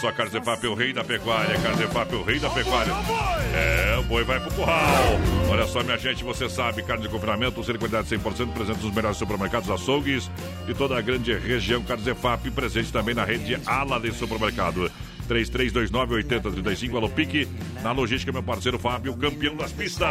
Só, 0.00 0.12
Carzefap, 0.12 0.64
o 0.64 0.74
rei 0.74 0.92
da 0.92 1.02
pecuária. 1.02 1.58
Carzefap, 1.58 2.14
o 2.14 2.22
rei 2.22 2.38
da 2.38 2.48
pecuária. 2.50 2.92
É, 3.52 3.98
o 3.98 4.04
boi 4.04 4.22
vai 4.22 4.38
pro 4.38 4.52
curral. 4.52 5.18
Olha 5.50 5.66
só, 5.66 5.82
minha 5.82 5.98
gente, 5.98 6.22
você 6.22 6.48
sabe, 6.48 6.84
carne 6.84 7.02
de 7.02 7.08
confinamento, 7.08 7.64
ser 7.64 7.76
qualidade 7.78 8.08
100%, 8.08 8.52
presente 8.52 8.84
nos 8.84 8.94
melhores 8.94 9.16
supermercados, 9.16 9.68
açougues 9.68 10.30
de 10.66 10.74
toda 10.74 10.96
a 10.96 11.00
grande 11.00 11.36
região. 11.36 11.82
Carzefap, 11.82 12.48
presente 12.52 12.92
também 12.92 13.12
na 13.12 13.24
rede 13.24 13.58
Ala 13.66 13.98
de 13.98 14.12
Supermercado. 14.12 14.88
3329-8035, 15.28 16.96
Alô 16.96 17.08
Pique, 17.08 17.48
na 17.82 17.90
logística, 17.90 18.30
meu 18.30 18.42
parceiro 18.42 18.78
Fábio, 18.78 19.16
campeão 19.16 19.56
das 19.56 19.72
pistas. 19.72 20.08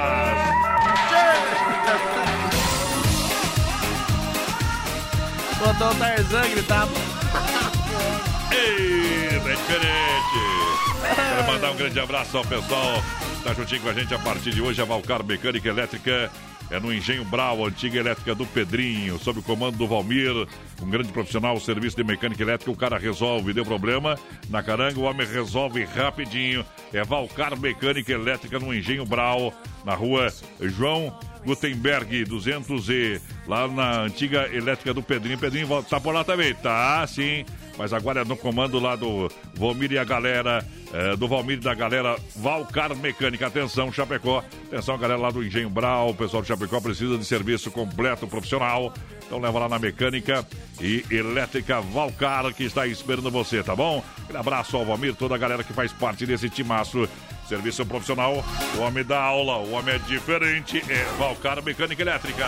Botou 5.59 5.91
o 5.91 5.95
Tarzan 5.95 6.49
gritava. 6.49 6.91
Ei, 8.51 9.26
é 9.45 9.55
diferente. 9.55 11.15
Quero 11.15 11.51
mandar 11.51 11.71
um 11.71 11.75
grande 11.75 11.99
abraço 11.99 12.37
ao 12.37 12.43
pessoal 12.43 13.01
que 13.37 13.43
tá 13.43 13.53
juntinho 13.53 13.81
com 13.81 13.89
a 13.89 13.93
gente 13.93 14.13
a 14.13 14.19
partir 14.19 14.51
de 14.51 14.61
hoje. 14.61 14.81
A 14.81 14.85
Valcar 14.85 15.23
Mecânica 15.23 15.69
Elétrica 15.69 16.31
é 16.69 16.79
no 16.79 16.93
Engenho 16.93 17.23
Brau, 17.23 17.65
antiga 17.65 17.99
elétrica 17.99 18.35
do 18.35 18.45
Pedrinho, 18.45 19.17
sob 19.19 19.39
o 19.39 19.43
comando 19.43 19.77
do 19.77 19.87
Valmir, 19.87 20.47
um 20.81 20.89
grande 20.89 21.13
profissional, 21.13 21.57
serviço 21.59 21.95
de 21.95 22.03
mecânica 22.03 22.41
elétrica. 22.43 22.71
O 22.71 22.75
cara 22.75 22.97
resolve, 22.97 23.53
deu 23.53 23.63
problema 23.63 24.17
na 24.49 24.61
caranga, 24.61 24.99
o 24.99 25.03
homem 25.03 25.25
resolve 25.25 25.83
rapidinho. 25.85 26.65
É 26.91 27.03
Valcar 27.03 27.57
Mecânica 27.57 28.11
Elétrica 28.11 28.59
no 28.59 28.73
Engenho 28.73 29.05
Brau, 29.05 29.53
na 29.85 29.93
rua 29.93 30.33
João 30.59 31.17
Gutenberg 31.47 32.25
200 32.25 32.89
e 32.89 33.21
lá 33.47 33.67
na 33.67 34.01
antiga 34.01 34.53
elétrica 34.53 34.93
do 34.93 35.01
Pedrinho. 35.01 35.37
Pedrinho 35.37 35.81
tá 35.83 35.99
por 35.99 36.13
lá 36.13 36.23
também, 36.23 36.53
tá? 36.53 37.07
Sim. 37.07 37.45
Mas 37.77 37.93
agora 37.93 38.21
é 38.21 38.25
no 38.25 38.35
comando 38.35 38.79
lá 38.79 38.95
do 38.95 39.31
Valmir 39.53 39.91
e 39.91 39.99
a 39.99 40.03
galera, 40.03 40.65
é, 40.91 41.15
do 41.15 41.27
Valmir 41.27 41.57
e 41.57 41.61
da 41.61 41.73
galera 41.73 42.17
Valcar 42.35 42.95
Mecânica. 42.95 43.47
Atenção, 43.47 43.93
Chapecó. 43.93 44.43
Atenção, 44.67 44.97
galera 44.97 45.19
lá 45.19 45.29
do 45.29 45.43
Engenho 45.43 45.69
Brau. 45.69 46.09
O 46.09 46.15
pessoal 46.15 46.41
de 46.41 46.49
Chapecó 46.49 46.81
precisa 46.81 47.17
de 47.17 47.23
serviço 47.23 47.71
completo 47.71 48.27
profissional. 48.27 48.91
Então 49.25 49.39
leva 49.39 49.59
lá 49.59 49.69
na 49.69 49.77
mecânica 49.77 50.45
e 50.81 51.03
elétrica 51.11 51.81
Valcar 51.81 52.51
que 52.53 52.63
está 52.63 52.87
esperando 52.87 53.29
você, 53.29 53.61
tá 53.61 53.75
bom? 53.75 54.03
Um 54.33 54.37
abraço 54.37 54.75
ao 54.75 54.85
Valmir, 54.85 55.15
toda 55.15 55.35
a 55.35 55.37
galera 55.37 55.63
que 55.63 55.73
faz 55.73 55.93
parte 55.93 56.25
desse 56.25 56.49
timaço. 56.49 57.07
Serviço 57.47 57.85
profissional, 57.85 58.43
o 58.75 58.81
homem 58.81 59.05
dá 59.05 59.21
aula, 59.21 59.57
o 59.57 59.71
homem 59.71 59.95
é 59.95 59.99
diferente, 59.99 60.83
é 60.89 61.05
Valcar 61.17 61.63
Mecânica 61.63 62.01
Elétrica. 62.01 62.45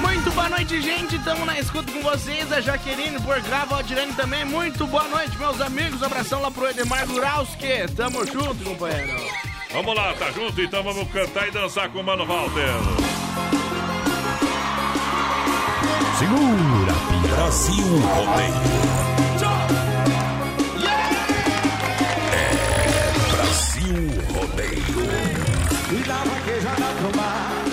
Muito 0.00 0.30
boa 0.30 0.48
noite, 0.48 0.80
gente. 0.80 1.18
Tamo 1.18 1.44
na 1.44 1.58
escuta 1.58 1.92
com 1.92 2.00
vocês. 2.00 2.50
A 2.50 2.60
Jaqueline 2.60 3.20
por 3.20 3.38
Grava, 3.42 3.78
a 3.78 3.82
Dirane 3.82 4.14
também. 4.14 4.46
Muito 4.46 4.86
boa 4.86 5.04
noite, 5.04 5.36
meus 5.36 5.60
amigos. 5.60 6.02
Abração 6.02 6.40
lá 6.40 6.50
pro 6.50 6.66
Edemar 6.66 7.06
Gurauski. 7.06 7.86
Tamo 7.94 8.24
junto, 8.26 8.64
companheiro. 8.64 9.20
Vamos 9.70 9.94
lá, 9.94 10.14
tá 10.14 10.30
junto? 10.30 10.60
Então 10.62 10.82
vamos 10.82 11.10
cantar 11.12 11.46
e 11.46 11.50
dançar 11.50 11.90
com 11.90 12.00
o 12.00 12.04
Mano 12.04 12.24
Walter. 12.24 12.72
Segura. 16.18 16.92
Brasil 17.34 17.84
Rodeio. 17.84 19.27
E 25.90 26.06
na 26.06 26.18
vaquejada 26.24 26.88
pro 26.98 27.10
mar 27.16 27.64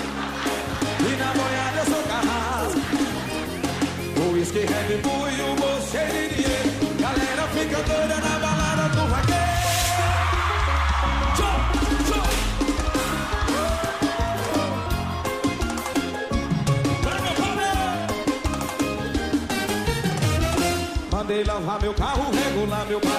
E 1.00 1.16
na 1.16 1.32
boiada 1.34 1.78
eu 1.80 1.84
sou 1.84 2.02
carrasco 2.04 2.80
O 4.16 4.32
Red 4.32 4.96
Bull 5.02 5.28
e 5.28 5.40
o 5.42 5.54
bolso 5.54 5.90
de 5.92 6.28
dinheiro 6.34 6.70
Galera 6.98 7.46
fica 7.48 7.76
doida 7.82 8.16
na 8.16 8.38
balada 8.38 8.88
do 8.88 9.06
vaqueiro. 9.06 9.46
Tchau, 11.36 11.56
tchau. 12.06 12.26
Mandei 21.12 21.44
lavar 21.44 21.80
meu 21.80 21.94
carro, 21.94 22.30
regular 22.32 22.86
meu 22.86 23.00
paredão 23.00 23.15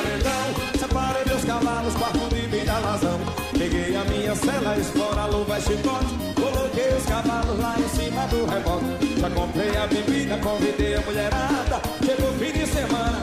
chicote 5.68 6.16
Coloquei 6.34 6.94
os 6.96 7.06
cavalos 7.06 7.60
lá 7.60 7.76
em 7.78 7.90
cima 7.90 8.26
do 8.28 8.46
rebote 8.46 9.20
Já 9.20 9.30
comprei 9.30 9.76
a 9.76 9.88
bebida, 9.88 10.38
convidei 10.38 10.96
a 10.96 11.02
mulherada. 11.02 11.82
Chegou 12.04 12.32
fim 12.34 12.52
de 12.54 12.66
semana 12.68 13.20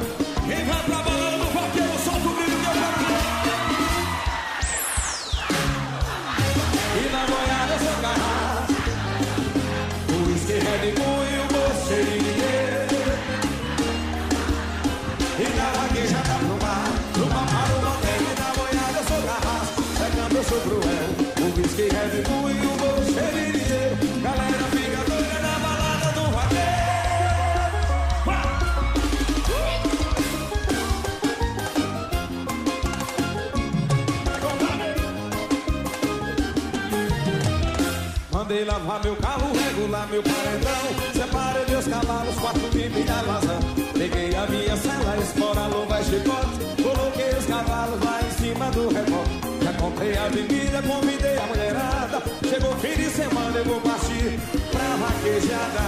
sei 38.64 38.72
lavar 38.72 39.00
meu 39.04 39.16
carro, 39.16 39.52
regular 39.52 40.08
meu 40.08 40.22
paredão. 40.22 41.12
Separei 41.12 41.64
meus 41.68 41.86
cavalos, 41.86 42.34
quatro 42.36 42.70
de 42.70 42.88
minha 42.88 43.22
vazão. 43.22 43.60
Peguei 43.92 44.34
a 44.34 44.46
minha 44.46 44.76
cela, 44.76 45.16
espora, 45.18 45.66
luva 45.66 46.00
e 46.00 46.04
chicote. 46.04 46.82
Coloquei 46.82 47.38
os 47.38 47.46
cavalos 47.46 48.02
lá 48.02 48.20
em 48.22 48.30
cima 48.40 48.70
do 48.70 48.88
remoto. 48.88 49.64
Já 49.64 49.72
comprei 49.74 50.16
a 50.16 50.28
bebida, 50.28 50.82
convidei 50.82 51.36
a 51.36 51.46
mulherada. 51.46 52.22
Chegou 52.48 52.74
fim 52.76 52.96
de 52.96 53.10
semana, 53.10 53.58
eu 53.58 53.64
vou 53.64 53.80
partir 53.80 54.40
pra 54.72 54.96
vaquejada. 54.96 55.84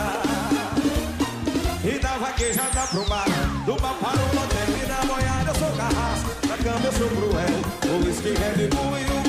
E 1.84 1.98
da 1.98 2.16
vaquejada 2.18 2.86
pro 2.90 3.04
bar, 3.04 3.26
do 3.64 3.76
bar 3.76 3.94
para 4.00 4.20
o 4.20 4.44
hotel 4.44 4.68
e 4.82 4.86
da 4.86 5.00
boiada 5.06 5.50
eu 5.50 5.54
sou 5.54 5.72
carrasco. 5.76 6.46
Da 6.48 6.56
cama 6.58 6.86
eu 6.86 6.92
sou 6.92 7.08
cruel, 7.08 7.94
o 7.94 8.04
whisky 8.04 8.30
Red 8.30 8.68
Bull 8.68 8.98
e 8.98 9.04
o 9.04 9.26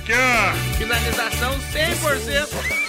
que 0.00 0.12
há? 0.12 0.52
Finalização 0.78 1.52
100%. 1.72 2.84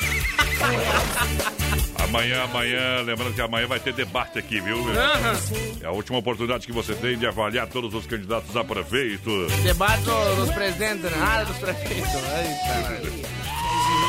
Amanhã, 2.04 2.44
amanhã, 2.44 3.02
lembrando 3.04 3.34
que 3.34 3.42
amanhã 3.42 3.68
vai 3.68 3.80
ter 3.80 3.92
debate 3.94 4.38
aqui, 4.40 4.60
viu? 4.62 4.78
Aham. 4.92 5.34
É 5.82 5.86
a 5.88 5.92
última 5.92 6.20
oportunidade 6.20 6.66
que 6.68 6.72
você 6.72 6.94
tem 6.94 7.18
de 7.18 7.26
avaliar 7.26 7.68
todos 7.68 7.94
os 7.94 8.06
candidatos 8.06 8.56
a 8.56 8.64
prefeito. 8.64 9.48
Debate 9.64 10.04
do- 10.04 10.36
dos 10.36 10.52
presidentes 10.54 11.12
na 11.12 11.26
área 11.26 11.46
dos 11.46 11.58
prefeitos. 11.58 12.08
Ai, 12.34 12.56
caralho. 12.84 13.12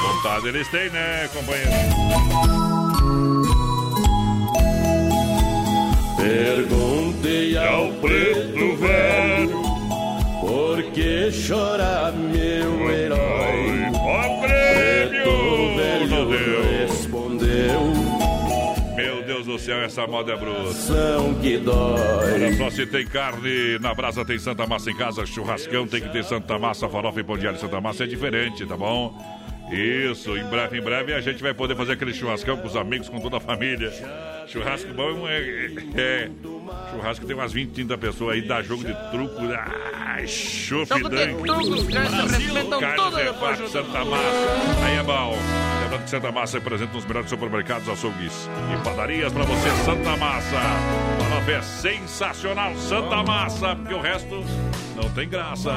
Vontade 0.03 0.49
eles 0.49 0.69
têm, 0.69 0.91
né, 0.91 1.29
companheiro? 1.33 1.71
Perguntei 6.37 7.57
ao 7.59 7.93
preto 7.95 8.77
velho 8.77 9.66
Por 10.77 10.93
que 10.93 11.31
chora 11.49 12.13
meu 12.13 12.91
herói 12.91 13.91
Ó 13.95 14.41
Meu 15.09 15.75
velho 15.75 16.63
respondeu 16.83 17.81
Meu 18.95 19.23
Deus 19.23 19.47
do 19.47 19.59
céu, 19.59 19.81
essa 19.81 20.07
moda 20.07 20.35
é 20.35 20.37
bruta. 20.37 20.75
São 20.75 21.33
que 21.37 21.57
dói 21.57 22.35
Olha 22.35 22.57
só, 22.59 22.69
se 22.69 22.85
tem 22.85 23.07
carne 23.07 23.79
na 23.81 23.95
brasa, 23.95 24.23
tem 24.23 24.39
Santa 24.39 24.67
Massa 24.67 24.91
em 24.91 24.97
casa, 24.99 25.25
churrascão 25.25 25.87
tem 25.87 26.03
que 26.03 26.11
ter 26.11 26.23
Santa 26.23 26.59
Massa, 26.59 26.87
farofa 26.91 27.21
e 27.21 27.25
pão 27.25 27.39
de 27.39 27.49
alho 27.49 27.59
Santa 27.59 27.81
Massa 27.81 28.05
é 28.05 28.07
diferente, 28.07 28.67
tá 28.67 28.77
bom? 28.77 29.15
Isso, 29.73 30.37
em 30.37 30.45
breve, 30.45 30.79
em 30.79 30.81
breve 30.83 31.13
a 31.13 31.21
gente 31.21 31.43
vai 31.43 31.53
poder 31.53 31.75
fazer 31.77 31.93
aquele 31.93 32.15
churrascão 32.15 32.57
com 32.57 32.67
os 32.67 32.77
amigos, 32.77 33.09
com 33.09 33.19
toda 33.21 33.39
a 33.39 33.41
família. 33.41 33.93
Churrasco 34.47 34.93
bom 34.95 35.27
é. 35.29 35.39
é- 35.39 36.01
é- 36.01 36.31
churrasco 36.91 37.27
tem 37.27 37.35
umas 37.35 37.53
20, 37.53 37.73
30 37.73 37.99
pessoas 37.99 38.35
aí, 38.35 38.43
dá 38.43 38.63
jogo 38.63 38.85
de 38.85 38.95
truco. 39.11 39.41
Ai, 39.93 40.27
chup, 40.27 40.87
Jogo 40.89 41.09
de 41.11 41.17
dangue. 41.17 41.43
truco, 41.43 41.75
os 41.75 41.89
caras 41.89 42.11
se 42.11 42.35
arrebentam 42.35 42.81
Carne 42.81 42.97
tudo 42.97 43.17
de 43.17 43.25
depois 43.25 43.41
fato, 43.41 43.57
junto. 43.59 43.71
Santa 43.73 44.05
Massa. 44.05 44.85
Aí 44.85 44.97
é 44.97 45.03
bom. 45.03 45.39
Lembrando 45.83 46.03
que 46.05 46.11
Santa 46.11 46.33
Massa 46.33 46.57
é 46.57 46.61
presente 46.61 46.95
nos 46.95 47.05
melhores 47.05 47.29
supermercados, 47.31 47.89
açougues 47.89 48.49
e 48.73 48.85
padarias 48.85 49.33
pra 49.33 49.45
você, 49.45 49.71
Santa 49.85 50.17
Massa. 50.17 50.57
Farofa 51.29 51.51
é 51.53 51.63
sensacional, 51.63 52.75
Santa 52.77 53.23
Massa, 53.25 53.75
porque 53.77 53.95
o 53.95 54.01
resto 54.01 54.45
não 54.97 55.11
tem 55.11 55.29
graça. 55.29 55.71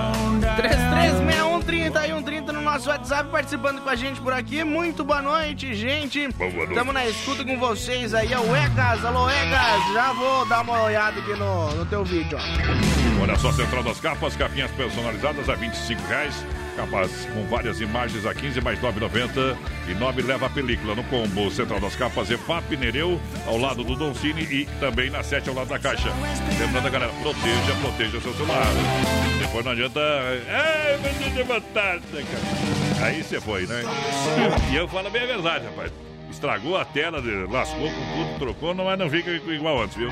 33613130 0.58 2.52
no 2.54 2.62
nosso 2.62 2.90
WhatsApp, 2.90 3.30
participando 3.30 3.82
com 3.82 3.90
a 3.90 3.96
gente 3.96 4.20
por 4.22 4.34
aqui. 4.34 4.64
Muito 4.64 5.04
boa 5.04 5.22
noite, 5.22 5.76
gente. 5.76 6.30
Boa 6.30 6.50
noite. 6.50 6.70
Estamos 6.70 6.94
na 6.94 7.06
escuta 7.06 7.44
com 7.44 7.60
vocês 7.60 8.14
aí. 8.14 8.32
É 8.32 8.40
o 8.40 8.56
Egas. 8.56 9.04
Alô, 9.04 9.30
Egas. 9.30 9.94
Já 9.94 10.14
vou 10.14 10.46
dar 10.46 10.62
uma 10.62 10.82
olhada 10.84 11.20
aqui 11.20 11.34
no, 11.34 11.76
no 11.76 11.86
teu 11.86 12.04
vídeo, 12.04 12.38
ó. 12.38 13.22
Olha 13.22 13.36
só, 13.36 13.52
Central 13.52 13.84
das 13.84 14.00
Capas, 14.00 14.36
capinhas 14.36 14.72
personalizadas 14.72 15.50
a 15.50 15.56
25 15.56 16.02
reais. 16.08 16.46
Capas 16.76 17.26
com 17.34 17.46
várias 17.48 17.82
imagens 17.82 18.26
a 18.26 18.34
15 18.34 18.62
mais 18.62 18.80
9,90 18.80 19.58
e 19.88 19.94
9 19.94 20.22
leva 20.22 20.46
a 20.46 20.50
película 20.50 20.96
no 20.96 21.04
combo. 21.06 21.50
Central 21.52 21.80
das 21.80 21.96
Capas, 21.96 22.30
EFAP, 22.30 22.78
Nereu, 22.78 23.20
ao 23.46 23.58
lado 23.58 23.84
do 23.84 23.96
Don 23.96 24.14
Cine 24.14 24.42
e 24.44 24.66
também 24.80 25.10
na 25.10 25.24
7 25.24 25.50
ao 25.50 25.56
lado 25.56 25.68
da 25.68 25.80
caixa. 25.80 26.10
Lembrando, 26.60 26.90
galera, 26.92 27.12
proteja, 27.22 27.76
proteja 27.82 28.22
seu 28.22 28.34
celular. 28.34 28.66
Depois 29.40 29.66
não 29.66 29.72
adianta. 29.72 30.00
É, 30.00 30.98
menino 30.98 31.46
vantagem, 31.46 32.02
cara. 32.12 33.06
Aí 33.06 33.24
você 33.24 33.40
foi, 33.40 33.66
né? 33.66 33.84
E 34.72 34.76
eu 34.76 34.88
falo 34.88 35.10
bem 35.10 35.24
a 35.24 35.28
verdade, 35.28 35.66
rapaz. 35.66 35.92
Estragou 36.30 36.78
a 36.78 36.86
tela, 36.86 37.22
lascou 37.50 37.90
com 37.90 37.90
tudo, 37.90 38.40
trocou, 38.40 38.76
mas 38.76 39.00
não 39.00 39.10
fica 39.10 39.32
igual 39.32 39.82
antes, 39.82 39.98
viu? 39.98 40.10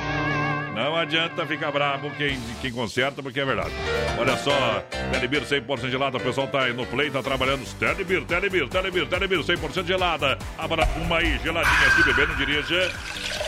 Não 0.78 0.96
adianta 0.96 1.44
ficar 1.48 1.72
bravo 1.72 2.12
quem, 2.12 2.40
quem 2.62 2.72
conserta, 2.72 3.24
porque 3.24 3.40
é 3.40 3.46
verdade. 3.46 3.72
Olha 4.16 4.38
só, 4.38 4.84
Telebir 5.12 5.42
100% 5.42 5.90
gelada, 5.90 6.18
o 6.18 6.20
pessoal 6.20 6.48
tá 6.48 6.66
aí 6.66 6.74
no 6.74 6.86
play, 6.86 7.10
tá 7.10 7.24
trabalhando. 7.24 7.66
Telebir, 7.80 8.24
Telebir, 8.26 8.70
Telebir, 8.70 9.08
Telebir 9.08 9.40
100% 9.40 9.88
gelada. 9.88 10.38
Abra 10.56 10.88
uma 10.98 11.18
aí, 11.18 11.40
geladinha, 11.40 11.90
se 11.96 12.04
beber, 12.04 12.28
não 12.28 12.36
dirija. 12.36 12.92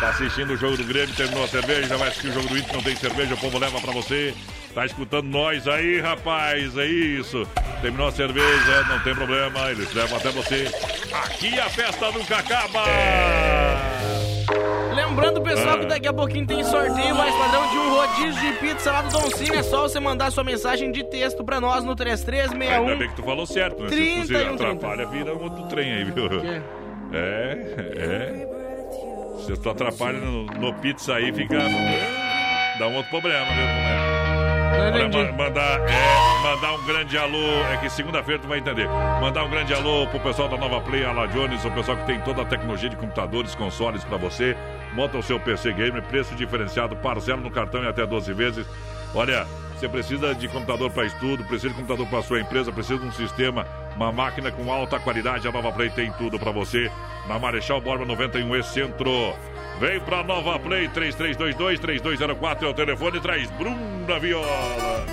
Tá 0.00 0.10
assistindo 0.10 0.52
o 0.52 0.56
jogo 0.56 0.76
do 0.76 0.84
Grêmio, 0.84 1.12
terminou 1.14 1.44
a 1.44 1.48
cerveja, 1.48 1.88
já 1.88 1.96
vai 1.96 2.08
assistir 2.08 2.28
o 2.28 2.32
jogo 2.32 2.48
do 2.48 2.56
Inter, 2.56 2.72
não 2.72 2.82
tem 2.82 2.94
cerveja, 2.94 3.34
o 3.34 3.38
povo 3.38 3.58
leva 3.58 3.80
para 3.80 3.92
você. 3.92 4.32
Tá 4.72 4.86
escutando 4.86 5.26
nós 5.26 5.66
aí, 5.66 6.00
rapaz, 6.00 6.76
é 6.76 6.86
isso. 6.86 7.44
Terminou 7.82 8.06
a 8.06 8.12
cerveja, 8.12 8.84
não 8.88 9.00
tem 9.00 9.12
problema, 9.12 9.70
eles 9.72 9.92
levam 9.92 10.18
até 10.18 10.30
você. 10.30 10.70
Aqui 11.12 11.58
a 11.58 11.68
festa 11.68 12.12
nunca 12.12 12.36
acaba. 12.36 12.84
Lembrando, 14.94 15.42
pessoal, 15.42 15.80
que 15.80 15.86
daqui 15.86 16.06
a 16.06 16.12
pouquinho 16.12 16.46
tem 16.46 16.62
sorteio 16.62 17.14
mais 17.16 17.34
padrão 17.34 17.68
de 17.68 17.76
um 17.78 17.90
rodízio 17.90 18.40
de 18.40 18.58
pizza 18.58 18.92
lá 18.92 19.02
do 19.02 19.10
Don 19.10 19.30
Cine. 19.30 19.56
É 19.56 19.62
só 19.64 19.82
você 19.82 19.98
mandar 19.98 20.30
sua 20.30 20.44
mensagem 20.44 20.92
de 20.92 21.02
texto 21.04 21.42
pra 21.44 21.60
nós 21.60 21.82
no 21.82 21.90
Ainda 21.90 22.04
3361. 22.04 22.98
bem 22.98 23.08
que 23.08 23.16
tu 23.16 23.22
falou 23.24 23.46
certo, 23.46 23.82
né? 23.82 23.88
Se 23.88 23.96
30 23.96 24.26
você 24.26 24.34
e 24.34 24.48
um 24.48 24.54
atrapalha, 24.54 25.06
vira 25.06 25.34
um 25.34 25.42
outro 25.42 25.64
trem 25.64 25.92
aí, 25.92 26.04
viu? 26.04 26.28
É, 27.12 27.58
é. 27.96 28.57
Se 29.48 29.56
tu 29.56 29.70
atrapalha 29.70 30.18
no, 30.18 30.44
no 30.44 30.74
pizza 30.74 31.14
aí, 31.14 31.32
fica. 31.32 31.56
Dá 32.78 32.86
um 32.86 32.94
outro 32.96 33.10
problema, 33.10 33.46
viu? 33.46 33.64
Olha, 34.80 35.08
ma- 35.08 35.32
mandar, 35.44 35.80
é, 35.88 36.42
mandar 36.42 36.74
um 36.74 36.84
grande 36.86 37.16
alô, 37.18 37.42
é 37.72 37.78
que 37.78 37.88
segunda-feira 37.90 38.40
tu 38.40 38.46
vai 38.46 38.58
entender. 38.58 38.86
Mandar 39.20 39.44
um 39.44 39.50
grande 39.50 39.72
alô 39.74 40.06
pro 40.06 40.20
pessoal 40.20 40.48
da 40.48 40.56
Nova 40.56 40.80
Play, 40.82 41.04
a 41.04 41.12
La 41.12 41.26
Jones, 41.26 41.64
o 41.64 41.70
pessoal 41.70 41.96
que 41.96 42.06
tem 42.06 42.20
toda 42.20 42.42
a 42.42 42.44
tecnologia 42.44 42.88
de 42.90 42.96
computadores, 42.96 43.54
consoles 43.54 44.04
pra 44.04 44.16
você. 44.18 44.56
Monta 44.94 45.16
o 45.18 45.22
seu 45.22 45.40
PC 45.40 45.72
Gamer, 45.72 46.02
preço 46.02 46.34
diferenciado, 46.34 46.94
parcela 46.96 47.40
no 47.40 47.50
cartão 47.50 47.82
em 47.82 47.88
até 47.88 48.06
12 48.06 48.32
vezes. 48.34 48.66
Olha, 49.14 49.46
você 49.74 49.88
precisa 49.88 50.34
de 50.34 50.46
computador 50.48 50.90
para 50.90 51.06
estudo, 51.06 51.42
precisa 51.44 51.70
de 51.70 51.74
computador 51.74 52.06
para 52.06 52.22
sua 52.22 52.40
empresa, 52.40 52.70
precisa 52.70 52.98
de 53.00 53.06
um 53.06 53.12
sistema, 53.12 53.66
uma 53.98 54.12
máquina 54.12 54.52
com 54.52 54.72
alta 54.72 55.00
qualidade. 55.00 55.48
A 55.48 55.52
Nova 55.52 55.72
Play 55.72 55.90
tem 55.90 56.12
tudo 56.12 56.38
para 56.38 56.52
você. 56.52 56.88
Na 57.28 57.36
Marechal 57.36 57.80
Borba 57.80 58.04
91 58.04 58.54
E 58.54 58.62
Centro. 58.62 59.34
Vem 59.80 60.00
pra 60.00 60.22
Nova 60.22 60.56
Play 60.60 60.88
3322-3204 60.88 62.62
é 62.62 62.66
o 62.66 62.74
telefone. 62.74 63.20
Traz 63.20 63.50
Bruna 63.50 64.20
Viola. 64.20 65.04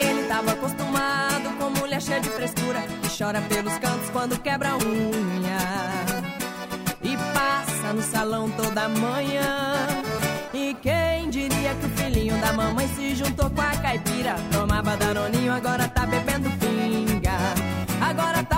Ele 0.00 0.22
tava 0.24 0.52
acostumado 0.52 1.56
com 1.56 1.70
mulher 1.70 2.02
cheia 2.02 2.20
de 2.20 2.30
frescura 2.30 2.80
que 2.80 3.16
chora 3.16 3.40
pelos 3.42 3.78
cantos 3.78 4.10
quando 4.10 4.38
quebra 4.40 4.70
a 4.70 4.76
unha 4.76 5.58
e 7.00 7.16
passa 7.32 7.92
no 7.92 8.02
salão 8.02 8.50
toda 8.50 8.88
manhã. 8.88 9.86
E 10.52 10.74
quem 10.82 11.30
diria 11.30 11.74
que 11.74 11.86
o 11.86 11.97
da 12.36 12.52
mamãe 12.52 12.86
se 12.88 13.14
juntou 13.14 13.48
com 13.50 13.60
a 13.60 13.70
caipira? 13.76 14.34
Tomava 14.52 14.96
danoninho, 14.96 15.52
agora 15.52 15.88
tá 15.88 16.04
bebendo 16.04 16.50
pinga. 16.58 17.38
Agora 18.00 18.42
tá 18.42 18.57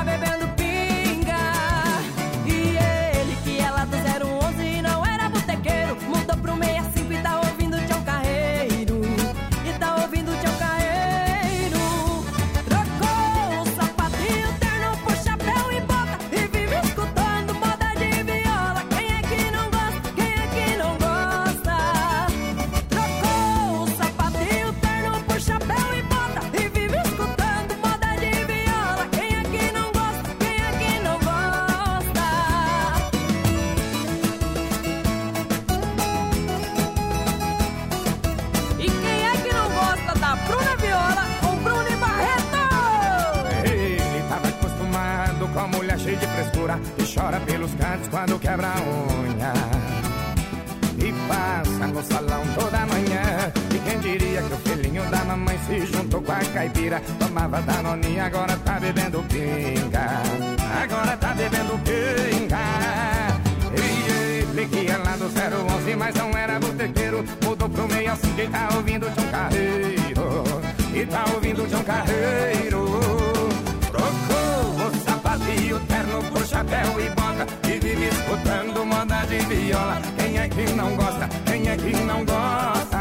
que 81.91 82.05
não 82.05 82.25
gosta? 82.25 82.99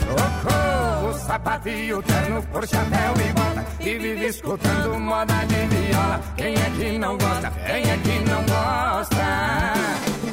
Trocou 0.00 1.10
o 1.10 1.14
sapato 1.14 1.68
e 1.68 1.92
o 1.92 2.02
terno 2.02 2.42
por 2.44 2.66
chapéu 2.66 3.14
e 3.16 3.32
bota. 3.32 3.66
E 3.80 3.98
vive 3.98 4.26
escutando 4.26 4.98
moda 4.98 5.34
de 5.46 5.76
viola. 5.76 6.20
Quem 6.36 6.54
é 6.54 6.70
que 6.76 6.98
não 6.98 7.16
gosta? 7.16 7.50
Quem 7.50 7.90
é 7.90 7.96
que 7.96 8.30
não 8.30 8.42
gosta? 8.42 9.26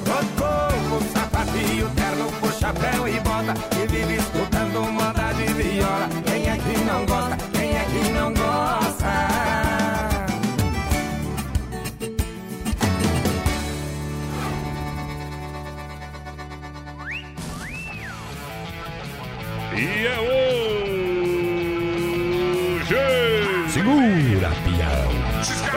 Trocou 0.04 0.98
o 0.98 1.14
sapato 1.14 1.58
e 1.58 1.84
o 1.84 1.90
terno 1.90 2.32
por 2.40 2.54
chapéu 2.54 3.08
e 3.08 3.20
bota. 3.22 3.75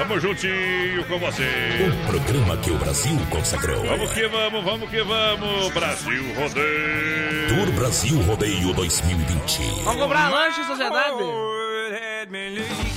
Tamo 0.08 0.20
juntinho 0.20 1.04
com 1.06 1.18
você. 1.18 1.44
O 1.86 2.06
programa 2.10 2.56
que 2.56 2.70
o 2.70 2.78
Brasil 2.78 3.18
consagrou. 3.28 3.84
Vamos 3.84 4.10
que 4.14 4.26
vamos, 4.26 4.64
vamos 4.64 4.88
que 4.88 5.02
vamos. 5.02 5.70
Brasil 5.74 6.34
Rodeio. 6.34 7.48
Tour 7.48 7.72
Brasil 7.74 8.18
Rodeio 8.22 8.72
2020. 8.72 9.60
Vamos 9.84 10.00
comprar 10.02 10.30
lanche, 10.30 10.64
sociedade? 10.64 11.22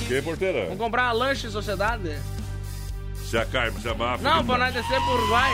Que 0.08 0.22
porteira? 0.22 0.62
Vamos 0.64 0.78
comprar 0.78 1.12
lanche, 1.12 1.50
sociedade? 1.50 2.16
Se 3.14 3.36
a 3.36 3.44
Carmen, 3.44 3.78
se 3.82 3.88
a 3.90 3.94
Bafo. 3.94 4.22
Não, 4.24 4.44
pra 4.46 4.56
nós 4.56 4.72
descer 4.72 4.98
pro 5.02 5.12
Uruguai. 5.14 5.50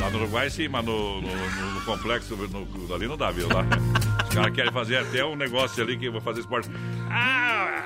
Lá 0.00 0.10
no 0.10 0.18
Uruguai 0.18 0.50
sim, 0.50 0.68
mas 0.68 0.84
no, 0.84 1.20
no, 1.20 1.28
no- 1.28 1.70
no 1.74 1.80
complexo 1.82 2.36
no, 2.36 2.94
ali 2.94 3.08
não 3.08 3.16
dá, 3.16 3.30
viu? 3.32 3.48
Lá. 3.48 3.64
Os 4.28 4.34
caras 4.34 4.52
querem 4.54 4.72
fazer 4.72 4.98
até 4.98 5.24
um 5.24 5.34
negócio 5.34 5.82
ali 5.82 5.96
que 5.98 6.08
vou 6.08 6.20
fazer 6.20 6.40
esporte. 6.40 6.70
Ah! 7.10 7.82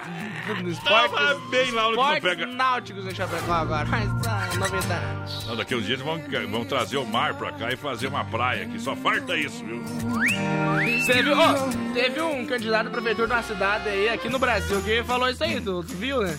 Tava 0.84 1.38
bem 1.48 1.70
lá 1.70 1.88
onde 1.88 1.96
não 1.96 2.20
pega. 2.20 2.46
náuticos 2.46 3.06
em 3.06 3.14
Chapecó 3.14 3.52
agora. 3.52 3.86
Mas 3.86 4.22
tá, 4.22 4.48
novidade. 4.58 5.46
Não, 5.46 5.56
daqui 5.56 5.74
uns 5.74 5.86
dias 5.86 6.00
vão, 6.00 6.20
vão 6.50 6.64
trazer 6.64 6.98
o 6.98 7.06
mar 7.06 7.32
pra 7.34 7.52
cá 7.52 7.72
e 7.72 7.76
fazer 7.76 8.08
uma 8.08 8.24
praia 8.24 8.66
aqui. 8.66 8.78
Só 8.78 8.94
falta 8.94 9.36
isso, 9.36 9.64
viu? 9.64 9.82
Você 11.00 11.22
viu? 11.22 11.38
Ó, 11.38 11.54
teve 11.94 12.20
um 12.20 12.44
candidato 12.44 12.88
a 12.88 12.90
prefeitura 12.90 13.26
de 13.28 13.32
uma 13.32 13.42
cidade 13.42 13.88
aí, 13.88 14.08
aqui 14.10 14.28
no 14.28 14.38
Brasil, 14.38 14.82
que 14.82 15.02
falou 15.04 15.30
isso 15.30 15.42
aí, 15.42 15.60
tu, 15.60 15.82
tu 15.82 15.94
viu, 15.94 16.20
né? 16.20 16.38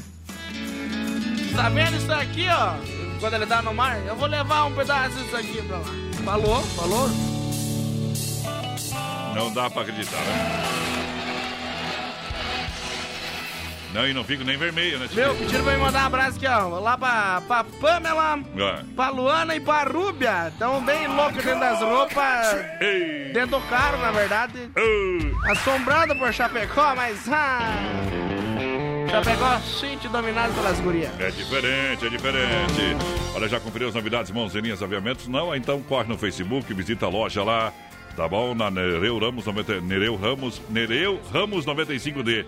Tá 1.55 1.69
vendo 1.69 1.97
isso 1.97 2.11
aqui, 2.13 2.45
ó? 2.49 2.75
Quando 3.19 3.33
ele 3.33 3.47
tá 3.47 3.61
no 3.61 3.73
mar, 3.73 3.97
eu 4.05 4.15
vou 4.15 4.27
levar 4.27 4.65
um 4.65 4.75
pedaço 4.75 5.17
disso 5.17 5.35
aqui 5.35 5.61
pra 5.63 5.77
lá. 5.77 5.85
Falou, 6.23 6.61
falou. 6.61 7.09
Não 9.33 9.51
dá 9.53 9.69
pra 9.69 9.81
acreditar, 9.81 10.17
né? 10.17 11.04
Não, 13.95 14.05
e 14.07 14.13
não 14.13 14.23
fico 14.25 14.43
nem 14.43 14.57
vermelho, 14.57 14.99
né? 14.99 15.07
Meu, 15.13 15.33
pediram 15.35 15.63
pra 15.63 15.73
me 15.73 15.79
mandar 15.79 16.03
um 16.03 16.07
abraço 16.07 16.37
aqui, 16.37 16.45
ó. 16.47 16.79
Lá 16.79 16.97
pra, 16.97 17.41
pra 17.47 17.63
Pamela, 17.63 18.37
É. 18.57 18.83
pra 18.95 19.09
Luana 19.09 19.55
e 19.55 19.59
pra 19.61 19.83
Rúbia. 19.83 20.51
Tão 20.59 20.83
bem 20.83 21.07
loucos 21.07 21.43
dentro 21.43 21.59
das 21.61 21.79
roupas. 21.81 22.55
Dentro 23.33 23.57
do 23.57 23.61
carro, 23.67 23.97
na 23.99 24.11
verdade. 24.11 24.69
Assombrado 25.49 26.13
por 26.17 26.33
Chapecó, 26.33 26.93
mas. 26.95 27.27
Ah, 27.31 27.61
Chapecó, 29.09 29.59
gente 29.79 30.07
dominado 30.09 30.53
pelas 30.53 30.79
gurias. 30.81 31.11
É 31.19 31.29
diferente, 31.31 32.05
é 32.05 32.09
diferente. 32.09 32.97
Olha, 33.33 33.47
já 33.47 33.59
conferiu 33.59 33.87
as 33.87 33.95
novidades 33.95 34.29
Mãozinhas 34.31 34.81
Aviamentos? 34.83 35.27
Não? 35.27 35.55
Então 35.55 35.81
corre 35.83 36.07
no 36.09 36.17
Facebook, 36.17 36.73
visita 36.73 37.05
a 37.05 37.09
loja 37.09 37.43
lá. 37.43 37.71
Tá 38.15 38.29
bom? 38.29 38.55
Na 38.55 38.71
Nereu 38.71 39.19
Ramos, 39.19 39.45
90, 39.45 39.81
Nereu 39.81 40.15
Ramos, 40.15 40.61
Nereu 40.69 41.19
Ramos 41.33 41.65
95D. 41.65 42.45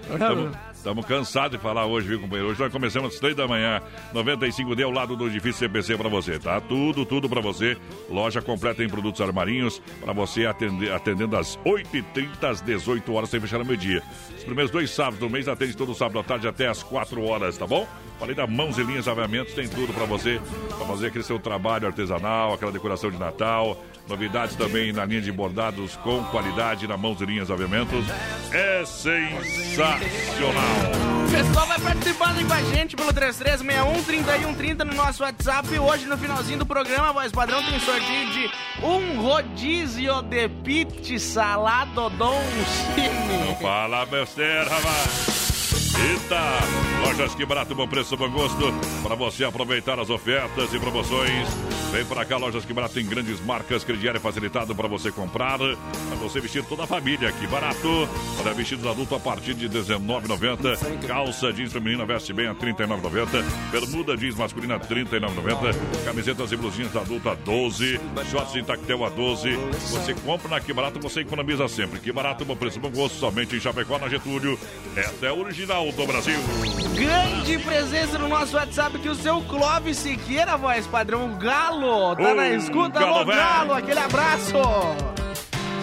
Estamos 0.77 1.05
cansados 1.05 1.57
de 1.57 1.57
falar 1.57 1.85
hoje, 1.85 2.07
viu, 2.07 2.19
companheiro? 2.19 2.49
Hoje 2.49 2.61
nós 2.61 2.71
começamos 2.71 3.13
às 3.13 3.19
3 3.19 3.35
da 3.35 3.47
manhã, 3.47 3.81
95D 4.13 4.83
ao 4.83 4.91
lado 4.91 5.17
do 5.17 5.27
edifício 5.27 5.59
CPC 5.59 5.97
para 5.97 6.07
você, 6.07 6.39
tá? 6.39 6.61
Tudo, 6.61 7.05
tudo 7.05 7.27
para 7.27 7.41
você. 7.41 7.75
Loja 8.09 8.41
completa 8.41 8.83
em 8.83 8.87
produtos 8.87 9.19
armarinhos 9.19 9.81
para 9.99 10.13
você 10.13 10.45
atender, 10.45 10.93
atendendo 10.93 11.35
às 11.35 11.57
8h30 11.65 12.43
às 12.43 12.61
18 12.61 13.11
horas, 13.11 13.29
sem 13.29 13.41
fechar 13.41 13.57
no 13.57 13.65
meio-dia. 13.65 14.01
Os 14.37 14.43
primeiros 14.45 14.71
dois 14.71 14.89
sábados 14.91 15.19
do 15.19 15.29
mês 15.29 15.47
atende 15.49 15.75
todo 15.75 15.93
sábado 15.93 16.19
à 16.19 16.23
tarde 16.23 16.47
até 16.47 16.67
às 16.67 16.81
4 16.83 17.21
horas, 17.21 17.57
tá 17.57 17.67
bom? 17.67 17.85
Falei 18.17 18.33
da 18.33 18.47
Mãos 18.47 18.77
e 18.77 18.83
Linhas 18.83 19.07
Aviamentos, 19.07 19.53
tem 19.53 19.67
tudo 19.67 19.93
para 19.93 20.05
você, 20.05 20.39
para 20.69 20.87
fazer 20.87 21.07
aquele 21.07 21.23
seu 21.23 21.37
trabalho 21.37 21.87
artesanal, 21.87 22.53
aquela 22.53 22.71
decoração 22.71 23.11
de 23.11 23.17
Natal. 23.17 23.83
Novidades 24.07 24.55
também 24.55 24.93
na 24.93 25.03
linha 25.03 25.21
de 25.21 25.31
bordados 25.31 25.97
com 25.97 26.23
qualidade 26.25 26.87
na 26.87 26.95
Mãos 26.95 27.19
e 27.19 27.25
Linhas 27.25 27.51
Aviamentos. 27.51 28.05
É 28.53 28.85
sensacional! 28.85 30.66
O 31.25 31.29
pessoal 31.29 31.67
vai 31.67 31.79
participando 31.79 32.37
aí 32.37 32.45
com 32.45 32.53
a 32.53 32.61
gente 32.61 32.95
pelo 32.95 33.13
3361-3130 33.13 34.83
no 34.83 34.93
nosso 34.93 35.23
WhatsApp. 35.23 35.77
Hoje, 35.77 36.05
no 36.05 36.17
finalzinho 36.17 36.59
do 36.59 36.65
programa, 36.65 37.13
voz 37.13 37.31
padrão 37.31 37.63
tem 37.63 37.79
sorteio 37.79 38.31
de 38.31 38.49
um 38.83 39.21
rodízio 39.21 40.21
de 40.23 40.47
pizza 40.49 41.19
salado 41.19 42.09
Dom 42.11 42.41
Cine. 42.95 43.45
Não 43.45 43.55
fala 43.57 44.05
besteira, 44.05 44.69
rapaz! 44.69 45.46
Eita! 45.95 46.59
Lojas 47.05 47.35
que 47.35 47.45
barato, 47.45 47.73
bom 47.73 47.87
preço, 47.87 48.17
bom 48.17 48.29
gosto. 48.29 48.73
Para 49.03 49.15
você 49.15 49.45
aproveitar 49.45 49.99
as 49.99 50.09
ofertas 50.09 50.73
e 50.73 50.79
promoções. 50.79 51.47
Vem 51.91 52.03
para 52.05 52.25
cá, 52.25 52.37
Lojas 52.37 52.65
que 52.65 52.73
barato 52.73 52.95
tem 52.95 53.05
grandes 53.05 53.39
marcas, 53.39 53.83
crediário 53.83 54.19
facilitado 54.19 54.75
para 54.75 54.87
você 54.87 55.11
comprar. 55.11 55.57
Para 55.57 56.17
você 56.19 56.39
vestir 56.41 56.63
toda 56.65 56.83
a 56.83 56.87
família, 56.87 57.31
que 57.31 57.47
barato. 57.47 58.09
Para 58.41 58.53
vestidos 58.53 58.85
adultos 58.85 59.15
a 59.15 59.19
partir 59.19 59.53
de 59.53 59.67
R$19,90. 59.67 61.07
Calça 61.07 61.53
jeans 61.53 61.71
feminina 61.71 62.05
veste 62.05 62.33
bem 62.33 62.47
a 62.47 62.51
R$39,90. 62.51 63.43
Bermuda 63.71 64.17
jeans 64.17 64.35
masculina 64.35 64.75
a 64.75 64.77
R$39,90. 64.77 66.03
Camisetas 66.03 66.51
e 66.51 66.57
blusinhas 66.57 66.95
adulta 66.95 67.31
a 67.31 67.35
12. 67.35 67.99
Shorts 68.29 68.55
em 68.55 68.63
tactel 68.63 69.05
a 69.05 69.09
12. 69.09 69.55
Você 69.91 70.13
compra 70.25 70.49
na 70.49 70.59
Que 70.59 70.73
Barato, 70.73 70.99
você 70.99 71.21
economiza 71.21 71.67
sempre. 71.67 71.99
Que 71.99 72.11
Barato, 72.11 72.43
bom 72.43 72.55
preço, 72.55 72.79
bom 72.79 72.91
gosto. 72.91 73.17
Somente 73.17 73.55
em 73.55 73.59
Chapecó, 73.59 73.97
na 73.97 74.09
Getúlio. 74.09 74.59
É 75.21 75.31
original 75.31 75.76
do 75.85 76.07
Brasil. 76.07 76.39
Grande 76.95 77.59
presença 77.59 78.17
no 78.17 78.27
nosso 78.27 78.55
WhatsApp 78.55 78.97
que 78.97 79.07
o 79.07 79.15
seu 79.15 79.41
Clóvis 79.43 79.97
Siqueira, 79.97 80.57
voz 80.57 80.87
padrão, 80.87 81.37
Galo, 81.37 82.15
tá 82.15 82.31
Ô, 82.31 82.33
na 82.33 82.49
escuta, 82.49 82.99
Galo. 82.99 83.25
Galo, 83.25 83.73
aquele 83.73 83.99
abraço. 83.99 84.53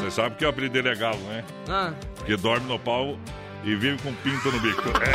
Você 0.00 0.10
sabe 0.10 0.34
que 0.36 0.44
o 0.44 0.48
apelido 0.48 0.72
dele 0.74 0.88
é 0.88 0.94
galo, 0.96 1.18
né? 1.28 1.44
Ah. 1.68 1.92
Porque 2.16 2.36
dorme 2.36 2.66
no 2.66 2.78
pau 2.78 3.16
e 3.62 3.74
vive 3.76 3.96
com 4.02 4.12
pinto 4.14 4.50
no 4.50 4.60
bico. 4.60 4.82
É, 5.00 5.14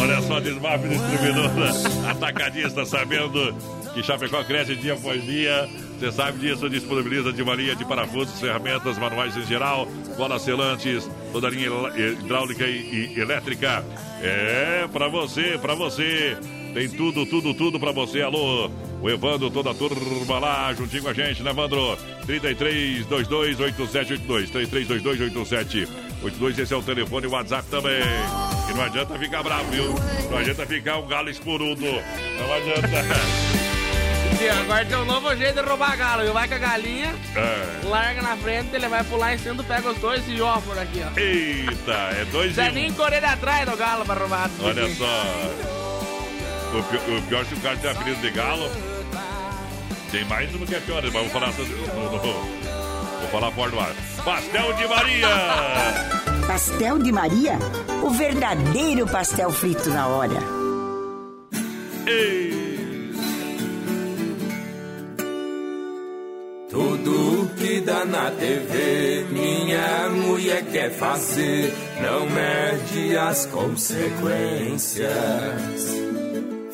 Olha 0.00 0.22
só, 0.22 0.40
Desmaf 0.40 0.78
Distribuidora 0.88 1.72
Atacadista, 2.10 2.86
sabendo 2.86 3.54
que 3.98 4.06
Chapecó 4.06 4.44
cresce 4.44 4.76
dia 4.76 4.92
após 4.94 5.24
dia. 5.24 5.68
Você 5.98 6.12
sabe 6.12 6.38
disso, 6.38 6.70
disponibiliza 6.70 7.32
de 7.32 7.42
uma 7.42 7.54
linha 7.56 7.74
de 7.74 7.84
parafusos, 7.84 8.38
ferramentas 8.40 8.96
manuais 8.96 9.36
em 9.36 9.44
geral, 9.44 9.86
bolas 10.16 10.42
selantes, 10.42 11.10
toda 11.32 11.50
linha 11.50 11.66
hidra- 11.66 11.98
hidráulica 11.98 12.64
e, 12.64 13.14
e 13.16 13.20
elétrica. 13.20 13.84
É, 14.22 14.86
pra 14.92 15.08
você, 15.08 15.58
pra 15.60 15.74
você. 15.74 16.36
Tem 16.74 16.88
tudo, 16.88 17.26
tudo, 17.26 17.52
tudo 17.54 17.80
pra 17.80 17.90
você. 17.90 18.20
Alô, 18.20 18.70
o 19.00 19.10
Evandro, 19.10 19.50
toda 19.50 19.70
a 19.70 19.74
turma 19.74 20.38
lá, 20.38 20.72
juntinho 20.74 21.02
com 21.02 21.08
a 21.08 21.12
gente, 21.14 21.42
né, 21.42 21.50
Evandro? 21.50 21.96
33 22.26 23.06
22 23.06 23.58
8782. 23.58 24.50
33 24.50 24.86
22 24.86 25.20
8782. 25.20 26.58
Esse 26.58 26.72
é 26.74 26.76
o 26.76 26.82
telefone 26.82 27.26
e 27.26 27.28
o 27.28 27.32
WhatsApp 27.32 27.66
também. 27.68 28.02
E 28.70 28.74
não 28.74 28.82
adianta 28.84 29.18
ficar 29.18 29.42
bravo, 29.42 29.68
viu? 29.72 29.92
Não 30.30 30.38
adianta 30.38 30.64
ficar 30.66 30.98
um 30.98 31.08
galo 31.08 31.28
esporudo. 31.30 31.82
Não 31.84 32.52
adianta. 32.52 32.88
Agora 34.60 34.84
tem 34.84 34.96
um 34.96 35.04
novo 35.04 35.34
jeito 35.36 35.60
de 35.62 35.68
roubar 35.68 35.96
galo, 35.96 36.22
viu? 36.22 36.32
Vai 36.32 36.46
com 36.48 36.54
a 36.54 36.58
galinha, 36.58 37.14
É. 37.34 37.86
larga 37.86 38.22
na 38.22 38.36
frente, 38.36 38.74
ele 38.74 38.88
vai 38.88 39.02
pular 39.04 39.34
em 39.34 39.38
cima, 39.38 39.62
pega 39.64 39.90
os 39.90 39.98
dois 39.98 40.22
e 40.28 40.40
ó 40.40 40.58
por 40.60 40.78
aqui, 40.78 41.02
ó. 41.04 41.18
Eita, 41.18 41.92
é 42.20 42.24
dois 42.30 42.54
Zé 42.54 42.66
e 42.66 42.70
um. 42.70 42.74
nem 42.74 42.92
correr 42.92 43.24
atrás 43.24 43.68
do 43.68 43.76
galo 43.76 44.04
pra 44.04 44.14
roubar. 44.14 44.48
Olha 44.60 44.94
só. 44.94 45.22
O, 46.78 46.82
pi- 46.82 47.12
o 47.18 47.22
pior 47.22 47.42
é 47.42 47.44
se 47.46 47.54
o 47.54 47.60
cara 47.60 47.76
tem 47.78 47.90
apelido 47.90 48.20
de 48.20 48.30
galo. 48.30 48.70
Tem 50.12 50.24
mais 50.26 50.54
uma 50.54 50.66
que 50.66 50.74
é 50.74 50.80
pior, 50.80 51.02
mas 51.02 51.12
vou 51.12 51.28
falar 51.30 51.48
no, 51.48 51.64
no- 51.64 52.58
Vou 53.20 53.28
falar 53.32 53.50
fora 53.50 53.70
do 53.70 53.80
ar. 53.80 53.92
Pastel 54.24 54.72
de 54.74 54.86
Maria! 54.86 55.28
Pastel 56.46 56.98
de 56.98 57.12
Maria? 57.12 57.58
O 58.02 58.10
verdadeiro 58.10 59.06
pastel 59.06 59.50
frito 59.50 59.90
na 59.90 60.06
hora. 60.06 60.38
Tudo 66.78 67.50
que 67.56 67.80
dá 67.80 68.04
na 68.04 68.30
TV, 68.30 69.26
minha 69.30 70.08
mulher 70.10 70.64
quer 70.70 70.92
fazer, 70.92 71.74
não 72.00 72.24
mede 72.30 73.16
as 73.16 73.46
consequências. 73.46 75.08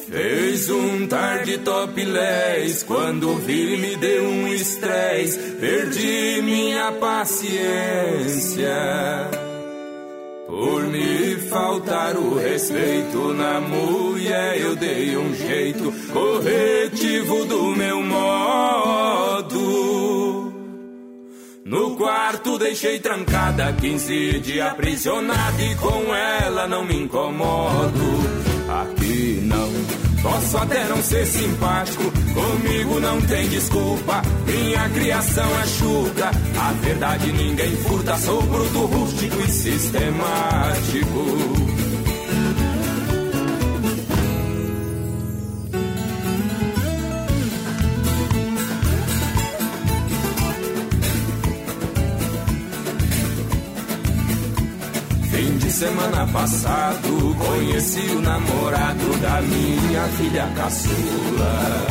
Fez 0.07 0.69
um 0.69 1.07
tarde 1.07 1.57
topless, 1.57 2.85
quando 2.85 3.35
vi 3.37 3.79
me 3.79 3.97
deu 3.97 4.25
um 4.25 4.47
estresse, 4.49 5.39
perdi 5.59 6.43
minha 6.43 6.93
paciência. 6.93 8.77
Por 10.47 10.83
me 10.83 11.37
faltar 11.49 12.15
o 12.19 12.35
respeito 12.37 13.33
na 13.33 13.59
mulher, 13.59 14.61
eu 14.61 14.77
dei 14.77 15.17
um 15.17 15.35
jeito 15.35 15.91
corretivo 16.13 17.47
do 17.47 17.75
meu 17.75 18.03
modo. 18.03 18.94
No 21.95 22.01
quarto 22.01 22.59
deixei 22.59 22.99
trancada 22.99 23.73
15 23.73 24.41
dias 24.41 24.67
aprisionada 24.67 25.63
e 25.63 25.77
com 25.77 26.13
ela 26.13 26.67
não 26.67 26.85
me 26.85 26.97
incomodo. 26.97 28.19
Aqui 28.69 29.41
não 29.45 29.71
posso 30.21 30.59
até 30.59 30.89
não 30.89 31.01
ser 31.01 31.25
simpático, 31.25 32.03
comigo 32.35 32.99
não 32.99 33.21
tem 33.21 33.49
desculpa. 33.49 34.23
Minha 34.45 34.89
criação 34.89 35.49
é 35.61 35.67
chuca, 35.69 36.33
a 36.59 36.73
verdade 36.85 37.31
ninguém 37.31 37.77
furta. 37.77 38.19
Sou 38.19 38.43
bruto, 38.43 38.87
rústico 38.87 39.41
e 39.43 39.49
sistemático. 39.49 41.64
Semana 55.75 56.25
passado, 56.29 57.35
conheci 57.37 58.07
o 58.15 58.21
namorado 58.21 59.21
da 59.21 59.41
minha 59.43 60.03
filha 60.17 60.47
caçula. 60.55 61.87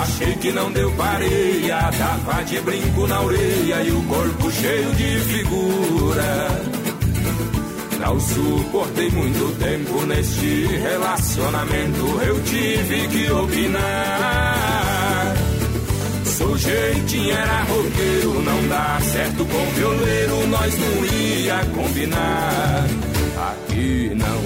Achei 0.00 0.34
que 0.36 0.50
não 0.50 0.72
deu 0.72 0.90
pareia, 0.92 1.90
tava 1.98 2.42
de 2.44 2.58
brinco 2.62 3.06
na 3.06 3.20
orelha 3.20 3.82
e 3.82 3.92
o 3.92 4.02
corpo 4.04 4.50
cheio 4.50 4.94
de 4.94 5.18
figura. 5.20 6.48
Não 7.98 8.18
suportei 8.18 9.10
muito 9.10 9.58
tempo 9.58 10.06
neste 10.06 10.66
relacionamento, 10.68 12.22
eu 12.22 12.42
tive 12.44 13.08
que 13.08 13.30
opinar. 13.30 14.59
Sujeitinho 16.40 17.36
era 17.36 17.62
roqueiro, 17.64 18.42
não 18.42 18.66
dá 18.68 18.98
certo 19.02 19.44
com 19.44 19.66
violeiro, 19.74 20.46
nós 20.46 20.74
não 20.78 21.04
ia 21.04 21.62
combinar. 21.66 22.86
Aqui 23.36 24.12
não, 24.14 24.42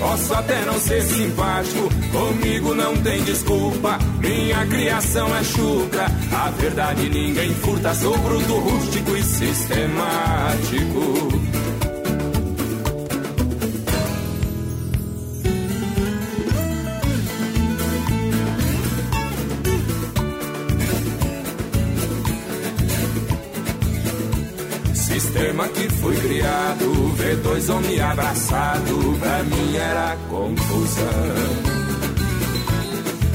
posso 0.00 0.34
até 0.34 0.64
não 0.64 0.74
ser 0.80 1.02
simpático, 1.02 1.88
comigo 2.10 2.74
não 2.74 2.96
tem 2.96 3.22
desculpa. 3.22 3.96
Minha 4.18 4.66
criação 4.66 5.36
é 5.36 5.44
chucra, 5.44 6.06
a 6.32 6.50
verdade 6.50 7.08
ninguém 7.08 7.54
furta, 7.54 7.94
sou 7.94 8.18
bruto, 8.18 8.58
rústico 8.58 9.16
e 9.16 9.22
sistemático. 9.22 11.06
Que 25.56 25.88
foi 25.90 26.16
criado, 26.16 27.14
ver 27.16 27.36
dois 27.36 27.68
homens 27.68 28.00
abraçados, 28.00 29.18
pra 29.18 29.42
mim 29.42 29.76
era 29.76 30.16
confusão. 30.30 31.06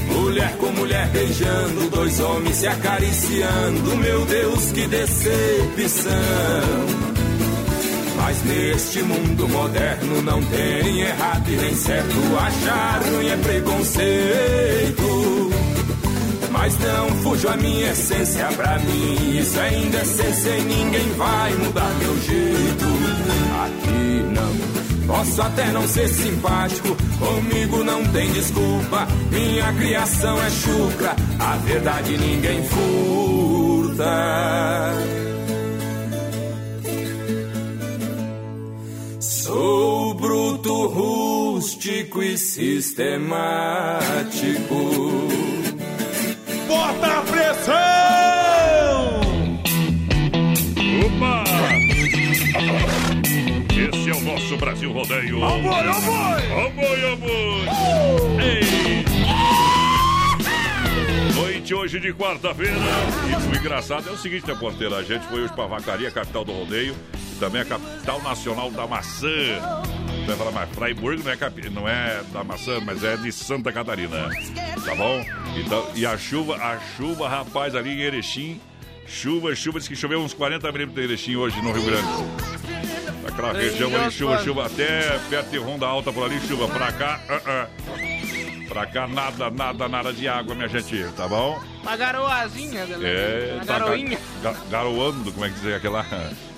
Mulher 0.08 0.56
com 0.56 0.66
mulher 0.72 1.08
beijando, 1.08 1.90
dois 1.90 2.18
homens 2.20 2.56
se 2.56 2.66
acariciando, 2.66 3.96
meu 3.96 4.24
Deus, 4.24 4.72
que 4.72 4.86
decepção. 4.86 6.12
Mas 8.16 8.42
neste 8.44 9.02
mundo 9.02 9.48
moderno 9.48 10.22
não 10.22 10.42
tem 10.42 11.00
errado 11.00 11.48
e 11.48 11.56
nem 11.56 11.74
certo, 11.76 12.14
achar 12.38 13.02
ruim 13.04 13.28
é 13.28 13.36
preconceito. 13.36 15.21
Mas 16.52 16.78
não 16.78 17.08
fujo 17.22 17.48
a 17.48 17.56
minha 17.56 17.90
essência 17.90 18.46
pra 18.52 18.78
mim. 18.78 19.38
Isso 19.38 19.58
é 19.58 19.78
indecência 19.78 20.50
e 20.50 20.62
ninguém 20.62 21.08
vai 21.14 21.54
mudar 21.54 21.90
meu 21.98 22.16
jeito. 22.20 22.84
Aqui 23.64 24.22
não. 24.34 24.72
Posso 25.06 25.42
até 25.42 25.66
não 25.72 25.86
ser 25.88 26.08
simpático, 26.08 26.96
comigo 27.18 27.82
não 27.82 28.04
tem 28.12 28.30
desculpa. 28.32 29.06
Minha 29.30 29.72
criação 29.72 30.40
é 30.42 30.50
chucra, 30.50 31.16
a 31.38 31.56
verdade 31.56 32.16
ninguém 32.16 32.62
furta. 32.64 34.04
Sou 39.18 40.14
bruto, 40.14 40.86
rústico 40.86 42.22
e 42.22 42.38
sistemático. 42.38 43.32
Bota 46.82 47.06
a 47.06 47.22
pressão! 47.22 47.74
Opa! 51.06 51.44
Esse 53.70 54.10
é 54.10 54.12
o 54.12 54.20
nosso 54.22 54.56
Brasil 54.56 54.92
Rodeio. 54.92 55.40
Ó 55.40 55.58
boi, 55.58 55.88
ó 55.88 56.00
boi! 56.00 56.42
Ó 56.50 56.70
boi, 56.70 57.04
ó 57.04 57.16
boi! 57.16 57.68
Ei! 58.44 59.04
Noite 61.36 61.72
hoje 61.72 62.00
de 62.00 62.12
quarta-feira. 62.12 62.74
E 63.30 63.36
o 63.48 63.56
engraçado 63.60 64.08
é 64.08 64.12
o 64.12 64.18
seguinte, 64.18 64.48
né, 64.48 64.56
Porteira? 64.56 64.96
A 64.96 65.04
gente 65.04 65.24
foi 65.26 65.42
hoje 65.44 65.52
pra 65.52 65.66
Vacaria, 65.66 66.10
capital 66.10 66.44
do 66.44 66.50
rodeio, 66.50 66.96
e 67.14 67.36
também 67.36 67.62
a 67.62 67.64
capital 67.64 68.20
nacional 68.22 68.72
da 68.72 68.88
maçã. 68.88 69.28
Você 70.22 70.26
vai 70.26 70.36
falar, 70.36 70.50
mas 70.52 70.70
Freiburg 70.70 71.22
não 71.22 71.32
é, 71.32 71.36
capi- 71.36 71.68
não 71.70 71.88
é 71.88 72.22
da 72.32 72.44
maçã, 72.44 72.78
mas 72.80 73.02
é 73.02 73.16
de 73.16 73.32
Santa 73.32 73.72
Catarina. 73.72 74.28
Tá 74.84 74.94
bom? 74.94 75.24
Então, 75.56 75.88
e 75.94 76.06
a 76.06 76.16
chuva, 76.16 76.56
a 76.56 76.78
chuva, 76.96 77.28
rapaz, 77.28 77.74
ali 77.74 77.90
em 77.90 78.00
Erechim, 78.00 78.60
chuva, 79.06 79.54
chuva, 79.54 79.78
diz 79.80 79.88
que 79.88 79.96
choveu 79.96 80.20
uns 80.20 80.32
40 80.32 80.70
milímetros 80.70 81.04
em 81.04 81.08
Erechim 81.08 81.36
hoje 81.36 81.60
no 81.60 81.72
Rio 81.72 81.82
Grande. 81.84 82.08
Aquela 83.26 83.52
região 83.52 83.94
ali, 83.94 84.10
chuva, 84.12 84.38
chuva, 84.44 84.66
até 84.66 85.18
perto 85.28 85.50
de 85.50 85.58
Ronda 85.58 85.86
Alta 85.86 86.12
por 86.12 86.24
ali, 86.24 86.40
chuva. 86.46 86.68
Pra 86.68 86.92
cá, 86.92 87.20
ah, 87.28 87.40
ah. 87.46 87.66
pra 88.68 88.86
cá, 88.86 89.06
nada, 89.08 89.50
nada, 89.50 89.88
nada 89.88 90.12
de 90.12 90.28
água, 90.28 90.54
minha 90.54 90.68
gente, 90.68 91.04
tá 91.16 91.26
bom? 91.26 91.60
Uma 91.82 91.96
garoazinha, 91.96 92.86
galera. 92.86 93.08
É, 93.08 93.54
Uma 93.54 93.64
tá 93.64 93.78
garoinha. 93.78 94.18
ga- 94.42 94.54
garoando, 94.70 95.32
como 95.32 95.44
é 95.44 95.48
que 95.50 95.54
diz 95.60 95.74
aquela? 95.74 96.06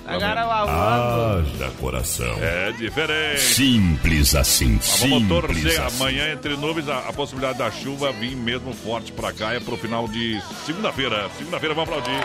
Haja 0.07 1.71
coração. 1.79 2.37
É 2.41 2.71
diferente. 2.73 3.41
Simples 3.41 4.35
assim, 4.35 4.75
Mas 4.75 4.99
vamos 4.99 5.19
simples 5.23 5.41
torcer 5.63 5.81
assim. 5.81 5.95
amanhã 6.03 6.31
entre 6.31 6.55
nuvens 6.57 6.87
a, 6.89 6.99
a 6.99 7.13
possibilidade 7.13 7.57
da 7.57 7.71
chuva 7.71 8.11
vir 8.11 8.35
mesmo 8.35 8.73
forte 8.73 9.11
pra 9.11 9.33
cá 9.33 9.53
é 9.53 9.59
pro 9.59 9.75
final 9.77 10.07
de 10.07 10.39
segunda-feira. 10.65 11.27
Segunda-feira 11.37 11.73
vamos 11.73 11.89
aplaudir. 11.89 12.23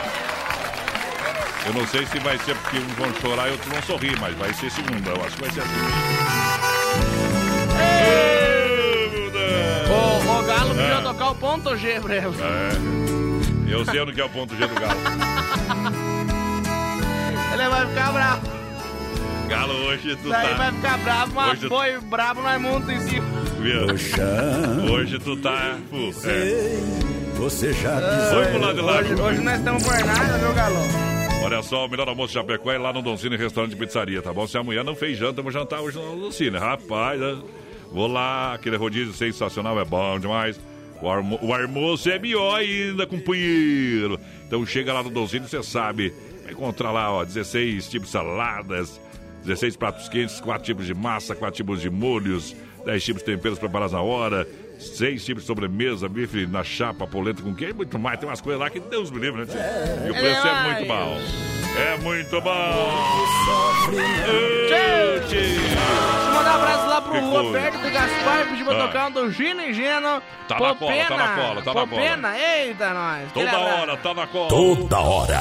Eu 1.66 1.74
não 1.74 1.86
sei 1.88 2.06
se 2.06 2.18
vai 2.20 2.38
ser 2.38 2.54
porque 2.56 2.78
uns 2.78 2.92
vão 2.94 3.12
chorar 3.20 3.48
e 3.48 3.52
outros 3.52 3.70
vão 3.72 3.82
sorrir, 3.82 4.18
mas 4.20 4.34
vai 4.36 4.52
ser 4.54 4.70
segunda. 4.70 5.10
Eu 5.10 5.24
acho 5.24 5.36
que 5.36 5.42
vai 5.42 5.50
ser 5.50 5.60
assim. 5.60 5.70
O, 9.90 10.38
o 10.38 10.42
Galo 10.44 10.68
podia 10.70 10.84
É. 10.84 11.00
tocar 11.02 11.30
o 11.30 11.34
ponto 11.34 11.76
G 11.76 12.00
pra 12.00 12.16
ele. 12.16 12.26
É. 12.40 13.72
Eu 13.74 13.84
sei 13.84 14.00
onde 14.00 14.12
que 14.12 14.20
é 14.20 14.24
o 14.24 14.28
ponto 14.30 14.56
G 14.56 14.66
do 14.66 14.74
Galo. 14.74 15.00
Vai 17.80 17.88
ficar 17.88 18.12
bravo. 18.12 18.42
Galo, 19.48 19.72
hoje 19.86 20.14
tu 20.16 20.28
Daí 20.28 20.48
tá. 20.48 20.54
vai 20.54 20.72
ficar 20.72 20.98
bravo, 20.98 21.34
mas 21.34 21.58
Hoje- 21.58 21.68
boi 21.68 21.98
bravo 22.10 22.42
nós 22.42 22.60
monta 22.60 22.92
em 22.92 23.00
cima. 23.00 23.24
Viu? 23.58 24.92
Hoje 24.92 25.18
tu 25.18 25.34
tá. 25.38 25.78
Pô, 25.88 25.96
é. 26.28 26.80
Você 27.38 27.72
já 27.72 27.98
Foi 28.30 28.44
pro 28.48 28.60
lado 28.60 28.74
de 28.74 28.80
lá. 28.82 28.98
Hoje, 28.98 29.14
hoje 29.14 29.40
nós 29.40 29.58
estamos 29.58 29.82
por 29.82 29.98
nada, 30.04 30.38
viu, 30.38 30.52
Galo? 30.52 30.76
Olha 31.42 31.62
só, 31.62 31.86
o 31.86 31.88
melhor 31.88 32.06
almoço 32.06 32.28
de 32.28 32.34
Chapecó 32.34 32.70
é 32.70 32.76
lá 32.76 32.92
no 32.92 33.00
Doncini 33.00 33.34
Restaurante 33.38 33.72
e 33.72 33.76
Pizzaria, 33.76 34.20
tá 34.20 34.30
bom? 34.30 34.46
Se 34.46 34.58
amanhã 34.58 34.84
não 34.84 34.94
fez 34.94 35.16
janta, 35.16 35.36
vamos 35.36 35.54
jantar 35.54 35.80
hoje 35.80 35.98
no 35.98 36.20
Doncini. 36.20 36.58
Rapaz? 36.58 37.18
Vou 37.90 38.06
lá, 38.06 38.52
aquele 38.52 38.76
rodízio 38.76 39.14
sensacional, 39.14 39.80
é 39.80 39.86
bom 39.86 40.18
demais. 40.20 40.60
O, 41.00 41.08
almo 41.08 41.38
o 41.40 41.54
almoço 41.54 42.10
é 42.10 42.18
melhor 42.18 42.56
ainda, 42.58 43.06
companheiro. 43.06 44.20
Então 44.46 44.66
chega 44.66 44.92
lá 44.92 45.02
no 45.02 45.08
Donzinho, 45.08 45.48
você 45.48 45.62
sabe. 45.62 46.12
Encontrar 46.50 46.90
lá, 46.92 47.10
ó, 47.12 47.24
16 47.24 47.88
tipos 47.88 48.08
de 48.08 48.12
saladas, 48.12 49.00
16 49.44 49.76
pratos 49.76 50.08
quentes, 50.08 50.40
4 50.40 50.64
tipos 50.64 50.86
de 50.86 50.94
massa, 50.94 51.34
4 51.34 51.56
tipos 51.56 51.80
de 51.80 51.88
molhos, 51.90 52.54
10 52.84 53.04
tipos 53.04 53.22
de 53.22 53.26
temperos 53.32 53.58
preparados 53.58 53.92
na 53.92 54.00
hora, 54.02 54.46
6 54.78 55.24
tipos 55.24 55.42
de 55.42 55.46
sobremesa, 55.46 56.08
bife 56.08 56.46
na 56.46 56.62
chapa, 56.64 57.06
polenta 57.06 57.42
com 57.42 57.54
queijo, 57.54 57.74
muito 57.76 57.98
mais. 57.98 58.18
Tem 58.18 58.28
umas 58.28 58.40
coisas 58.40 58.60
lá 58.60 58.68
que 58.70 58.80
Deus 58.80 59.10
me 59.10 59.18
livre, 59.20 59.40
né? 59.40 59.46
tio? 59.46 60.06
E 60.06 60.10
o 60.10 60.14
preço 60.14 60.46
é 60.46 60.62
muito 60.74 60.86
bom. 60.88 61.20
É 61.78 61.96
muito 61.98 62.40
bom. 62.40 62.50
Ô, 63.88 65.28
tio. 65.28 65.30
Deixa 65.30 65.74
eu 66.26 66.34
mandar 66.34 66.58
um 66.58 66.62
abraço 66.62 66.86
lá 66.88 67.00
pro? 67.02 67.20
Roberto 67.20 67.90
Gaspar, 67.92 68.48
pediu 68.50 68.66
pra 68.66 68.74
Ah. 68.84 68.86
tocar 68.86 69.06
um 69.08 69.10
do 69.12 69.30
Gino 69.30 69.62
e 69.62 69.72
Geno. 69.72 70.22
Tá 70.48 70.58
na 70.58 70.74
cola, 70.74 71.04
tá 71.08 71.16
na 71.16 71.28
cola, 71.36 71.62
tá 71.62 71.74
na 71.74 71.86
Popena, 71.86 72.38
eita 72.38 72.92
nós. 72.94 73.32
Toda 73.32 73.58
hora, 73.58 73.96
tá 73.96 74.14
na 74.14 74.26
cola. 74.26 74.48
Toda 74.48 74.98
hora. 74.98 75.40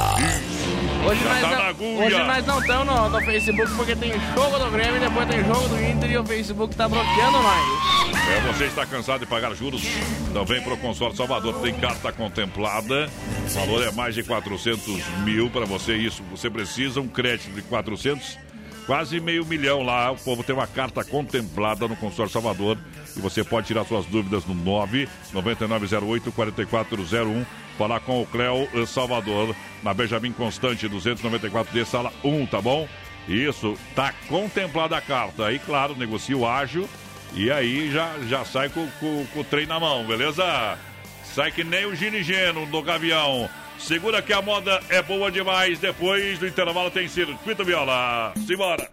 Hoje 1.06 1.24
Já 1.24 1.30
nós, 1.30 1.42
tá 1.42 1.74
não, 1.80 2.06
hoje 2.06 2.24
nós 2.24 2.46
não 2.46 2.60
estamos 2.60 2.86
no, 2.86 3.10
no 3.10 3.22
Facebook 3.22 3.76
porque 3.76 3.96
tem 3.96 4.12
jogo 4.36 4.60
do 4.60 4.70
Grêmio, 4.70 5.00
depois 5.00 5.28
tem 5.28 5.44
jogo 5.46 5.68
do 5.70 5.82
Inter 5.82 6.12
e 6.12 6.18
o 6.18 6.26
Facebook 6.26 6.76
tá 6.76 6.90
bloqueando 6.90 7.42
nós. 7.42 8.10
É, 8.30 8.42
você 8.52 8.66
está 8.66 8.86
cansado 8.86 9.22
de 9.22 9.26
pagar 9.26 9.56
juros? 9.56 9.82
Então 10.30 10.46
vem 10.46 10.62
para 10.62 10.74
o 10.74 10.78
Consórcio 10.78 11.18
Salvador. 11.18 11.62
Tem 11.62 11.74
carta 11.74 12.12
contemplada. 12.12 13.10
O 13.46 13.50
valor 13.54 13.84
é 13.84 13.92
mais 13.92 14.14
de 14.14 14.24
400 14.24 14.86
mil 15.24 15.50
para 15.50 15.66
você. 15.66 15.96
Isso, 15.96 16.22
você 16.30 16.50
precisa 16.50 17.00
um 17.00 17.08
crédito 17.08 17.52
de 17.52 17.62
400, 17.64 18.38
quase 18.86 19.20
meio 19.20 19.46
milhão 19.46 19.82
lá. 19.82 20.12
O 20.12 20.18
povo 20.18 20.44
tem 20.44 20.54
uma 20.54 20.68
carta 20.68 21.04
contemplada 21.04 21.88
no 21.88 21.96
Consórcio 21.96 22.34
Salvador. 22.34 22.78
E 23.16 23.20
você 23.20 23.44
pode 23.44 23.68
tirar 23.68 23.86
suas 23.86 24.06
dúvidas 24.06 24.46
no 24.46 24.54
99908 24.54 26.32
4401. 26.32 27.46
Falar 27.80 28.02
com 28.02 28.22
o 28.22 28.26
Cléo 28.28 28.68
Salvador, 28.86 29.56
na 29.82 29.94
Benjamin 29.94 30.34
Constante 30.34 30.88
294D, 30.90 31.86
sala 31.86 32.12
1, 32.24 32.46
tá 32.48 32.62
bom? 32.62 32.86
Isso, 33.26 33.78
tá 33.96 34.14
contemplada 34.28 34.98
a 34.98 35.02
carta. 35.02 35.46
Aí, 35.46 35.60
claro, 35.60 35.96
negocia 35.96 36.36
o 36.36 36.46
ágil 36.46 36.90
e 37.34 37.50
aí 37.50 37.90
já, 37.90 38.16
já 38.28 38.44
sai 38.44 38.68
com, 38.68 38.86
com- 39.00 39.26
com 39.34 39.40
o 39.40 39.44
trem 39.46 39.66
na 39.66 39.80
mão, 39.80 40.04
beleza? 40.06 40.78
Sai 41.24 41.52
que 41.54 41.64
nem 41.64 41.86
o 41.86 41.96
ginigeno 41.96 42.66
do 42.66 42.82
Gavião. 42.82 43.50
Segura 43.80 44.22
que 44.22 44.34
a 44.34 44.42
moda 44.42 44.82
é 44.90 45.02
boa 45.02 45.32
demais. 45.32 45.80
Depois 45.80 46.38
do 46.38 46.46
intervalo 46.48 46.92
tem 46.92 47.08
circuito 47.08 47.64
viola. 47.64 48.34
Simbora! 48.46 48.90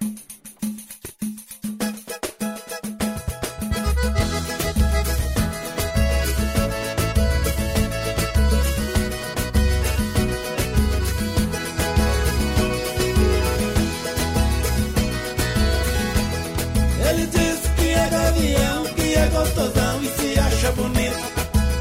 Gavião, 18.37 18.85
que 18.95 19.15
é 19.15 19.27
gostosão 19.29 20.03
e 20.03 20.09
se 20.09 20.39
acha 20.39 20.73
bonito. 20.73 21.17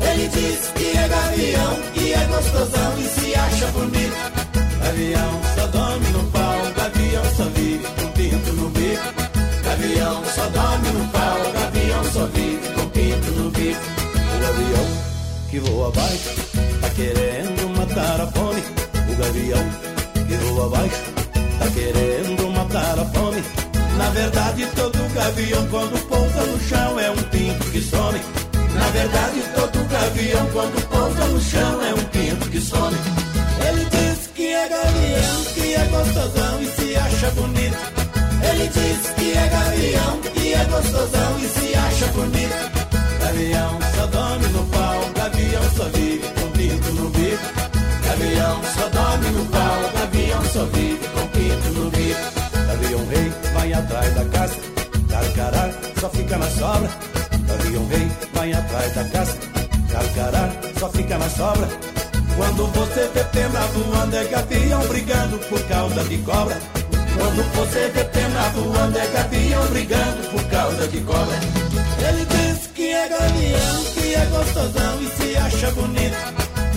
Ele 0.01 0.27
diz 0.29 0.71
que 0.75 0.97
é 0.97 1.07
gavião, 1.07 1.79
que 1.93 2.13
é 2.13 2.25
gostosão 2.27 2.99
e 2.99 3.03
se 3.03 3.35
acha 3.35 3.67
bonito. 3.67 4.15
Gavião 4.81 5.41
só 5.55 5.67
dorme 5.67 6.07
no 6.09 6.23
pau, 6.31 6.57
gavião 6.75 7.23
só 7.35 7.43
vive 7.45 7.87
com 7.99 8.07
pinto 8.11 8.53
no 8.53 8.69
bico. 8.69 9.03
Gavião 9.63 10.23
só 10.25 10.49
dorme 10.49 10.89
no 10.89 11.07
pau, 11.09 11.37
gavião 11.53 12.03
só 12.13 12.25
vive 12.27 12.69
com 12.73 12.87
pinto 12.89 13.31
no 13.31 13.51
bico. 13.51 13.81
O 14.15 14.39
gavião 14.39 14.87
que 15.49 15.59
voa 15.59 15.87
abaixo, 15.89 16.29
tá 16.81 16.89
querendo 16.91 17.77
matar 17.77 18.21
a 18.21 18.27
fome. 18.27 18.63
O 19.11 19.15
gavião 19.17 19.65
que 20.27 20.35
voa 20.45 20.65
abaixo, 20.67 21.03
tá 21.59 21.67
querendo 21.73 22.51
matar 22.51 22.99
a 22.99 23.05
fome. 23.05 23.64
Na 23.97 24.09
verdade, 24.09 24.65
todo 24.75 25.13
gavião 25.13 25.67
quando 25.67 26.07
pousa 26.07 26.43
no 26.45 26.59
chão 26.67 26.99
é 26.99 27.11
um 27.11 27.23
pinto 27.23 27.71
que 27.71 27.81
some. 27.81 28.19
Na 28.73 28.89
verdade, 28.89 29.41
todo 29.55 29.89
gavião 29.89 30.45
quando 30.51 30.89
pousa 30.89 31.25
no 31.27 31.41
chão 31.41 31.81
é 31.81 31.93
um 31.93 32.03
pinto 32.05 32.49
que 32.49 32.59
some. 32.59 32.97
Ele 33.67 33.85
diz 33.85 34.27
que 34.35 34.47
é 34.47 34.67
gavião, 34.67 35.43
que 35.53 35.73
é 35.73 35.85
gostosão 35.85 36.61
e 36.61 36.65
se 36.67 36.95
acha 36.97 37.31
bonito. 37.31 37.77
Ele 38.51 38.67
diz 38.67 39.09
que 39.15 39.31
é 39.37 39.47
gavião, 39.47 40.21
que 40.33 40.53
é 40.53 40.65
gostosão 40.65 41.39
e 41.39 41.47
se 41.47 41.75
acha 41.75 42.07
bonito. 42.07 42.75
Gavião 43.19 43.79
só 43.95 44.05
dorme 44.07 44.47
no 44.49 44.65
pau, 44.65 45.09
gavião 45.15 45.63
só 45.75 45.83
vive 45.85 46.27
com 46.39 46.51
pinto 46.51 46.91
no 46.93 47.09
bico. 47.09 47.43
Gavião 48.05 48.61
só 48.75 48.89
dorme 48.89 49.29
no 49.29 49.45
pau, 49.45 49.91
gavião 49.97 50.45
só 50.53 50.65
vive 50.65 51.07
com 51.07 51.27
pinto 51.27 51.79
no 51.79 51.89
bico. 51.89 52.44
Gavião 52.76 53.05
rei 53.07 53.32
vai 53.53 53.73
atrás 53.73 54.13
da 54.15 54.26
caça, 54.26 54.55
carcará 55.09 55.69
só 55.97 56.09
fica 56.09 56.38
na 56.38 56.49
sobra. 56.49 56.89
Gavião 57.47 57.88
rei 57.88 58.11
vai 58.34 58.51
atrás 58.51 58.93
da 58.93 59.03
caça, 59.05 59.38
carcará 59.89 60.49
só 60.78 60.89
fica 60.89 61.17
na 61.17 61.30
sobra. 61.30 61.69
Quando 62.36 62.67
você 62.73 63.09
vê 63.13 63.23
pena 63.32 63.61
voando 63.67 64.17
é 64.17 64.26
gavião 64.26 64.86
brigando 64.88 65.38
por 65.47 65.61
causa 65.69 66.03
de 66.03 66.17
cobra. 66.17 66.57
Quando 67.17 67.55
você 67.55 67.91
vê 67.95 68.03
pena 68.03 68.49
voando 68.49 68.97
é 68.97 69.07
gavião 69.07 69.67
brigando 69.67 70.30
por 70.32 70.43
causa 70.49 70.88
de 70.89 70.99
cobra. 70.99 71.39
Ele 72.09 72.26
diz 72.26 72.67
que 72.76 72.89
é 72.91 73.07
gavião, 73.07 73.84
que 73.93 74.15
é 74.15 74.26
gostosão 74.26 75.01
e 75.01 75.07
se 75.15 75.38
acha 75.38 75.71
bonito. 75.71 76.17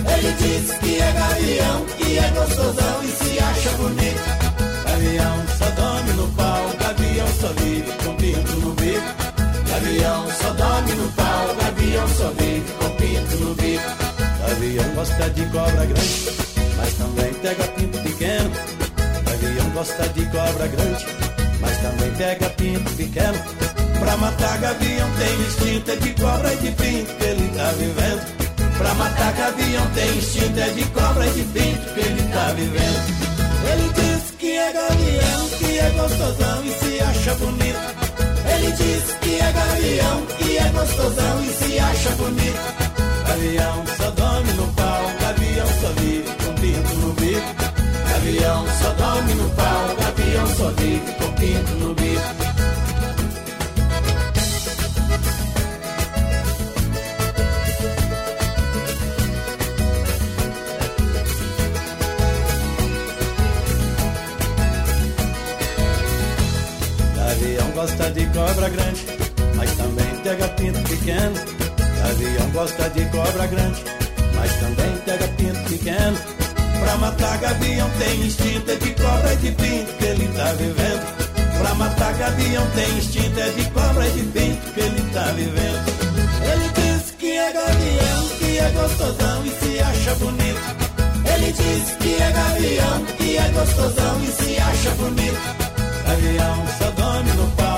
Ele 0.07 0.33
diz 0.39 0.77
que 0.77 1.01
é 1.01 1.11
gavião, 1.11 1.85
que 1.97 2.17
é 2.17 2.29
gostosão 2.29 3.03
e 3.03 3.07
se 3.07 3.39
acha 3.39 3.69
bonito. 3.71 4.49
Gavião 4.85 5.49
só 5.57 5.88
dorme 6.09 6.13
no 6.13 6.27
pau, 6.29 6.73
gavião 6.79 7.27
só 7.39 7.47
vive 7.53 7.91
com 8.03 8.15
pinto 8.15 8.51
no 8.59 8.73
bico. 8.73 9.01
Gavião 9.69 10.27
só 10.31 10.53
dorme 10.53 10.91
no 10.93 11.11
pau, 11.11 11.55
gavião 11.61 12.07
só 12.07 12.29
vive 12.29 12.71
com 12.79 12.89
pinto 12.95 13.35
no 13.37 13.55
bico. 13.55 13.83
Gavião 14.39 14.95
gosta 14.95 15.29
de 15.29 15.45
cobra 15.45 15.85
grande, 15.85 16.31
mas 16.77 16.93
também 16.93 17.33
pega 17.33 17.63
pinto 17.67 17.99
pequeno. 17.99 18.51
Gavião 19.25 19.69
gosta 19.71 20.09
de 20.09 20.25
cobra 20.25 20.67
grande, 20.67 21.05
mas 21.61 21.77
também 21.77 22.11
pega 22.17 22.49
pinto 22.49 22.91
pequeno. 22.95 23.39
Pra 23.99 24.17
matar 24.17 24.57
gavião 24.59 25.09
tem 25.19 25.41
instinto, 25.41 25.91
é 25.91 25.95
de 25.95 26.09
cobra 26.21 26.53
e 26.53 26.57
de 26.57 26.71
pinto 26.71 27.13
que 27.15 27.23
ele 27.23 27.47
tá 27.55 27.71
vivendo. 27.71 28.77
Pra 28.77 28.93
matar 28.95 29.33
gavião 29.33 29.87
tem 29.93 30.17
instinto, 30.17 30.59
é 30.59 30.69
de 30.69 30.85
cobra 30.85 31.27
e 31.27 31.31
de 31.31 31.43
pinto 31.43 31.93
que 31.93 31.99
ele 31.99 32.23
tá 32.33 32.53
vivendo. 32.53 33.19
Ele 33.71 33.93
que 33.93 34.08
é 34.59 34.73
gavião, 34.73 35.49
que 35.57 35.79
é 35.79 35.89
gostosão 35.91 36.65
e 36.65 36.71
se 36.71 37.01
acha 37.01 37.35
bonito. 37.35 37.79
Ele 38.53 38.71
diz 38.73 39.03
que 39.21 39.35
é 39.35 39.51
gavião, 39.51 40.25
que 40.37 40.57
é 40.57 40.69
gostosão 40.69 41.43
e 41.43 41.49
se 41.53 41.79
acha 41.79 42.09
bonito. 42.11 42.89
Gavião 43.27 43.83
só 43.97 44.11
dorme 44.11 44.53
no 44.53 44.67
pau, 44.73 45.03
gavião 45.21 45.67
só 45.81 45.87
vive 46.01 46.29
com 46.43 46.53
pinto 46.61 46.93
no 46.95 47.13
bico. 47.13 47.55
Gavião 48.09 48.65
só 48.81 48.89
dorme 48.93 49.33
no 49.35 49.49
pau, 49.51 49.95
gavião 50.01 50.47
só 50.57 50.69
vive 50.71 51.13
com 51.13 51.31
pinto 51.33 51.71
no 51.75 51.93
bico. 51.95 52.48
Gosta 67.79 68.11
de 68.11 68.25
cobra 68.25 68.67
grande, 68.67 69.05
mas 69.55 69.71
também 69.77 70.05
pega 70.21 70.49
pinto 70.49 70.81
pequeno. 70.81 71.33
Gavião 72.03 72.49
gosta 72.51 72.89
de 72.89 73.05
cobra 73.05 73.47
grande, 73.47 73.83
mas 74.35 74.53
também 74.55 74.97
pega 75.05 75.27
pinto 75.37 75.59
pequeno. 75.69 76.17
Pra 76.81 76.97
matar 76.97 77.37
gavião 77.37 77.89
tem 77.97 78.19
instinto, 78.19 78.69
é 78.69 78.75
de 78.75 78.91
cobra 78.95 79.33
e 79.33 79.37
de 79.37 79.51
pinto 79.51 79.93
que 79.93 80.05
ele 80.05 80.27
tá 80.27 80.51
vivendo. 80.53 81.57
Pra 81.57 81.73
matar 81.75 82.13
gavião 82.15 82.67
tem 82.75 82.97
instinto, 82.97 83.39
é 83.39 83.49
de 83.49 83.69
cobra 83.71 84.07
e 84.07 84.11
de 84.11 84.23
pinto 84.23 84.73
que 84.73 84.79
ele 84.81 85.13
tá 85.13 85.23
vivendo. 85.31 85.85
Ele 86.51 86.69
diz 86.75 87.11
que 87.11 87.31
é 87.31 87.53
gavião, 87.53 88.29
que 88.39 88.57
é 88.57 88.71
gostosão 88.71 89.45
e 89.45 89.49
se 89.51 89.79
acha 89.79 90.15
bonito. 90.15 90.89
Ele 91.33 91.53
diz 91.53 91.95
que 91.95 92.21
é 92.21 92.31
gavião, 92.31 93.05
que 93.17 93.37
é 93.37 93.49
gostosão 93.53 94.21
e 94.21 94.27
se 94.27 94.57
acha 94.57 94.89
bonito. 94.91 95.69
Gavião 96.09 96.65
só 96.79 96.89
dorme 96.91 97.31
no 97.33 97.47
pau, 97.51 97.68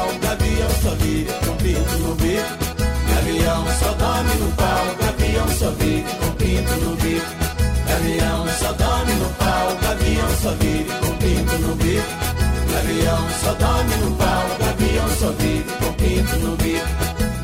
só 0.82 0.96
vive 0.96 1.32
com 1.46 1.56
pinto 1.58 1.98
no 2.00 2.16
bico. 2.16 2.72
Gavião 3.14 3.66
só 3.80 3.92
dorme 3.94 4.34
no 4.36 4.52
pau, 4.54 4.86
gavião 5.00 5.48
só 5.60 5.70
vive 5.72 6.04
com 6.20 6.32
pinto 6.32 6.76
no 6.84 6.96
bico. 6.96 7.42
Gavião 7.88 8.48
só 8.60 8.74
dorme 8.74 9.14
no 9.16 9.30
pau, 9.30 9.78
gavião 9.82 10.30
só 10.42 10.52
vive 10.52 10.92
com 11.02 11.18
pinto 11.18 11.58
no 11.60 11.76
bico. 11.76 12.32
Gavião 12.72 13.30
só 13.42 13.54
dorme 13.54 13.96
no 13.98 14.16
pau, 14.16 14.44
gavião 14.60 15.10
só 15.20 15.32
vive 15.32 15.72
com 15.80 15.94
pinto 15.94 16.36
no 16.38 16.56
bico. 16.58 16.88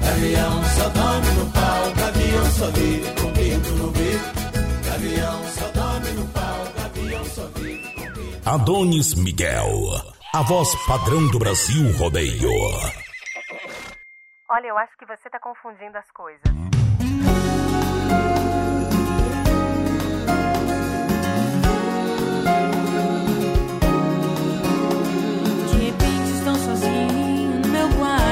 Gavião 0.02 0.64
só 0.76 0.90
dorme 0.90 1.32
no 1.32 1.46
pau, 1.52 1.94
gavião 1.96 2.52
só 2.58 2.72
vive 2.72 3.22
com 3.22 3.32
pinto 3.34 3.72
no 3.74 3.92
bico. 3.92 4.48
Gavião 4.86 5.42
só 5.58 5.72
dorme 5.74 6.12
no 6.12 6.26
pau, 6.28 6.68
gavião 6.78 7.26
só 7.26 7.48
vive 7.56 7.94
com 7.94 8.12
pinto. 8.14 8.50
Adonis 8.50 9.14
Miguel, 9.16 10.02
a 10.34 10.42
voz 10.42 10.70
padrão 10.88 11.28
do 11.28 11.40
Brasil 11.40 11.92
rodeio. 11.98 13.07
Olha, 14.58 14.70
eu 14.70 14.78
acho 14.80 14.98
que 14.98 15.06
você 15.06 15.30
tá 15.30 15.40
confundindo 15.40 15.96
as 16.00 16.10
coisas. 16.10 16.42
De 25.70 25.78
repente 25.78 26.32
estou 26.40 26.56
sozinho 26.56 27.62
no 27.62 27.68
meu 27.68 27.88
quarto 28.00 28.27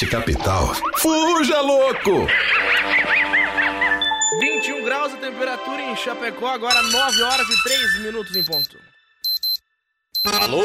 Oeste 0.00 0.06
Capital, 0.06 0.74
fuja 0.96 1.60
louco! 1.60 2.26
21 4.40 4.82
graus 4.82 5.12
a 5.12 5.16
temperatura 5.18 5.82
em 5.82 5.94
Chapecó, 5.94 6.48
agora 6.48 6.80
9 6.80 7.22
horas 7.22 7.46
e 7.46 7.62
3 7.62 8.00
minutos 8.00 8.34
em 8.34 8.42
ponto. 8.42 8.78
Alô, 10.24 10.64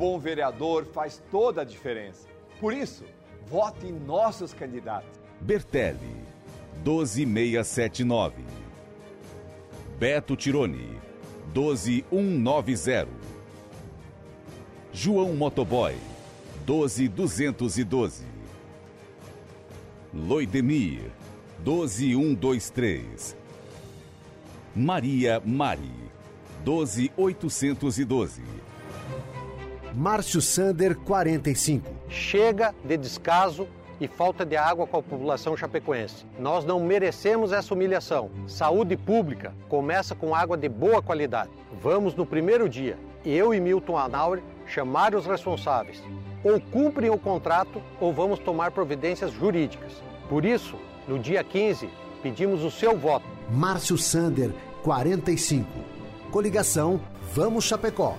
Bom 0.00 0.18
vereador 0.18 0.86
faz 0.86 1.22
toda 1.30 1.60
a 1.60 1.64
diferença. 1.64 2.26
Por 2.58 2.72
isso, 2.72 3.04
vote 3.46 3.84
em 3.84 3.92
nossos 3.92 4.54
candidatos. 4.54 5.10
Bertelli, 5.42 6.16
12679. 6.82 8.42
Beto 9.98 10.34
Tironi, 10.36 10.98
12190. 11.52 13.08
João 14.90 15.34
Motoboy, 15.34 15.94
12212. 16.64 18.24
Loidemir, 20.14 21.10
12123. 21.62 23.36
Maria 24.74 25.42
Mari, 25.44 25.92
12812. 26.64 28.69
Márcio 29.94 30.40
Sander 30.40 30.96
45. 30.96 31.90
Chega 32.08 32.74
de 32.84 32.96
descaso 32.96 33.66
e 34.00 34.06
falta 34.06 34.46
de 34.46 34.56
água 34.56 34.86
com 34.86 34.96
a 34.96 35.02
população 35.02 35.56
chapecoense. 35.56 36.24
Nós 36.38 36.64
não 36.64 36.80
merecemos 36.80 37.52
essa 37.52 37.74
humilhação. 37.74 38.30
Saúde 38.46 38.96
pública 38.96 39.52
começa 39.68 40.14
com 40.14 40.34
água 40.34 40.56
de 40.56 40.68
boa 40.68 41.02
qualidade. 41.02 41.50
Vamos 41.82 42.14
no 42.14 42.24
primeiro 42.24 42.68
dia, 42.68 42.96
eu 43.24 43.52
e 43.52 43.60
Milton 43.60 43.98
Anauri, 43.98 44.42
chamar 44.66 45.14
os 45.14 45.26
responsáveis. 45.26 46.02
Ou 46.44 46.60
cumprem 46.60 47.10
o 47.10 47.18
contrato 47.18 47.82
ou 48.00 48.12
vamos 48.12 48.38
tomar 48.38 48.70
providências 48.70 49.32
jurídicas. 49.32 49.92
Por 50.28 50.44
isso, 50.44 50.76
no 51.06 51.18
dia 51.18 51.42
15, 51.42 51.90
pedimos 52.22 52.62
o 52.62 52.70
seu 52.70 52.96
voto. 52.96 53.26
Márcio 53.50 53.98
Sander, 53.98 54.52
45. 54.82 55.66
Coligação 56.30 57.00
Vamos 57.34 57.64
Chapecó. 57.64 58.16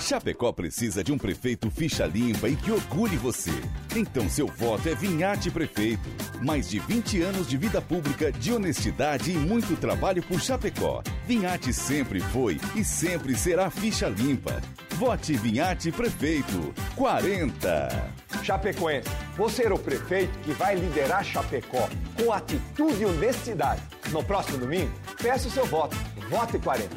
Chapecó 0.00 0.52
precisa 0.52 1.04
de 1.04 1.12
um 1.12 1.18
prefeito 1.18 1.70
ficha 1.70 2.06
limpa 2.06 2.48
e 2.48 2.56
que 2.56 2.72
orgulhe 2.72 3.16
você. 3.16 3.52
Então 3.94 4.28
seu 4.28 4.46
voto 4.46 4.88
é 4.88 4.94
Vinhate 4.94 5.50
Prefeito. 5.50 6.08
Mais 6.40 6.68
de 6.68 6.78
20 6.78 7.20
anos 7.22 7.46
de 7.46 7.56
vida 7.56 7.82
pública, 7.82 8.32
de 8.32 8.52
honestidade 8.52 9.30
e 9.30 9.36
muito 9.36 9.76
trabalho 9.76 10.22
por 10.22 10.40
Chapecó. 10.40 11.02
Vinhate 11.26 11.72
sempre 11.72 12.20
foi 12.20 12.58
e 12.74 12.82
sempre 12.82 13.36
será 13.36 13.70
ficha 13.70 14.08
limpa. 14.08 14.60
Vote 14.92 15.34
Vinhate 15.34 15.92
Prefeito. 15.92 16.74
40. 16.96 18.12
Chapecoense, 18.42 19.08
você 19.36 19.64
é 19.64 19.72
o 19.72 19.78
prefeito 19.78 20.38
que 20.40 20.52
vai 20.52 20.74
liderar 20.74 21.22
Chapecó 21.22 21.88
com 22.16 22.32
atitude 22.32 23.02
e 23.02 23.06
honestidade. 23.06 23.82
No 24.10 24.24
próximo 24.24 24.58
domingo, 24.58 24.90
peça 25.22 25.48
o 25.48 25.50
seu 25.50 25.66
voto. 25.66 25.96
Vote 26.30 26.58
40. 26.58 26.88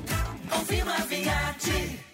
Confirma 0.49 0.97
Vinhate. 0.99 2.12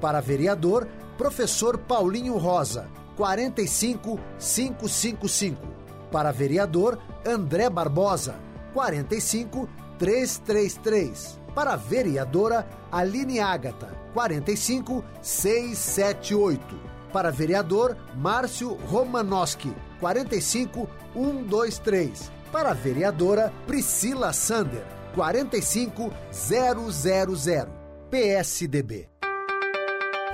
Para 0.00 0.20
vereador, 0.20 0.88
professor 1.16 1.78
Paulinho 1.78 2.36
Rosa, 2.38 2.88
45555. 3.16 5.56
Para 6.10 6.32
vereador, 6.32 6.98
André 7.26 7.68
Barbosa, 7.68 8.36
45333. 8.72 11.38
Para 11.54 11.76
vereadora, 11.76 12.66
Aline 12.90 13.40
Ágata, 13.40 13.90
45678. 14.14 16.88
Para 17.12 17.30
vereador, 17.30 17.94
Márcio 18.16 18.78
Romanoski, 18.90 19.74
45123. 20.00 22.32
Para 22.52 22.74
vereadora, 22.74 23.52
Priscila 23.66 24.32
Sander, 24.32 24.84
45000. 25.14 27.68
PSDB. 28.10 29.17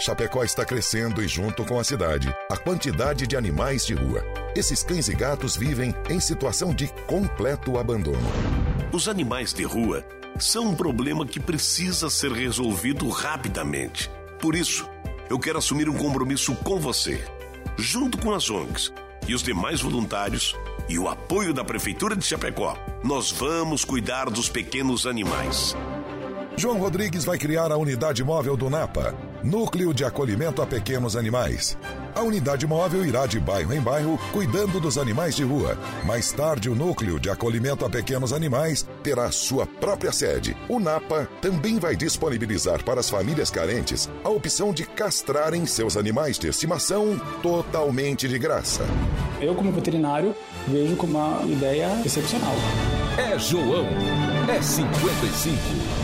Chapecó 0.05 0.45
está 0.45 0.67
crescendo 0.67 1.23
e, 1.23 1.27
junto 1.27 1.65
com 1.65 1.81
a 1.81 1.85
cidade, 1.85 2.31
a 2.51 2.59
quantidade 2.59 3.27
de 3.27 3.39
animais 3.39 3.87
de 3.87 3.95
rua. 3.95 4.23
Esses 4.55 4.83
cães 4.83 5.09
e 5.09 5.15
gatos 5.15 5.57
vivem 5.57 5.95
em 6.11 6.21
situação 6.21 6.75
de 6.75 6.89
completo 7.07 7.79
abandono. 7.79 8.21
Os 8.93 9.09
animais 9.09 9.55
de 9.55 9.65
rua 9.65 10.05
são 10.39 10.67
um 10.67 10.75
problema 10.75 11.25
que 11.25 11.41
precisa 11.41 12.11
ser 12.11 12.33
resolvido 12.33 13.09
rapidamente. 13.09 14.11
Por 14.43 14.55
isso, 14.55 14.87
eu 15.31 15.39
quero 15.39 15.57
assumir 15.57 15.89
um 15.89 15.97
compromisso 15.97 16.55
com 16.57 16.79
você, 16.79 17.25
junto 17.79 18.19
com 18.19 18.35
as 18.35 18.51
ONGs 18.51 18.93
e 19.27 19.35
os 19.35 19.43
demais 19.43 19.81
voluntários 19.81 20.55
e 20.87 20.99
o 20.99 21.09
apoio 21.09 21.55
da 21.55 21.65
Prefeitura 21.65 22.15
de 22.15 22.27
Chapecó. 22.27 22.77
Nós 23.03 23.31
vamos 23.31 23.87
cuidar 23.87 24.29
dos 24.29 24.51
pequenos 24.51 25.07
animais. 25.07 25.75
João 26.59 26.79
Rodrigues 26.79 27.25
vai 27.25 27.39
criar 27.39 27.73
a 27.73 27.79
unidade 27.79 28.23
móvel 28.23 28.55
do 28.55 28.69
NAPA, 28.69 29.17
Núcleo 29.45 29.92
de 29.92 30.03
Acolhimento 30.07 30.62
a 30.62 30.66
Pequenos 30.66 31.16
Animais. 31.16 31.76
A 32.14 32.22
unidade 32.22 32.66
móvel 32.66 33.05
irá 33.05 33.26
de 33.26 33.38
bairro 33.38 33.74
em 33.74 33.80
bairro 33.80 34.18
cuidando 34.32 34.80
dos 34.80 34.97
animais 34.97 35.36
de 35.36 35.45
rua. 35.45 35.76
Mais 36.07 36.32
tarde, 36.32 36.70
o 36.70 36.74
Núcleo 36.74 37.20
de 37.20 37.28
Acolhimento 37.28 37.84
a 37.84 37.90
Pequenos 37.90 38.32
Animais 38.32 38.88
terá 39.03 39.30
sua 39.30 39.66
própria 39.66 40.12
sede. 40.12 40.57
O 40.66 40.80
NAPA 40.80 41.28
também 41.42 41.78
vai 41.78 41.95
disponibilizar 41.95 42.82
para 42.82 43.01
as 43.01 43.11
famílias 43.11 43.51
carentes 43.51 44.09
a 44.24 44.30
opção 44.30 44.72
de 44.72 44.86
castrarem 44.86 45.66
seus 45.66 45.95
animais 45.99 46.38
de 46.38 46.49
estimação 46.49 47.20
totalmente 47.42 48.26
de 48.26 48.38
graça. 48.38 48.82
Eu, 49.42 49.55
como 49.55 49.70
veterinário, 49.72 50.34
vejo 50.66 50.97
como 50.97 51.18
uma 51.18 51.45
ideia 51.45 52.01
excepcional. 52.03 52.55
É 53.18 53.38
João. 53.38 53.86
É 54.49 54.62
55. 54.62 56.04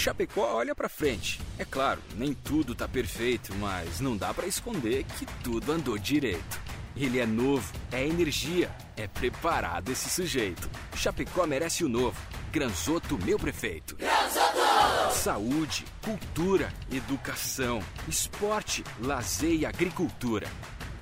Chapecó 0.00 0.54
olha 0.54 0.74
pra 0.74 0.88
frente. 0.88 1.38
É 1.58 1.64
claro, 1.66 2.00
nem 2.16 2.32
tudo 2.32 2.74
tá 2.74 2.88
perfeito, 2.88 3.54
mas 3.56 4.00
não 4.00 4.16
dá 4.16 4.32
para 4.32 4.46
esconder 4.46 5.04
que 5.04 5.26
tudo 5.44 5.70
andou 5.70 5.98
direito. 5.98 6.58
Ele 6.96 7.18
é 7.18 7.26
novo, 7.26 7.70
é 7.92 8.06
energia, 8.06 8.74
é 8.96 9.06
preparado 9.06 9.92
esse 9.92 10.08
sujeito. 10.08 10.70
Chapecó 10.96 11.46
merece 11.46 11.84
o 11.84 11.88
novo. 11.88 12.16
Granzoto, 12.50 13.18
meu 13.18 13.38
prefeito. 13.38 13.94
Granzoto! 13.96 15.12
Saúde, 15.12 15.84
cultura, 16.00 16.72
educação, 16.90 17.82
esporte, 18.08 18.82
lazer 19.02 19.52
e 19.52 19.66
agricultura. 19.66 20.48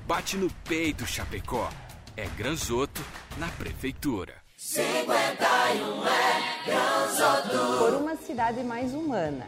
Bate 0.08 0.36
no 0.36 0.50
peito, 0.68 1.06
Chapecó. 1.06 1.70
É 2.16 2.26
Granzoto 2.36 3.00
na 3.36 3.46
prefeitura. 3.46 4.37
51 4.60 6.04
é 6.04 6.66
Granzoto. 6.66 7.78
Por 7.78 7.94
uma 7.94 8.16
cidade 8.16 8.64
mais 8.64 8.92
humana, 8.92 9.46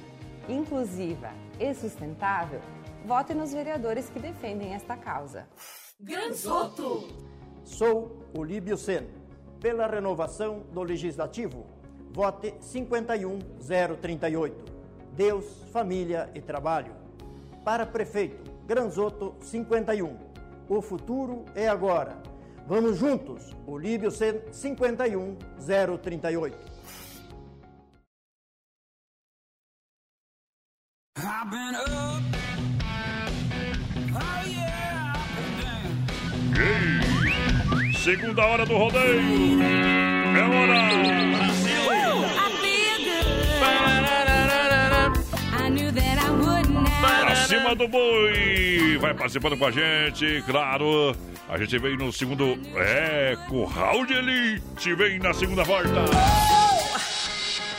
inclusiva 0.49 1.33
e 1.59 1.75
sustentável, 1.75 2.61
vote 3.05 3.35
nos 3.35 3.53
vereadores 3.53 4.09
que 4.09 4.21
defendem 4.21 4.73
esta 4.73 4.97
causa. 4.97 5.49
Granzoto. 5.99 7.09
Sou 7.65 8.25
Olíbio 8.39 8.77
Sen. 8.77 9.09
Pela 9.61 9.89
renovação 9.89 10.61
do 10.73 10.85
Legislativo, 10.85 11.67
vote 12.13 12.55
51038. 12.61 14.65
Deus, 15.17 15.45
família 15.73 16.31
e 16.37 16.41
trabalho. 16.41 16.95
Para 17.65 17.85
prefeito, 17.85 18.49
Granzoto 18.65 19.35
51. 19.41 20.17
O 20.69 20.81
futuro 20.81 21.47
é 21.57 21.67
agora. 21.67 22.30
Vamos 22.71 22.99
juntos, 23.01 23.57
Sen 24.13 24.41
51038. 24.53 26.57
I've 31.17 31.51
been 31.51 31.75
up. 31.75 32.23
Oh 34.15 34.43
yeah, 34.47 35.17
down. 35.61 35.83
Segunda 38.05 38.47
hora 38.47 38.65
do 38.65 38.77
rodeio. 38.77 39.61
É 40.37 40.43
hora. 40.45 40.79
Acima 47.33 47.75
do 47.75 47.89
boi. 47.89 48.97
Vai 49.01 49.13
participando 49.13 49.59
com 49.59 49.67
a 49.67 49.73
gente, 49.73 50.41
claro. 50.47 51.17
A 51.51 51.59
gente 51.59 51.77
vem 51.79 51.97
no 51.97 52.13
segundo. 52.13 52.57
É, 52.77 53.37
Curral 53.49 54.07
de 54.07 54.15
Elite. 54.15 54.95
Vem 54.95 55.19
na 55.19 55.35
segunda 55.35 55.65
volta. 55.65 55.89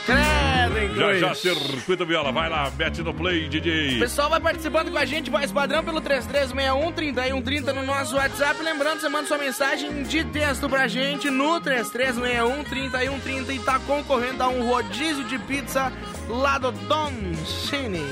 Credo, 0.04 0.96
Já 0.96 1.14
já, 1.14 1.34
circuito 1.34 2.04
viola. 2.04 2.30
Vai 2.32 2.50
lá, 2.50 2.70
mete 2.76 3.00
no 3.02 3.14
play, 3.14 3.46
O 3.46 3.48
DJ. 3.48 4.00
pessoal 4.00 4.28
vai 4.28 4.40
participando 4.40 4.90
com 4.90 4.98
a 4.98 5.04
gente, 5.04 5.30
voz 5.30 5.52
padrão, 5.52 5.82
pelo 5.84 6.00
3361-3130 6.02 7.72
no 7.72 7.84
nosso 7.84 8.16
WhatsApp. 8.16 8.60
Lembrando, 8.62 9.00
você 9.00 9.08
manda 9.08 9.28
sua 9.28 9.38
mensagem 9.38 10.02
de 10.02 10.24
texto 10.24 10.68
pra 10.68 10.86
gente 10.88 11.30
no 11.30 11.60
3361-3130 11.60 13.54
e 13.54 13.58
tá 13.60 13.78
concorrendo 13.78 14.42
a 14.42 14.48
um 14.48 14.68
rodízio 14.68 15.24
de 15.24 15.38
pizza 15.38 15.92
lá 16.28 16.58
do 16.58 16.72
Don 16.72 17.12
Cine. 17.46 18.02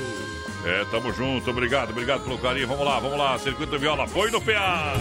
É, 0.65 0.85
tamo 0.91 1.11
junto. 1.11 1.49
Obrigado, 1.49 1.91
obrigado 1.91 2.23
pelo 2.23 2.37
carinho. 2.37 2.67
Vamos 2.67 2.85
lá, 2.85 2.99
vamos 2.99 3.17
lá. 3.17 3.37
Circuito 3.39 3.77
viola. 3.79 4.07
Foi 4.07 4.29
no 4.29 4.39
PA. 4.41 4.93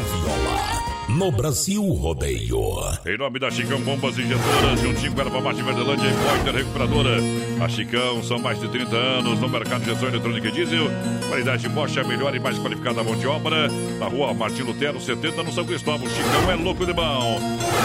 No 1.16 1.32
Brasil 1.32 1.82
Rodeio. 1.82 2.60
Em 3.04 3.18
nome 3.18 3.38
da 3.40 3.50
Chicão 3.50 3.80
Bombas 3.80 4.16
Injetoras, 4.16 4.80
juntinho 4.80 5.12
com 5.12 5.20
Erva 5.20 5.40
Mate 5.40 5.60
Verdelândia 5.60 6.08
e 6.08 6.14
Pointer 6.14 6.54
Recuperadora. 6.54 7.16
A 7.60 7.68
Chicão 7.68 8.22
são 8.22 8.38
mais 8.38 8.60
de 8.60 8.68
30 8.68 8.96
anos 8.96 9.40
no 9.40 9.48
mercado 9.48 9.80
de 9.80 9.90
gestão 9.90 10.08
eletrônica 10.08 10.48
e 10.48 10.52
diesel. 10.52 10.86
Qualidade 11.28 11.68
Bosch 11.68 11.96
é 11.96 12.00
a 12.00 12.04
melhor 12.04 12.34
e 12.34 12.38
mais 12.38 12.58
qualificada 12.58 13.02
mão 13.02 13.16
de 13.16 13.26
obra. 13.26 13.68
Na 13.98 14.06
rua 14.06 14.32
Martin 14.32 14.62
Lutero, 14.62 15.00
70, 15.00 15.42
no 15.42 15.52
São 15.52 15.64
Cristóvão. 15.64 16.08
Chicão 16.08 16.50
é 16.50 16.54
louco 16.54 16.86
de 16.86 16.92
bom. 16.92 17.40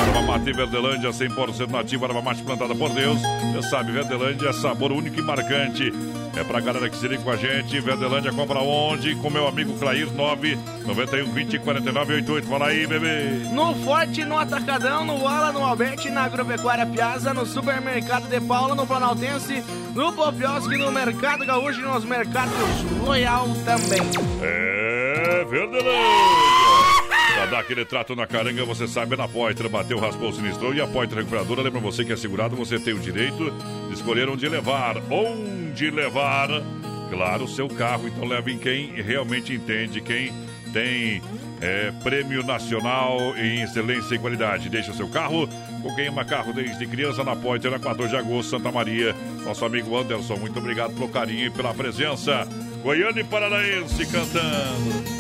Erva 0.07 0.21
Mate 0.21 0.53
Verdelândia, 0.53 1.09
100% 1.09 1.67
nativa. 1.71 2.05
Erva 2.05 2.21
Mate 2.21 2.43
plantada 2.43 2.75
por 2.75 2.89
Deus. 2.91 3.17
Você 3.53 3.69
sabe, 3.69 3.91
Verdelândia, 3.91 4.53
sabor 4.53 4.91
único 4.91 5.19
e 5.19 5.23
marcante. 5.23 5.91
É 6.35 6.43
pra 6.43 6.59
galera 6.59 6.89
que 6.89 6.97
se 6.97 7.07
liga 7.07 7.23
com 7.23 7.31
a 7.31 7.37
gente. 7.37 7.79
Verdelândia 7.79 8.31
compra 8.31 8.59
onde? 8.59 9.15
Com 9.15 9.29
meu 9.29 9.47
amigo 9.47 9.77
Clair 9.79 10.11
9 10.11 10.57
91 10.85 11.31
20 11.31 11.59
49 11.59 12.13
88. 12.15 12.47
Fala 12.47 12.67
aí, 12.67 12.85
bebê. 12.85 13.47
No 13.51 13.73
Forte, 13.75 14.25
no 14.25 14.37
Atacadão, 14.37 15.05
no 15.05 15.27
Ala, 15.27 15.51
no 15.51 15.63
Alberti, 15.63 16.09
na 16.09 16.23
Agropecuária 16.23 16.85
Piazza, 16.85 17.33
no 17.33 17.45
Supermercado 17.45 18.27
de 18.27 18.41
Paula, 18.41 18.75
no 18.75 18.85
Planaltense, 18.85 19.63
no 19.93 20.11
Popiosque, 20.11 20.77
no 20.77 20.91
Mercado 20.91 21.45
Gaúcho 21.45 21.79
e 21.79 21.83
nos 21.83 22.03
mercados 22.03 22.53
Royal 22.99 23.47
também. 23.65 24.01
É 24.41 25.45
Verdelândia. 25.49 26.94
Pra 27.45 27.57
dar 27.57 27.59
aquele 27.59 27.85
trato 27.85 28.15
na 28.15 28.25
caranga, 28.25 28.65
você 28.65 28.87
sabe, 28.87 29.13
é 29.13 29.17
na 29.17 29.27
Poitra. 29.27 29.69
Bateu, 29.69 29.99
raspou, 29.99 30.33
sinistrou. 30.33 30.73
E 30.73 30.81
a 30.81 30.87
Poitra 30.87 31.19
Recuperadora 31.19 31.61
lembra 31.61 31.79
você 31.79 32.03
que 32.03 32.11
é 32.11 32.15
segurado, 32.15 32.55
você 32.55 32.79
tem 32.79 32.91
o 32.91 32.99
direito 32.99 33.51
de 33.87 33.93
escolher 33.93 34.27
onde 34.27 34.49
levar. 34.49 34.97
Onde 35.11 35.91
levar, 35.91 36.49
claro, 37.11 37.43
o 37.43 37.47
seu 37.47 37.67
carro. 37.67 38.07
Então 38.07 38.27
leve 38.27 38.51
em 38.51 38.57
quem 38.57 38.99
realmente 38.99 39.53
entende, 39.53 40.01
quem 40.01 40.33
tem 40.73 41.21
é, 41.61 41.91
prêmio 42.03 42.43
nacional 42.43 43.37
em 43.37 43.61
excelência 43.61 44.15
e 44.15 44.19
qualidade. 44.19 44.67
Deixa 44.67 44.91
seu 44.91 45.07
carro 45.07 45.47
com 45.83 45.95
quem 45.95 46.07
ama 46.07 46.25
carro 46.25 46.51
desde 46.51 46.87
criança 46.87 47.23
na 47.23 47.35
Poitra, 47.35 47.69
na 47.69 47.77
14 47.77 48.09
de 48.09 48.17
agosto, 48.17 48.49
Santa 48.49 48.71
Maria. 48.71 49.15
Nosso 49.43 49.63
amigo 49.63 49.95
Anderson, 49.95 50.37
muito 50.37 50.57
obrigado 50.57 50.95
pelo 50.95 51.09
carinho 51.09 51.45
e 51.45 51.51
pela 51.51 51.75
presença. 51.75 52.47
Goiânia 52.81 53.21
e 53.21 53.23
Paranaense 53.23 54.03
cantando. 54.07 55.14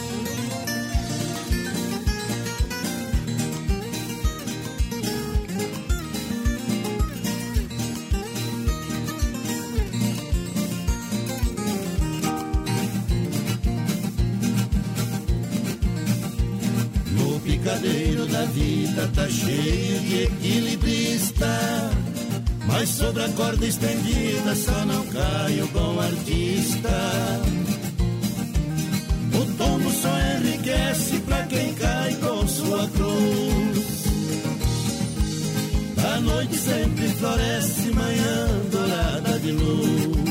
Mas 22.85 22.97
sobre 22.97 23.23
a 23.23 23.29
corda 23.29 23.65
estendida 23.65 24.55
só 24.55 24.85
não 24.85 25.03
cai 25.07 25.59
o 25.59 25.67
bom 25.69 25.99
artista. 25.99 26.89
O 29.33 29.57
tombo 29.57 29.91
só 29.91 30.15
enriquece 30.37 31.17
pra 31.21 31.41
quem 31.47 31.73
cai 31.73 32.13
com 32.17 32.47
sua 32.47 32.87
cruz. 32.89 34.05
A 36.13 36.19
noite 36.21 36.55
sempre 36.57 37.07
floresce, 37.07 37.89
manhã 37.89 38.47
dourada 38.69 39.39
de 39.39 39.51
luz. 39.51 40.24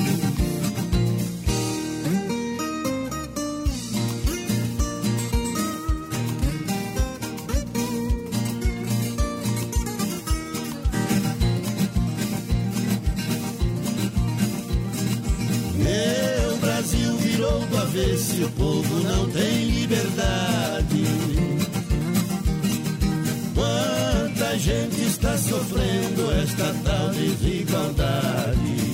Virou 17.94 18.00
do 18.00 18.00
avesso 18.00 18.34
e 18.34 18.44
o 18.44 18.50
povo 18.50 19.00
não 19.00 19.30
tem 19.30 19.64
liberdade. 19.70 21.04
Quanta 23.54 24.58
gente 24.58 25.02
está 25.02 25.38
sofrendo 25.38 26.32
esta 26.42 26.74
tal 26.84 27.10
desigualdade. 27.10 28.84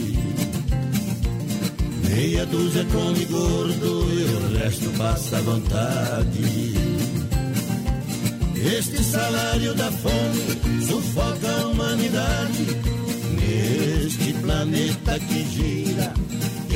Meia 2.09 2.46
dúzia 2.46 2.84
come 2.92 3.24
gordo 3.24 4.09
e 4.12 4.24
o 4.34 4.59
resto 4.59 4.90
passa 4.98 5.38
à 5.38 5.40
vontade. 5.40 6.74
Este 8.62 9.03
salário 9.03 9.74
da 9.74 9.90
fome 9.90 10.82
sufoca 10.86 11.51
a 11.51 11.66
humanidade. 11.68 12.66
Neste 13.40 14.34
planeta 14.34 15.18
que 15.18 15.44
gira, 15.48 16.12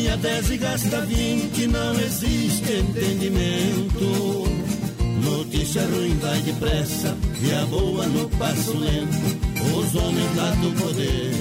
Ganha 0.00 0.16
10 0.16 0.50
e 0.50 0.56
gasta 0.56 1.00
20, 1.02 1.66
não 1.66 1.92
existe 2.00 2.72
entendimento. 2.72 4.48
Notícia 5.22 5.82
ruim 5.82 6.16
vai 6.22 6.40
depressa 6.40 7.14
e 7.42 7.52
a 7.52 7.66
boa 7.66 8.06
no 8.06 8.26
passo 8.30 8.78
lento. 8.78 9.76
Os 9.76 9.94
homens 9.94 10.36
lá 10.36 10.50
do 10.52 10.82
poder 10.82 11.34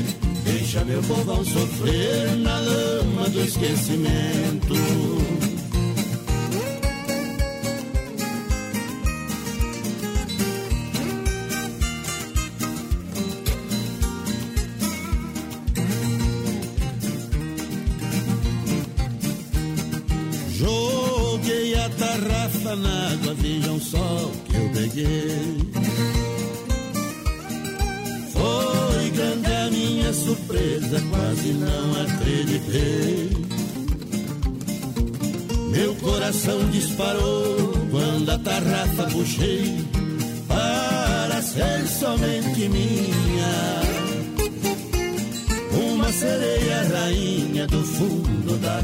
deixa 0.43 0.83
meu 0.83 1.01
povão 1.03 1.45
sofrer 1.45 2.35
na 2.35 2.59
lama 2.59 3.29
do 3.29 3.41
esquecimento. 3.41 4.75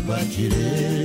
D'água 0.06 0.23
tirei. 0.30 1.05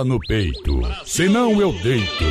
Viola 0.00 0.04
no 0.04 0.18
peito, 0.20 0.80
senão 1.04 1.60
eu 1.60 1.72
deito. 1.72 2.24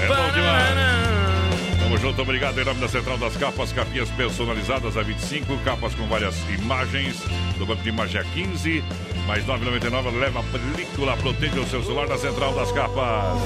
É 0.00 0.06
bom 0.06 0.32
demais. 0.32 1.80
Tamo 1.82 1.98
junto, 1.98 2.22
obrigado 2.22 2.60
em 2.60 2.64
nome 2.64 2.80
da 2.80 2.88
Central 2.88 3.18
das 3.18 3.36
Capas, 3.36 3.72
capinhas 3.72 4.08
personalizadas 4.10 4.96
a 4.96 5.02
25, 5.02 5.56
capas 5.58 5.94
com 5.94 6.06
várias 6.06 6.36
imagens, 6.50 7.20
do 7.58 7.66
banco 7.66 7.82
de 7.82 7.88
imagem 7.88 8.20
a 8.20 8.24
15, 8.24 8.84
mais 9.26 9.44
9,99, 9.44 10.18
leva 10.18 10.40
a 10.40 10.42
película, 10.44 11.16
proteja 11.16 11.60
o 11.60 11.66
seu 11.66 11.82
celular 11.82 12.06
da 12.06 12.18
Central 12.18 12.54
das 12.54 12.70
Capas. 12.72 13.38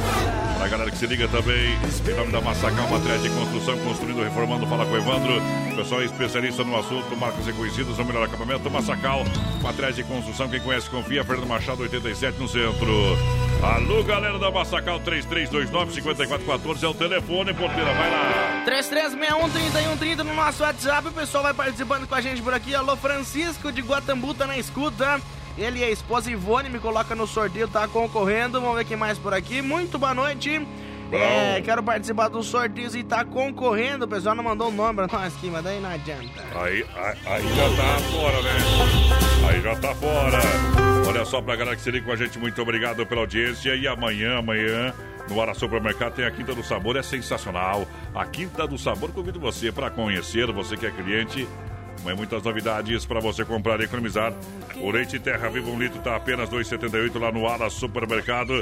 Pra 0.58 0.68
galera 0.68 0.90
que 0.90 0.98
se 0.98 1.06
liga 1.06 1.26
também, 1.28 1.74
em 1.74 2.14
nome 2.16 2.32
da 2.32 2.40
Massacal, 2.40 2.88
matriz 2.88 3.22
de 3.22 3.30
construção, 3.30 3.78
construindo, 3.78 4.22
reformando, 4.22 4.66
fala 4.66 4.84
com 4.84 4.92
o 4.92 4.96
Evandro, 4.96 5.42
pessoal 5.76 6.02
é 6.02 6.04
especialista 6.04 6.64
no 6.64 6.78
assunto, 6.78 7.16
marcas 7.16 7.44
reconhecidas, 7.46 7.98
o 7.98 8.04
melhor 8.04 8.24
acabamento, 8.24 8.70
Massacal, 8.70 9.24
matriz 9.64 9.96
de 9.96 10.04
construção, 10.04 10.46
quem 10.46 10.60
conhece 10.60 10.90
confia, 10.90 11.24
Fernando 11.24 11.48
Machado 11.48 11.82
87 11.82 12.38
no 12.38 12.46
centro. 12.46 12.86
Alô, 13.62 14.04
galera 14.04 14.38
da 14.38 14.50
Massacal 14.50 15.00
3329-5414 15.00 16.82
é 16.82 16.86
o 16.86 16.92
telefone, 16.92 17.54
porteira, 17.54 17.94
vai 17.94 18.10
lá. 18.10 18.64
3361-3130 18.66 20.16
no 20.18 20.34
nosso 20.34 20.62
WhatsApp. 20.62 21.08
O 21.08 21.12
pessoal 21.12 21.44
vai 21.44 21.54
participando 21.54 22.06
com 22.06 22.14
a 22.14 22.20
gente 22.20 22.42
por 22.42 22.52
aqui. 22.52 22.74
Alô, 22.74 22.94
Francisco 22.94 23.72
de 23.72 23.80
Guatambu 23.80 24.34
tá 24.34 24.46
na 24.46 24.58
escuta. 24.58 25.18
Ele 25.56 25.78
e 25.78 25.84
a 25.84 25.90
esposa 25.90 26.30
Ivone 26.30 26.68
me 26.68 26.78
coloca 26.78 27.14
no 27.14 27.26
sorteio, 27.26 27.66
tá 27.66 27.88
concorrendo. 27.88 28.60
Vamos 28.60 28.76
ver 28.76 28.84
quem 28.84 28.98
mais 28.98 29.18
por 29.18 29.32
aqui. 29.32 29.62
Muito 29.62 29.98
boa 29.98 30.12
noite. 30.12 30.60
É, 31.10 31.62
quero 31.62 31.82
participar 31.82 32.28
dos 32.28 32.46
sorteios 32.46 32.94
e 32.94 33.02
tá 33.02 33.24
concorrendo. 33.24 34.04
O 34.04 34.08
pessoal 34.08 34.34
não 34.34 34.44
mandou 34.44 34.68
o 34.68 34.72
nome 34.72 35.06
pra 35.06 35.18
nós 35.18 35.34
aqui, 35.34 35.48
mas 35.48 35.64
daí 35.64 35.80
não 35.80 35.88
adianta. 35.88 36.44
Aí, 36.54 36.84
aí, 36.96 37.18
aí 37.24 37.42
já 37.56 37.68
tá 37.76 37.98
fora, 38.10 38.42
né? 38.42 39.33
Aí 39.54 39.62
já 39.62 39.76
tá 39.76 39.94
fora. 39.94 40.40
Olha 41.06 41.24
só 41.24 41.40
pra 41.40 41.54
galera 41.54 41.76
que 41.76 41.82
se 41.82 41.88
liga 41.88 42.04
com 42.04 42.10
a 42.10 42.16
gente, 42.16 42.40
muito 42.40 42.60
obrigado 42.60 43.06
pela 43.06 43.20
audiência. 43.20 43.76
E 43.76 43.86
amanhã, 43.86 44.38
amanhã, 44.38 44.92
no 45.28 45.40
Ara 45.40 45.54
Supermercado 45.54 46.14
tem 46.14 46.24
a 46.24 46.30
Quinta 46.32 46.52
do 46.52 46.64
Sabor, 46.64 46.96
é 46.96 47.04
sensacional. 47.04 47.86
A 48.12 48.26
Quinta 48.26 48.66
do 48.66 48.76
Sabor, 48.76 49.12
convido 49.12 49.38
você 49.38 49.70
para 49.70 49.90
conhecer, 49.90 50.50
você 50.50 50.76
que 50.76 50.86
é 50.86 50.90
cliente. 50.90 51.46
Tem 52.02 52.16
muitas 52.16 52.42
novidades 52.42 53.06
para 53.06 53.20
você 53.20 53.44
comprar 53.44 53.80
e 53.80 53.84
economizar. 53.84 54.32
O 54.76 54.90
leite 54.90 55.20
Terra 55.20 55.48
Viva, 55.48 55.70
um 55.70 55.78
litro, 55.78 56.00
tá 56.00 56.16
apenas 56.16 56.50
R$ 56.50 56.56
2,78 56.56 57.20
lá 57.20 57.30
no 57.30 57.46
Ala 57.46 57.70
Supermercado. 57.70 58.60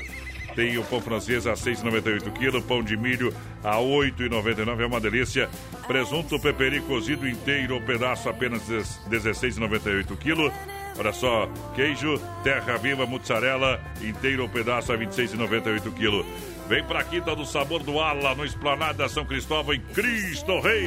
Tem 0.55 0.77
o 0.77 0.85
pão 0.85 1.01
francês 1.01 1.47
a 1.47 1.55
6,98 1.55 2.31
kg, 2.32 2.60
pão 2.60 2.82
de 2.82 2.98
milho 2.98 3.32
a 3.64 3.77
8,99, 3.77 4.81
é 4.81 4.86
uma 4.86 5.01
delícia. 5.01 5.48
Presunto 5.86 6.39
peperi 6.39 6.82
cozido 6.82 7.27
inteiro, 7.27 7.81
pedaço 7.81 8.28
apenas 8.28 8.60
16,98 9.09 10.14
kg. 10.19 10.52
Olha 10.98 11.12
só, 11.12 11.48
queijo, 11.74 12.20
terra 12.44 12.77
viva, 12.77 13.06
mussarela, 13.06 13.81
inteiro 14.02 14.43
ou 14.43 14.48
pedaço 14.48 14.93
a 14.93 14.97
26,98 14.97 15.90
kg. 15.93 16.24
Vem 16.69 16.85
pra 16.85 17.02
Quinta 17.02 17.35
do 17.35 17.44
Sabor 17.44 17.82
do 17.82 17.98
Ala, 17.98 18.35
no 18.35 18.44
Esplanada 18.44 19.09
São 19.09 19.24
Cristóvão, 19.24 19.74
em 19.74 19.81
Cristo 19.81 20.60
Rei. 20.60 20.85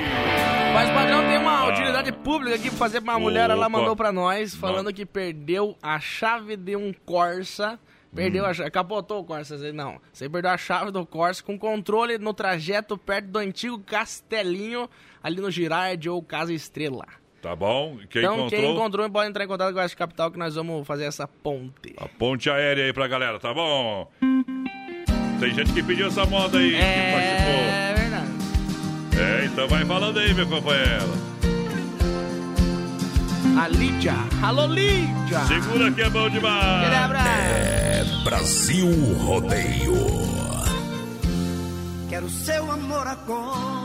Mas, 0.73 0.89
padrão, 0.91 1.21
tem 1.27 1.37
uma 1.37 1.59
Ah. 1.63 1.69
utilidade 1.69 2.11
pública 2.11 2.55
aqui 2.55 2.69
pra 2.69 2.77
fazer 2.77 3.01
pra 3.01 3.13
uma 3.13 3.19
mulher. 3.19 3.49
Ela 3.49 3.67
Opa. 3.67 3.77
mandou 3.77 3.95
pra 3.95 4.11
nós, 4.11 4.55
falando 4.55 4.93
que 4.93 5.05
perdeu 5.05 5.75
a 5.81 5.99
chave 5.99 6.55
de 6.55 6.75
um 6.75 6.93
Corsa. 7.05 7.79
Perdeu 8.15 8.45
Hum. 8.45 8.47
a 8.47 8.53
chave, 8.53 8.71
capotou 8.71 9.19
o 9.19 9.23
Corsa. 9.25 9.57
Não, 9.73 9.99
você 10.13 10.29
perdeu 10.29 10.51
a 10.51 10.57
chave 10.57 10.91
do 10.91 11.05
Corsa 11.05 11.43
com 11.43 11.57
controle 11.59 12.17
no 12.17 12.33
trajeto 12.33 12.97
perto 12.97 13.27
do 13.27 13.39
antigo 13.39 13.77
Castelinho, 13.79 14.89
ali 15.21 15.41
no 15.41 15.51
Girard 15.51 16.07
ou 16.09 16.21
Casa 16.23 16.53
Estrela. 16.53 17.05
Tá 17.45 17.55
bom? 17.55 17.99
Quem 18.09 18.23
então, 18.23 18.37
encontrou, 18.37 18.59
quem 18.59 18.71
encontrou 18.73 19.07
pode 19.11 19.29
entrar 19.29 19.43
em 19.43 19.47
contato 19.47 19.71
com 19.71 19.77
a 19.77 19.83
Oeste 19.83 19.95
Capital 19.95 20.31
que 20.31 20.39
nós 20.39 20.55
vamos 20.55 20.87
fazer 20.87 21.03
essa 21.03 21.27
ponte. 21.27 21.93
a 21.95 22.07
ponte 22.07 22.49
aérea 22.49 22.85
aí 22.85 22.91
pra 22.91 23.07
galera, 23.07 23.39
tá 23.39 23.53
bom? 23.53 24.09
Tem 25.39 25.53
gente 25.53 25.71
que 25.71 25.83
pediu 25.83 26.07
essa 26.07 26.25
moda 26.25 26.57
aí, 26.57 26.71
que 26.71 26.75
É 26.75 27.93
verdade. 27.93 28.25
participou. 28.25 29.23
É, 29.23 29.45
então 29.45 29.67
vai 29.67 29.85
falando 29.85 30.17
aí, 30.17 30.33
meu 30.33 30.47
companheiro. 30.47 31.13
A 33.61 33.67
Lídia. 33.67 34.15
Alô, 34.41 34.65
Lídia. 34.65 35.45
Segura 35.47 35.91
que 35.91 36.01
é 36.01 36.09
bom 36.09 36.27
demais. 36.27 36.81
Aquele 36.81 36.95
abraço. 36.95 37.29
É 37.29 38.03
Brasil 38.23 39.13
Rodeio. 39.19 39.93
Quero 42.09 42.27
seu 42.27 42.71
amor 42.71 43.05
agora. 43.05 43.84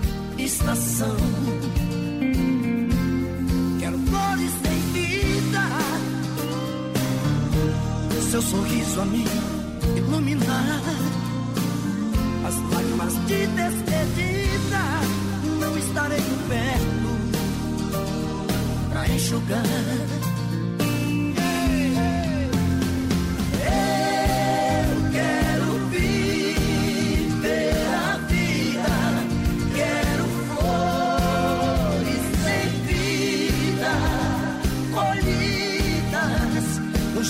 estação. 0.43 1.15
Quero 3.79 3.97
flores 3.99 4.51
sem 4.63 4.79
vida, 4.93 5.61
seu 8.29 8.41
sorriso 8.41 9.01
a 9.01 9.05
me 9.05 9.25
iluminar. 9.97 10.81
As 12.45 12.55
lágrimas 12.73 13.13
de 13.27 13.47
despedida 13.47 14.83
não 15.59 15.77
estarei 15.77 16.23
perto 16.49 17.11
pra 18.89 19.07
enxugar. 19.09 20.30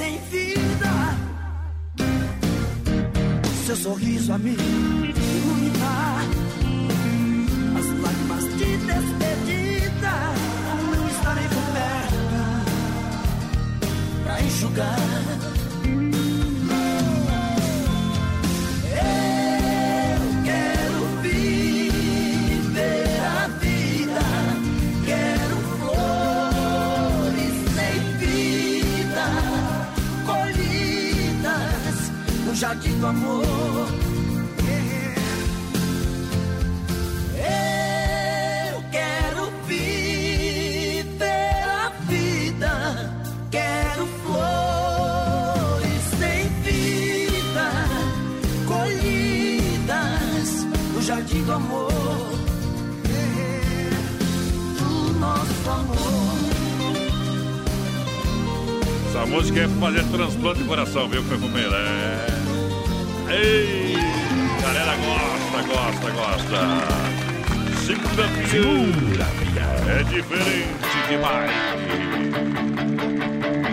Flores 0.00 0.06
em 0.06 0.18
vida, 0.30 1.16
seu 3.66 3.76
sorriso 3.76 4.32
a 4.32 4.38
me 4.38 4.52
iluminar. 4.52 6.24
As 7.78 7.86
lágrimas 8.00 8.44
de 8.56 8.76
despedida 8.78 10.12
não 10.96 11.08
estarei 11.08 11.48
por 11.48 11.66
perto 11.74 12.24
pra 14.24 14.42
enxugar. 14.42 15.19
Transplante 60.40 60.62
de 60.62 60.68
coração, 60.68 61.08
viu, 61.08 61.22
companheiro? 61.22 61.74
É. 61.74 62.26
Ei! 63.30 63.94
Galera 64.62 64.96
gosta, 64.96 65.62
gosta, 65.68 66.10
gosta. 66.10 66.58
Segura, 67.84 69.26
É 69.88 70.02
diferente 70.04 71.08
demais. 71.08 71.50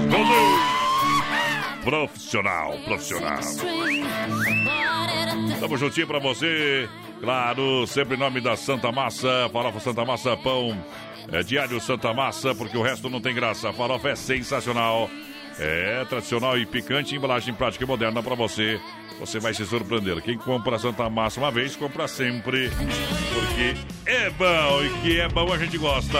Vamos! 0.09 0.61
Profissional, 1.83 2.77
profissional. 2.85 3.39
Tamo 5.59 5.77
juntinho 5.77 6.07
pra 6.07 6.19
você. 6.19 6.89
Claro, 7.21 7.87
sempre 7.87 8.15
em 8.15 8.19
nome 8.19 8.41
da 8.41 8.55
Santa 8.57 8.91
Massa, 8.91 9.49
farofa 9.51 9.79
Santa 9.79 10.05
Massa, 10.05 10.37
pão 10.37 10.77
é 11.31 11.43
diário 11.43 11.79
Santa 11.81 12.13
Massa, 12.13 12.55
porque 12.55 12.77
o 12.77 12.81
resto 12.81 13.09
não 13.09 13.19
tem 13.19 13.33
graça. 13.33 13.69
A 13.69 13.73
farofa 13.73 14.09
é 14.09 14.15
sensacional. 14.15 15.09
É 15.59 16.05
tradicional 16.05 16.57
e 16.57 16.65
picante, 16.65 17.15
embalagem 17.15 17.53
prática 17.53 17.83
e 17.83 17.87
moderna 17.87 18.21
para 18.21 18.35
você. 18.35 18.79
Você 19.19 19.39
vai 19.39 19.51
se 19.51 19.65
surpreender. 19.65 20.21
Quem 20.21 20.37
compra 20.37 20.77
Santa 20.77 21.09
Massa 21.09 21.39
uma 21.39 21.49
vez, 21.49 21.75
compra 21.75 22.07
sempre. 22.07 22.69
Porque 22.69 23.75
é 24.05 24.29
bom 24.29 24.83
e 24.83 24.89
que 25.01 25.19
é 25.19 25.27
bom 25.27 25.51
a 25.51 25.57
gente 25.57 25.75
gosta. 25.79 26.19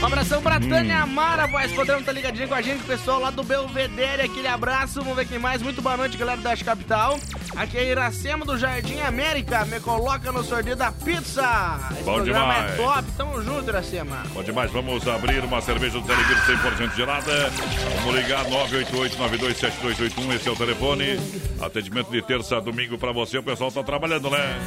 Um 0.00 0.06
abração 0.06 0.40
pra 0.40 0.58
Hum. 0.58 0.68
Tânia 0.68 1.00
Amara, 1.02 1.46
voz 1.48 1.72
podendo 1.72 2.04
tá 2.04 2.12
ligadinho 2.12 2.46
com 2.46 2.54
a 2.54 2.62
gente, 2.62 2.82
o 2.82 2.86
pessoal 2.86 3.18
lá 3.20 3.30
do 3.30 3.42
Belvedere, 3.42 4.22
aquele 4.22 4.46
abraço, 4.46 5.00
vamos 5.00 5.16
ver 5.16 5.26
quem 5.26 5.40
mais. 5.40 5.60
Muito 5.60 5.82
boa 5.82 5.96
noite, 5.96 6.16
galera 6.16 6.40
da 6.40 6.56
Capital. 6.56 7.18
Aqui 7.56 7.76
é 7.78 7.90
Iracema 7.90 8.44
do 8.44 8.56
Jardim 8.56 9.00
América, 9.00 9.64
me 9.64 9.80
coloca 9.80 10.30
no 10.30 10.44
sorteio 10.44 10.76
da 10.76 10.92
pizza. 10.92 11.80
Esse 11.90 12.04
Bom 12.04 12.14
programa 12.14 12.54
demais. 12.54 12.72
é 12.72 12.76
top, 12.76 13.04
tamo 13.16 13.42
junto, 13.42 13.68
Iracema. 13.70 14.22
Bom 14.32 14.42
demais, 14.44 14.70
vamos 14.70 15.08
abrir 15.08 15.42
uma 15.42 15.60
cerveja 15.60 15.98
do 15.98 16.06
Telebir 16.06 16.36
100% 16.46 16.94
gelada. 16.94 17.50
Vamos 17.96 18.14
ligar 18.14 18.44
988-927281, 18.68 20.34
esse 20.34 20.48
é 20.48 20.52
o 20.52 20.56
telefone. 20.56 21.18
Atendimento 21.60 22.10
de 22.10 22.20
terça 22.22 22.56
a 22.56 22.60
domingo 22.60 22.98
pra 22.98 23.12
você, 23.12 23.38
o 23.38 23.42
pessoal 23.42 23.70
tá 23.72 23.82
trabalhando, 23.82 24.28
né? 24.30 24.58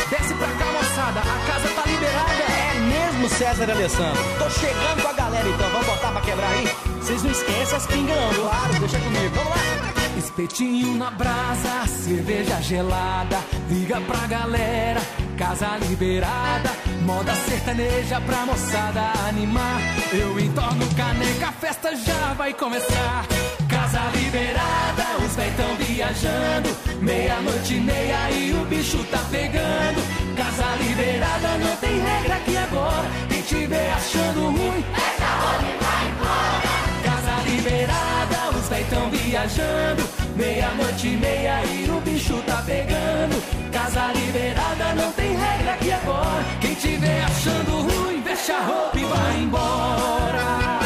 desce 0.08 0.34
pra 0.34 0.46
cá, 0.46 0.64
moçada, 0.72 1.20
a 1.20 1.46
casa 1.46 1.68
tá 1.74 1.82
liberada. 1.84 2.32
É 2.32 2.74
mesmo, 2.80 3.28
César 3.28 3.68
e 3.68 3.70
Alessandro. 3.70 4.22
Tô 4.38 4.48
chegando 4.48 5.02
com 5.02 5.08
a 5.08 5.12
galera 5.12 5.46
então, 5.46 5.68
vamos 5.68 5.86
botar 5.86 6.10
pra 6.10 6.20
quebrar 6.22 6.50
aí? 6.50 6.66
Vocês 7.00 7.22
não 7.22 7.30
esquecem 7.32 7.76
as 7.76 7.86
pingas 7.86 8.16
viu? 8.32 8.42
Claro, 8.42 8.72
deixa 8.78 8.98
comigo, 8.98 9.34
vamos 9.34 9.50
lá. 9.50 9.56
Espetinho 10.16 10.96
na 10.96 11.10
brasa, 11.10 11.86
cerveja 11.86 12.62
gelada, 12.62 13.38
liga 13.68 14.00
pra 14.02 14.26
galera, 14.26 15.00
casa 15.36 15.76
liberada, 15.88 16.70
moda 17.10 17.34
sertaneja 17.34 18.20
pra 18.20 18.46
moçada 18.46 19.02
animar. 19.28 19.80
Eu 20.12 20.38
entorno 20.38 20.86
caneca, 20.94 21.48
a 21.48 21.52
festa 21.52 21.96
já 21.96 22.34
vai 22.34 22.52
começar. 22.54 23.26
Casa 23.68 24.02
liberada, 24.14 25.06
os 25.24 25.34
véi 25.34 25.52
tão 25.56 25.74
viajando, 25.76 26.68
meia-noite 27.00 27.74
e 27.74 27.80
meia 27.80 28.30
e 28.30 28.52
o 28.52 28.64
bicho 28.66 29.02
tá 29.10 29.22
pegando. 29.30 30.00
Casa 30.36 30.68
liberada, 30.82 31.48
não 31.58 31.76
tem 31.76 32.00
regra 32.00 32.34
aqui 32.36 32.56
agora, 32.56 33.08
quem 33.28 33.42
tiver 33.42 33.90
achando 33.92 34.40
ruim, 34.46 34.84
pega 34.98 35.30
a 35.40 35.58
e 35.68 35.72
vai 35.82 36.02
embora. 36.10 36.68
Casa 37.04 37.34
liberada, 37.50 38.58
os 38.58 38.68
véi 38.68 38.84
tão 38.90 39.10
viajando. 39.10 40.09
Meia-noite 40.40 41.06
e 41.06 41.16
meia 41.18 41.62
e 41.66 41.90
o 41.90 42.00
bicho 42.00 42.42
tá 42.46 42.62
pegando. 42.64 43.36
Casa 43.70 44.10
liberada, 44.14 44.94
não 44.94 45.12
tem 45.12 45.36
regra 45.36 45.74
aqui 45.74 45.92
agora. 45.92 46.44
Quem 46.62 46.74
tiver 46.76 47.24
achando 47.24 47.82
ruim, 47.82 48.22
deixa 48.22 48.56
a 48.56 48.60
roupa 48.62 48.98
e 48.98 49.04
vai 49.04 49.36
embora. 49.36 50.80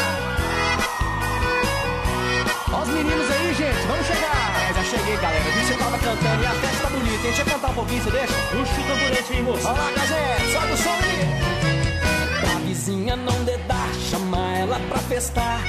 Ó 2.69 2.81
os 2.81 2.89
meninos 2.89 3.31
aí, 3.31 3.53
gente, 3.53 3.87
vamos 3.87 4.05
chegar. 4.05 4.69
É, 4.69 4.73
já 4.73 4.83
cheguei, 4.83 5.15
galera. 5.15 5.43
Vi 5.45 5.51
que 5.51 5.65
você 5.67 5.73
tava 5.75 5.97
cantando 5.99 6.43
e 6.43 6.45
a 6.45 6.51
festa 6.51 6.83
tá 6.83 6.89
bonita, 6.89 7.13
hein? 7.13 7.21
Deixa 7.23 7.41
eu 7.41 7.45
cantar 7.45 7.69
um 7.69 7.73
pouquinho, 7.75 8.03
você 8.03 8.11
deixa? 8.11 8.33
Puxa 8.33 8.81
o 8.81 8.83
tamborete 8.83 9.33
aí, 9.33 9.41
moço. 9.41 9.67
Olha 9.67 9.77
lá, 9.77 9.91
Gazé, 9.95 10.37
sobe 10.51 10.73
o 10.73 10.77
som 10.77 10.89
aí. 10.89 12.41
Pra 12.41 12.59
vizinha 12.59 13.15
não 13.15 13.43
dedar, 13.45 13.89
chama 14.11 14.57
ela 14.57 14.79
pra 14.89 14.99
festar. 14.99 15.61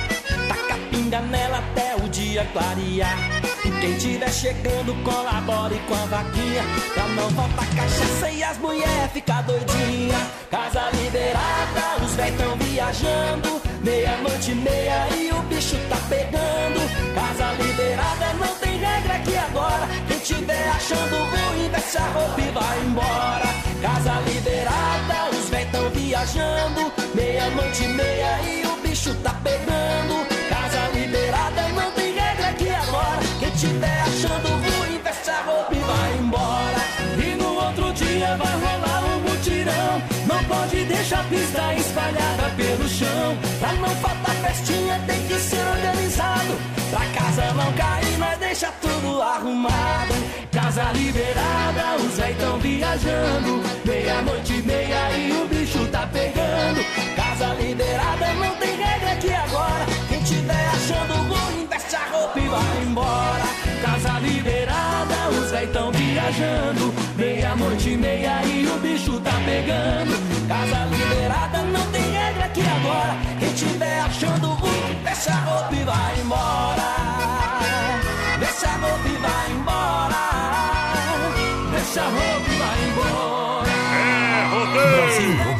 Taca 0.66 0.78
pinga 0.90 1.20
nela 1.20 1.58
até 1.58 1.94
o 1.96 2.08
dia 2.08 2.44
clarear. 2.52 3.16
Quem 3.80 3.96
tiver 3.98 4.32
chegando, 4.32 4.94
colabore 5.04 5.78
com 5.88 5.94
a 5.94 6.06
vaquinha. 6.06 6.62
Pra 6.94 7.06
não 7.08 7.30
faltar 7.30 7.66
cachaça 7.74 8.30
e 8.30 8.42
as 8.42 8.58
mulheres 8.58 9.12
ficar 9.12 9.42
doidinha. 9.42 10.18
Casa 10.50 10.90
liberada, 10.92 12.04
os 12.04 12.14
véi 12.14 12.32
tão 12.32 12.56
viajando. 12.56 13.62
Meia-noite 13.82 14.50
e 14.50 14.54
meia 14.54 15.08
e 15.16 15.30
o 15.30 15.42
bicho 15.42 15.76
tá 15.88 15.96
pegando. 16.08 16.80
Casa 17.14 17.52
liberada, 17.62 18.32
não 18.34 18.54
tem 18.56 18.78
regra 18.78 19.14
aqui 19.14 19.36
agora. 19.36 19.88
Quem 20.08 20.18
tiver 20.18 20.68
achando 20.68 21.16
ruim, 21.16 21.68
desce 21.70 21.98
a 21.98 22.08
roupa 22.08 22.40
e 22.40 22.50
vai 22.50 22.80
embora. 22.80 23.46
Casa 23.82 24.20
liberada, 24.20 25.30
os 25.30 25.48
véi 25.48 25.66
tão 25.66 25.90
viajando. 25.90 26.92
Meia-noite 27.14 27.84
e 27.84 27.88
meia 27.88 28.42
e 28.42 28.66
o 28.66 28.76
bicho 28.82 29.14
tá 29.22 29.34
pegando. 29.44 30.35
Tiver 33.56 34.00
achando 34.02 34.48
ruim, 34.48 35.00
veste 35.02 35.30
a 35.30 35.42
roupa 35.42 35.74
e 35.74 35.78
vai 35.78 36.18
embora. 36.18 36.82
E 37.16 37.34
no 37.36 37.54
outro 37.54 37.92
dia 37.94 38.36
vai 38.36 38.52
rolar 38.52 39.04
um 39.04 39.20
mutirão. 39.20 40.02
Não 40.26 40.44
pode 40.44 40.84
deixar 40.84 41.20
a 41.20 41.24
pista 41.24 41.74
espalhada 41.74 42.50
pelo 42.56 42.88
chão. 42.88 43.36
Pra 43.58 43.72
não 43.72 43.88
faltar 43.96 44.36
festinha, 44.36 45.00
tem 45.06 45.26
que 45.26 45.34
ser 45.34 45.66
organizado. 45.66 46.54
Pra 46.90 47.06
casa 47.18 47.52
não 47.54 47.72
cair, 47.72 48.18
nós 48.18 48.38
deixa 48.38 48.72
tudo 48.80 49.22
arrumado. 49.22 50.14
Casa 50.52 50.92
liberada, 50.92 51.96
os 52.04 52.16
véi 52.18 52.34
tão 52.34 52.58
viajando. 52.58 53.62
Meia-noite 53.86 54.52
e 54.52 54.62
meia 54.62 55.18
e 55.18 55.32
o 55.32 55.48
bicho 55.48 55.86
tá 55.88 56.06
pegando. 56.12 56.84
Casa 57.16 57.54
liberada, 57.54 58.34
não 58.34 58.54
tem 58.56 58.76
regra 58.76 59.12
aqui 59.12 59.32
agora. 59.32 59.86
Quem 60.08 60.22
tiver 60.22 60.68
achando 60.68 61.25
vai 62.56 62.82
embora. 62.82 63.46
Casa 63.82 64.18
liberada, 64.20 65.28
os 65.30 65.50
véi 65.50 65.66
tão 65.68 65.90
viajando. 65.92 66.94
Meia-noite 67.16 67.90
e 67.90 67.96
meia 67.96 68.42
e 68.44 68.66
o 68.66 68.78
bicho 68.78 69.20
tá 69.20 69.32
pegando. 69.44 70.14
Casa 70.48 70.84
liberada, 70.90 71.58
não 71.62 71.86
tem 71.92 72.02
regra 72.12 72.44
aqui 72.44 72.62
agora. 72.78 73.16
Quem 73.38 73.52
tiver 73.54 74.00
achando 74.00 74.48
ruim, 74.48 75.02
veste 75.04 75.30
a 75.30 75.34
roupa 75.34 75.74
e 75.74 75.84
vai 75.84 76.20
embora. 76.20 76.88
Veste 78.40 78.66
a 78.66 78.76
roupa 78.82 79.08
e 79.08 79.16
vai 79.24 79.52
embora. 79.52 80.20
Veste 81.72 81.98
a 81.98 82.04
roupa 82.04 82.50
e 82.50 82.56
vai 82.62 82.78
embora. 82.88 83.70
É, 83.96 84.48
rodeio! 84.52 85.55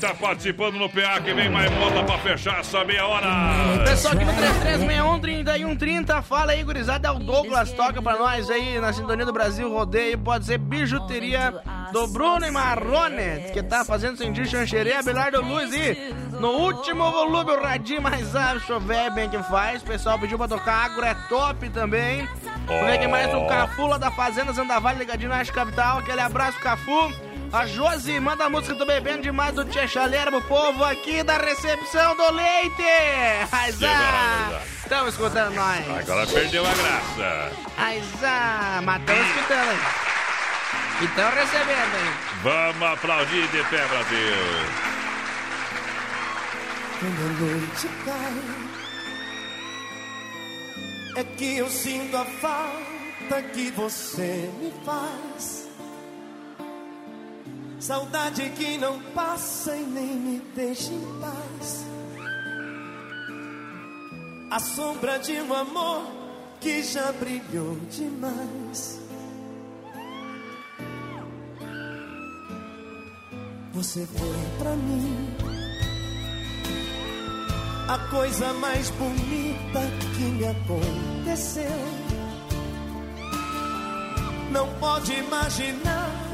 Tá 0.00 0.14
participando 0.14 0.76
no 0.76 0.88
PA 0.88 1.20
que 1.22 1.34
vem 1.34 1.50
mais 1.50 1.70
moda 1.72 2.02
pra 2.02 2.18
fechar 2.18 2.60
essa 2.60 2.82
meia 2.84 3.06
hora? 3.06 3.84
Pessoal 3.84 4.14
aqui 4.14 4.24
no 4.24 4.32
3361-3130, 4.32 6.22
fala 6.22 6.52
aí, 6.52 6.64
gurizada. 6.64 7.08
É 7.08 7.10
o 7.10 7.18
Douglas, 7.18 7.70
toca 7.72 8.00
pra 8.00 8.16
nós 8.16 8.48
aí 8.50 8.80
na 8.80 8.92
Sintonia 8.92 9.26
do 9.26 9.32
Brasil 9.32 9.70
Rodeio. 9.70 10.16
Pode 10.18 10.46
ser 10.46 10.56
bijuteria 10.56 11.54
do 11.92 12.06
Bruno 12.06 12.46
e 12.46 12.50
Marrone, 12.50 13.50
que 13.52 13.62
tá 13.62 13.84
fazendo 13.84 14.16
sem 14.16 14.34
chancheria, 14.46 15.00
Abelardo 15.00 15.42
Luz 15.42 15.72
e 15.74 16.14
no 16.40 16.48
último 16.48 17.10
volume 17.10 17.52
o 17.52 17.62
radinho 17.62 18.00
mais 18.00 18.34
alto, 18.34 18.60
chover 18.60 19.10
bem 19.10 19.28
que 19.28 19.42
faz. 19.42 19.82
Pessoal 19.82 20.18
pediu 20.18 20.38
pra 20.38 20.48
tocar 20.48 20.86
Agro 20.86 21.04
é 21.04 21.14
top 21.28 21.68
também. 21.68 22.26
Vamos 22.66 22.86
ver 22.86 22.98
quem 22.98 23.08
mais 23.08 23.34
o 23.34 23.46
Cafu 23.46 23.86
lá 23.86 23.98
da 23.98 24.10
Fazenda 24.10 24.52
Zandavalho, 24.52 24.98
ligadinho 24.98 25.28
na 25.28 25.44
Capital. 25.44 25.98
Aquele 25.98 26.20
abraço, 26.20 26.58
Cafu. 26.60 27.29
A 27.52 27.66
Josi 27.66 28.20
manda 28.20 28.44
a 28.44 28.48
música 28.48 28.74
do 28.76 28.86
Bebendo 28.86 29.22
Demais 29.22 29.52
do 29.52 29.64
Tia 29.64 29.84
Chaleira 29.88 30.30
pro 30.30 30.40
povo 30.42 30.84
aqui 30.84 31.24
da 31.24 31.36
recepção 31.36 32.14
do 32.14 32.30
leite. 32.30 32.84
Aizá! 33.50 34.62
Estamos 34.76 35.14
escutando 35.14 35.54
nós. 35.54 35.90
Agora 35.90 36.26
perdeu 36.28 36.64
a 36.64 36.72
graça. 36.72 37.50
Aizá! 37.76 38.80
Mas 38.84 39.00
estamos 39.00 39.26
escutando 39.26 39.68
aí. 39.68 39.78
E 41.00 41.04
estão 41.06 41.30
recebendo 41.30 41.94
aí. 41.96 42.14
Vamos 42.44 42.92
aplaudir 42.92 43.48
de 43.48 43.64
pé, 43.64 43.84
Brasil. 43.88 44.36
Quando 47.00 47.20
a 47.20 47.30
noite 47.40 47.88
cai, 48.04 48.42
é 51.16 51.24
que 51.36 51.58
eu 51.58 51.68
sinto 51.68 52.16
a 52.16 52.24
falta 52.24 53.42
que 53.52 53.72
você 53.72 54.48
me 54.60 54.72
faz. 54.84 55.59
Saudade 57.80 58.50
que 58.50 58.76
não 58.76 59.00
passa 59.14 59.74
e 59.74 59.82
nem 59.82 60.14
me 60.14 60.38
deixa 60.54 60.92
em 60.92 61.18
paz. 61.18 61.86
A 64.50 64.58
sombra 64.58 65.18
de 65.18 65.40
um 65.40 65.54
amor 65.54 66.04
que 66.60 66.82
já 66.82 67.10
brilhou 67.12 67.76
demais. 67.90 69.00
Você 73.72 74.06
foi 74.06 74.58
pra 74.58 74.76
mim 74.76 75.36
a 77.88 77.98
coisa 78.10 78.52
mais 78.52 78.90
bonita 78.90 79.80
que 80.16 80.24
me 80.24 80.46
aconteceu. 80.46 81.64
Não 84.52 84.68
pode 84.74 85.14
imaginar 85.14 86.29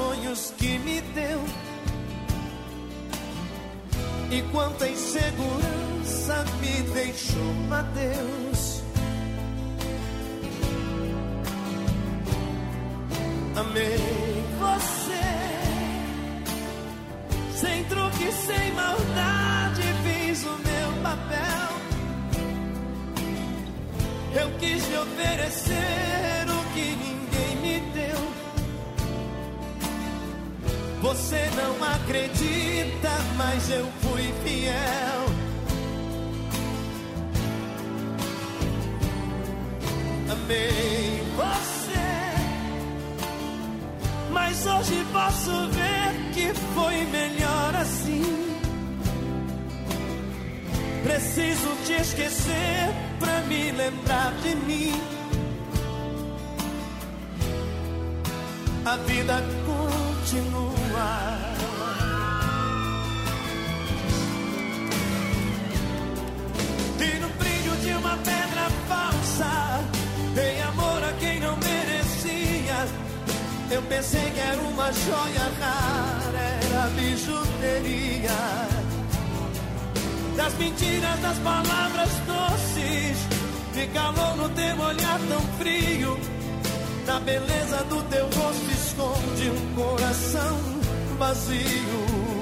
sonhos 0.00 0.54
que 0.56 0.78
me 0.78 1.00
deu. 1.00 1.40
E 4.30 4.42
quanta 4.52 4.88
insegurança 4.88 6.44
me 6.60 6.82
deixou, 6.94 7.54
adeus. 7.70 8.82
Amei 13.56 14.44
você, 14.58 15.26
sem 17.58 17.84
truque, 17.84 18.32
sem 18.32 18.72
maldade, 18.72 19.82
fiz 20.04 20.44
o 20.44 20.56
meu 20.68 21.02
papel. 21.02 21.70
Eu 24.40 24.58
quis 24.58 24.86
me 24.88 24.96
oferecer 24.96 26.49
Você 31.00 31.48
não 31.56 31.82
acredita, 31.82 33.10
mas 33.38 33.70
eu 33.70 33.86
fui 34.02 34.32
fiel. 34.44 35.30
Amei 40.30 41.22
você, 41.36 41.94
mas 44.30 44.66
hoje 44.66 45.06
posso 45.10 45.68
ver 45.70 46.32
que 46.34 46.52
foi 46.74 47.04
melhor 47.06 47.74
assim. 47.76 48.50
Preciso 51.02 51.76
te 51.86 51.94
esquecer 51.94 52.94
pra 53.18 53.40
me 53.42 53.72
lembrar 53.72 54.32
de 54.42 54.54
mim. 54.54 54.92
A 58.84 58.96
vida 58.96 59.42
continua. 59.66 60.79
Eu 73.70 73.82
pensei 73.82 74.30
que 74.30 74.40
era 74.40 74.60
uma 74.60 74.92
joia 74.92 75.52
rara, 75.60 76.58
era 76.64 76.88
bijuteria. 76.90 78.30
Das 80.36 80.54
mentiras, 80.54 81.20
das 81.20 81.38
palavras 81.38 82.10
doces, 82.26 83.16
de 83.72 83.86
calor 83.94 84.36
no 84.36 84.48
teu 84.48 84.80
olhar 84.80 85.20
tão 85.28 85.40
frio. 85.58 86.18
Na 87.06 87.20
beleza 87.20 87.84
do 87.84 88.02
teu 88.10 88.24
rosto 88.24 88.70
esconde 88.72 89.50
um 89.50 89.74
coração 89.74 90.79
vazio. 91.20 92.39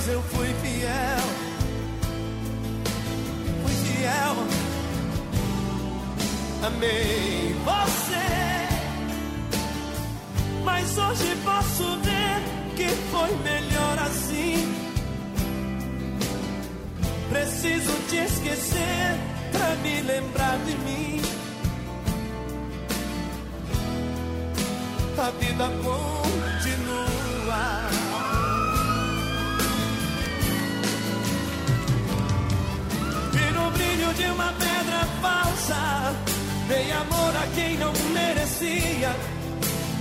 Mas 0.00 0.08
eu 0.08 0.22
fui 0.22 0.48
fiel. 0.62 1.20
Fui 3.62 3.74
fiel. 3.84 4.36
Amei 6.66 7.19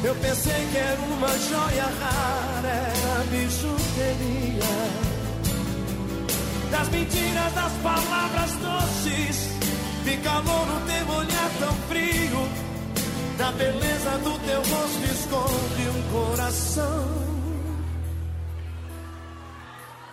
Eu 0.01 0.15
pensei 0.15 0.67
que 0.71 0.77
era 0.77 1.01
uma 1.01 1.27
joia 1.27 1.83
rara, 1.83 2.69
era 2.69 3.23
bijuteria. 3.29 5.09
Das 6.71 6.87
mentiras, 6.89 7.53
das 7.53 7.73
palavras 7.83 8.51
doces, 8.53 9.49
de 10.05 10.17
calor 10.17 10.67
no 10.67 10.79
teu 10.87 11.15
olhar 11.15 11.51
tão 11.59 11.73
frio. 11.89 12.49
Da 13.37 13.51
beleza 13.51 14.17
do 14.23 14.39
teu 14.39 14.61
rosto 14.61 15.03
esconde 15.11 15.89
um 15.89 16.11
coração 16.11 17.29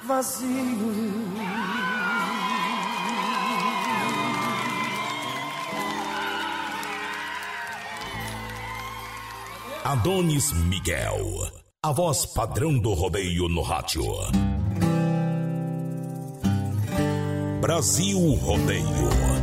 vazio. 0.07 1.86
Adonis 9.89 10.53
Miguel, 10.53 11.49
a 11.81 11.93
voz 11.93 12.27
padrão 12.27 12.77
do 12.77 12.93
rodeio 12.93 13.49
no 13.49 13.63
rádio. 13.63 14.03
Brasil 17.61 18.35
Rodeio. 18.35 19.36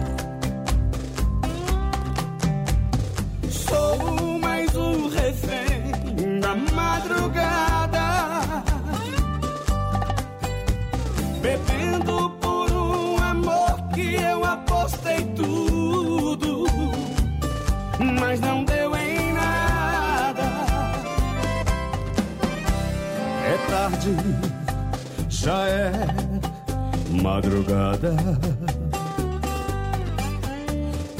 Madrugada. 27.43 28.15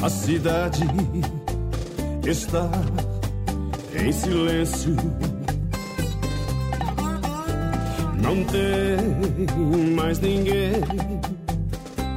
A 0.02 0.10
cidade 0.10 0.86
está 2.26 2.70
em 3.94 4.12
silêncio. 4.12 4.96
Não 8.22 8.44
tem 8.46 9.96
mais 9.96 10.20
ninguém 10.20 10.72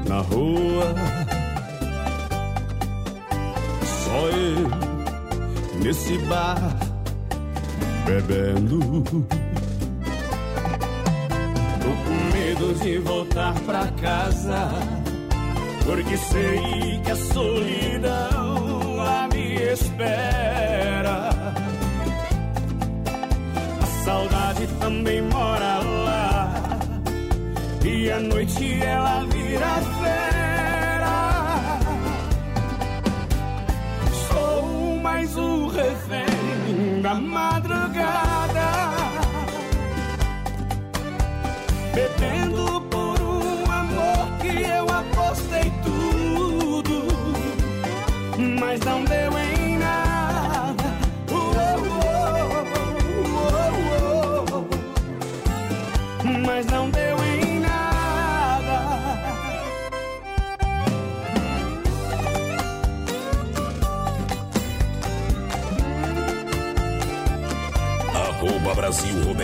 na 0.08 0.20
rua. 0.20 0.94
Só 3.82 4.28
eu 4.28 5.82
nesse 5.82 6.18
bar 6.18 6.76
bebendo. 8.06 9.45
De 12.80 12.98
voltar 12.98 13.54
pra 13.60 13.86
casa. 14.00 14.68
Porque 15.84 16.16
sei 16.16 17.00
que 17.04 17.10
a 17.10 17.16
solidão 17.16 18.96
lá 18.96 19.28
me 19.32 19.54
espera. 19.72 21.30
A 23.82 23.86
saudade 24.04 24.66
também 24.80 25.22
mora 25.22 25.78
lá. 26.04 26.78
E 27.84 28.10
à 28.10 28.20
noite 28.20 28.82
ela 28.82 29.24
vira 29.26 29.74
fera. 30.00 31.16
Sou 34.28 34.96
mais 35.02 35.36
um 35.36 35.68
refém 35.68 37.00
da 37.02 37.14
madrugada. 37.14 37.55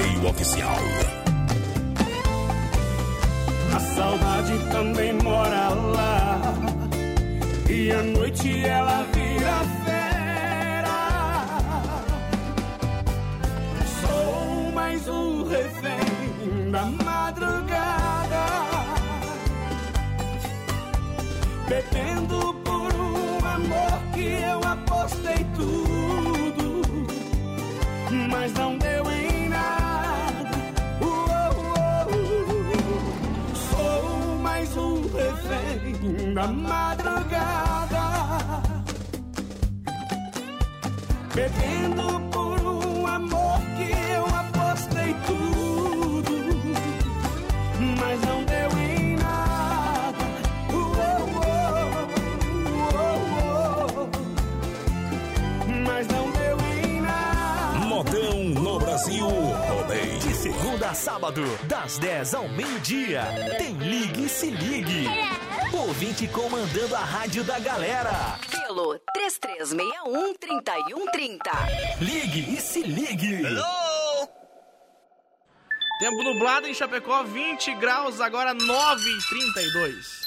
Rodeio 0.03 0.29
Oficial. 0.31 0.92
Madrugada. 36.73 38.05
Bebendo 41.35 42.21
por 42.31 42.61
um 42.61 43.07
amor 43.07 43.59
que 43.77 43.89
eu 44.17 44.25
apostei 44.43 45.15
tudo. 45.27 46.33
Mas 48.01 48.21
não 48.29 48.45
deu 48.45 48.71
em 48.79 49.17
nada. 49.17 50.25
Uou, 50.73 51.23
uou, 52.97 53.21
uou. 53.97 54.11
Mas 55.87 56.07
não 56.09 56.31
deu 56.31 56.57
em 56.77 57.01
nada. 57.01 57.87
Modão 57.87 58.45
no 58.45 58.79
Brasil 58.79 59.27
Rodeio. 59.27 60.19
De 60.19 60.35
segunda 60.35 60.91
a 60.91 60.95
sábado, 60.95 61.43
das 61.65 61.99
10 61.99 62.35
ao 62.35 62.49
meio-dia, 62.49 63.23
tem 63.59 63.75
Ligue 63.79 64.25
e 64.25 64.29
Se 64.29 64.51
Ligue. 64.51 65.09
Ouvinte 65.83 66.29
comandando 66.29 66.95
a 66.95 67.01
rádio 67.01 67.43
da 67.43 67.59
galera. 67.59 68.39
Pelo 68.49 69.01
3361-3130. 69.17 71.41
Ligue 72.01 72.55
e 72.55 72.61
Se 72.61 72.83
Ligue. 72.83 73.43
Tempo 75.99 76.23
nublado 76.23 76.69
em 76.69 76.75
Chapecó, 76.75 77.25
20 77.25 77.75
graus, 77.75 78.21
agora 78.21 78.55
9 78.55 79.11
e 79.11 79.29
32. 79.29 80.23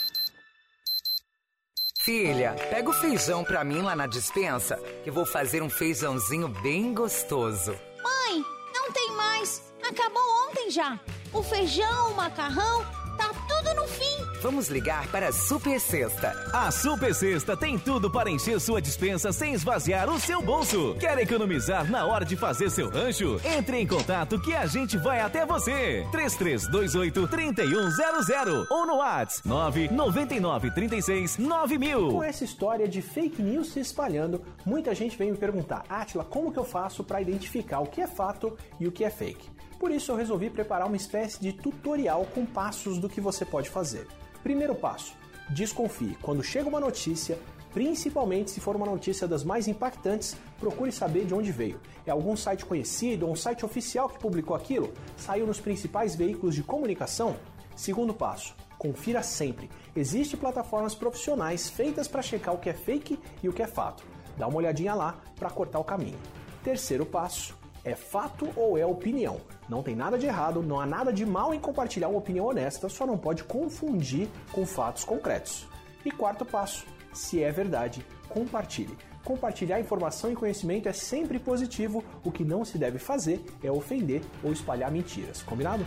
Filha, 2.02 2.54
pega 2.70 2.90
o 2.90 2.94
feijão 2.94 3.46
pra 3.46 3.64
mim 3.64 3.82
lá 3.82 3.96
na 3.96 4.08
dispensa, 4.08 4.76
que 5.06 5.10
vou 5.10 5.26
fazer 5.26 5.64
um 5.64 5.70
feijãozinho 5.70 6.50
bem 6.50 6.94
gostoso. 6.94 7.72
Mãe, 8.04 8.44
não 8.74 8.92
tem 8.92 9.10
mais. 9.12 9.64
Acabou 9.82 10.22
ontem 10.50 10.70
já. 10.70 11.00
O 11.32 11.42
feijão, 11.42 12.12
o 12.12 12.16
macarrão, 12.16 12.86
tá 13.18 13.32
tudo 13.48 13.74
no 13.76 13.88
fim. 13.88 14.04
Vamos 14.42 14.70
ligar 14.70 15.08
para 15.08 15.30
a 15.30 15.32
Super 15.32 15.80
Sexta. 15.80 16.34
A 16.54 16.70
Super 16.70 17.16
Sexta 17.16 17.58
tem 17.58 17.80
tudo 17.80 18.12
para 18.12 18.30
encher 18.30 18.60
sua 18.60 18.80
dispensa 18.82 19.32
sem 19.32 19.54
esvaziar 19.54 20.08
o 20.10 20.20
seu 20.20 20.42
bolso. 20.42 20.96
Quer 21.00 21.18
economizar 21.18 21.90
na 21.90 22.06
hora 22.06 22.24
de 22.24 22.36
fazer 22.36 22.70
seu 22.70 22.90
rancho? 22.90 23.42
Entre 23.44 23.80
em 23.80 23.88
contato 23.88 24.40
que 24.40 24.54
a 24.54 24.66
gente 24.68 24.98
vai 24.98 25.20
até 25.20 25.46
você. 25.46 26.06
3328-3100 26.12 28.68
ou 28.70 28.86
no 28.86 28.98
WhatsApp 28.98 29.48
999369000. 29.50 32.12
Com 32.12 32.24
essa 32.24 32.44
história 32.44 32.88
de 32.88 33.02
fake 33.02 33.42
news 33.42 33.72
se 33.72 33.80
espalhando, 33.80 34.42
muita 34.66 34.94
gente 34.94 35.18
vem 35.18 35.32
me 35.32 35.38
perguntar, 35.38 35.84
Atila, 35.90 36.24
como 36.24 36.52
que 36.52 36.60
eu 36.60 36.66
faço 36.66 37.04
para 37.04 37.22
identificar 37.22 37.80
o 37.80 37.88
que 37.88 38.02
é 38.02 38.08
fato 38.08 38.56
e 38.80 38.88
o 38.88 38.92
que 38.92 39.04
é 39.04 39.10
fake? 39.10 39.55
Por 39.86 39.92
isso 39.92 40.12
eu 40.12 40.16
resolvi 40.16 40.50
preparar 40.50 40.88
uma 40.88 40.96
espécie 40.96 41.40
de 41.40 41.54
tutorial 41.54 42.26
com 42.34 42.44
passos 42.44 42.98
do 42.98 43.08
que 43.08 43.22
você 43.22 43.46
pode 43.46 43.70
fazer. 43.70 44.08
Primeiro 44.42 44.74
passo: 44.74 45.14
desconfie. 45.52 46.18
Quando 46.24 46.42
chega 46.42 46.68
uma 46.68 46.80
notícia, 46.80 47.38
principalmente 47.72 48.50
se 48.50 48.60
for 48.60 48.76
uma 48.76 48.88
notícia 48.88 49.28
das 49.28 49.44
mais 49.44 49.68
impactantes, 49.68 50.36
procure 50.60 50.92
saber 50.92 51.26
de 51.26 51.36
onde 51.36 51.52
veio. 51.52 51.80
É 52.04 52.10
algum 52.10 52.36
site 52.36 52.66
conhecido 52.66 53.28
ou 53.28 53.34
um 53.34 53.36
site 53.36 53.64
oficial 53.64 54.10
que 54.10 54.18
publicou 54.18 54.56
aquilo? 54.56 54.92
Saiu 55.16 55.46
nos 55.46 55.60
principais 55.60 56.16
veículos 56.16 56.56
de 56.56 56.64
comunicação? 56.64 57.36
Segundo 57.76 58.12
passo: 58.12 58.56
confira 58.80 59.22
sempre. 59.22 59.70
Existem 59.96 60.40
plataformas 60.40 60.96
profissionais 60.96 61.70
feitas 61.70 62.08
para 62.08 62.24
checar 62.24 62.56
o 62.56 62.58
que 62.58 62.72
é 62.72 62.74
fake 62.74 63.20
e 63.44 63.48
o 63.48 63.54
que 63.54 63.62
é 63.62 63.68
fato. 63.68 64.04
Dá 64.36 64.48
uma 64.48 64.58
olhadinha 64.58 64.96
lá 64.96 65.22
para 65.36 65.52
cortar 65.52 65.78
o 65.78 65.84
caminho. 65.84 66.18
Terceiro 66.64 67.06
passo: 67.06 67.56
é 67.86 67.96
fato 67.96 68.50
ou 68.56 68.78
é 68.78 68.86
opinião? 68.86 69.40
Não 69.70 69.84
tem 69.84 69.96
nada 69.96 70.18
de 70.18 70.26
errado, 70.26 70.62
não 70.62 70.80
há 70.80 70.86
nada 70.86 71.14
de 71.14 71.26
mal 71.26 71.54
em 71.54 71.60
compartilhar 71.60 72.10
uma 72.10 72.18
opinião 72.18 72.48
honesta, 72.48 72.90
só 72.90 73.06
não 73.06 73.18
pode 73.18 73.44
confundir 73.44 74.28
com 74.52 74.66
fatos 74.66 75.06
concretos. 75.06 75.68
E 76.04 76.12
quarto 76.12 76.44
passo: 76.44 76.86
se 77.14 77.42
é 77.42 77.52
verdade, 77.52 78.06
compartilhe. 78.28 78.98
Compartilhar 79.24 79.80
informação 79.80 80.32
e 80.32 80.36
conhecimento 80.36 80.90
é 80.90 80.94
sempre 80.94 81.40
positivo, 81.40 82.04
o 82.24 82.32
que 82.32 82.44
não 82.44 82.66
se 82.66 82.78
deve 82.78 83.00
fazer 83.00 83.44
é 83.64 83.72
ofender 83.72 84.22
ou 84.44 84.52
espalhar 84.52 84.92
mentiras, 84.92 85.42
combinado? 85.42 85.86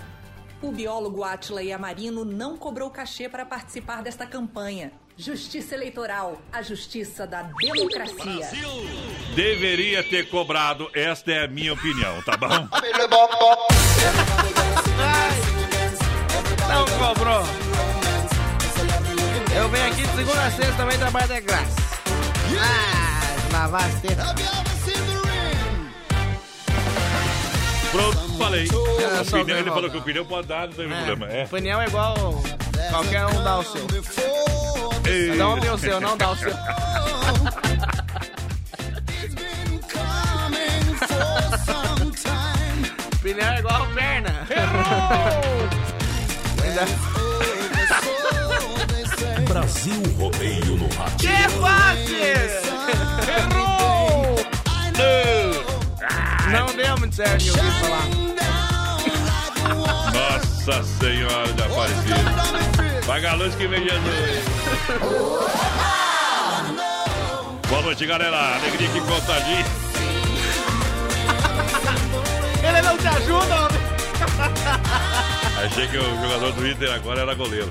O 0.60 0.72
biólogo 0.72 1.22
Átila 1.22 1.62
Yamarino 1.62 2.24
não 2.24 2.56
cobrou 2.56 2.90
cachê 2.90 3.28
para 3.28 3.46
participar 3.46 4.02
desta 4.02 4.26
campanha. 4.26 4.92
Justiça 5.18 5.74
Eleitoral, 5.74 6.40
a 6.52 6.62
justiça 6.62 7.26
da 7.26 7.42
democracia. 7.42 8.48
Deveria 9.34 10.00
ter 10.04 10.28
cobrado, 10.28 10.88
esta 10.94 11.32
é 11.32 11.44
a 11.44 11.48
minha 11.48 11.72
opinião, 11.72 12.22
tá 12.22 12.36
bom? 12.36 12.46
Não 16.68 16.86
cobrou. 16.98 17.42
Eu 19.56 19.68
venho 19.70 19.86
aqui 19.88 20.02
de 20.02 20.16
segunda 20.16 20.46
a 20.46 20.50
sexta 20.52 20.72
também 20.74 20.96
trabalho 20.96 21.26
de 21.26 21.40
graça. 21.40 21.76
Ah, 22.60 23.52
lavar 23.52 23.86
as 23.86 24.00
tetas. 24.00 24.26
Pronto, 27.90 28.38
falei. 28.38 28.68
É, 28.68 29.20
o 29.20 29.24
só 29.24 29.30
pneu, 29.30 29.44
bem, 29.46 29.56
ele 29.56 29.70
falou 29.70 29.90
que 29.90 29.96
o 29.96 30.02
pneu 30.02 30.24
pode 30.24 30.46
dar, 30.46 30.68
não 30.68 30.74
tem 30.74 30.88
problema. 30.88 31.26
É. 31.26 31.44
Opinião 31.44 31.82
é 31.82 31.86
igual 31.88 32.14
qualquer 32.92 33.26
um 33.26 33.42
dá 33.42 33.58
o 33.58 33.64
seu. 33.64 34.47
Um 35.10 35.60
tem 35.60 35.70
o 35.70 35.78
seu, 35.78 36.00
não 36.00 36.16
dá 36.18 36.30
o 36.30 36.36
seu. 36.36 36.52
Opinião 43.16 43.52
é 43.52 43.58
igual 43.58 43.86
perna. 43.94 44.46
Brasil 49.48 50.02
Rodeio 50.18 50.76
no 50.76 50.88
Rádio. 50.94 51.16
Que 51.18 51.48
fácil! 51.58 52.16
Errou! 53.38 54.36
Não 56.50 56.66
deu 56.76 56.98
muito 56.98 57.16
certo, 57.16 57.46
eu 57.46 57.54
ouvi 57.54 57.70
falar. 57.80 58.06
Nossa 60.12 60.82
Senhora 60.84 61.52
de 61.52 61.62
Aparecida. 61.62 62.16
Paga 63.06 63.30
a 63.30 63.34
luz 63.34 63.54
que 63.54 63.66
vem 63.66 63.84
de 63.84 63.90
noite. 63.90 64.57
Boa 67.68 67.82
noite, 67.82 68.06
galera. 68.06 68.56
Alegria 68.56 68.88
que 68.88 69.00
contagia. 69.02 69.64
Ele 72.66 72.80
não 72.80 72.96
te 72.96 73.06
ajuda, 73.06 73.66
homem. 73.66 73.78
Achei 75.62 75.86
que 75.88 75.98
o 75.98 76.22
jogador 76.22 76.52
do 76.52 76.66
Inter 76.66 76.90
agora 76.94 77.20
era 77.20 77.34
goleiro. 77.34 77.70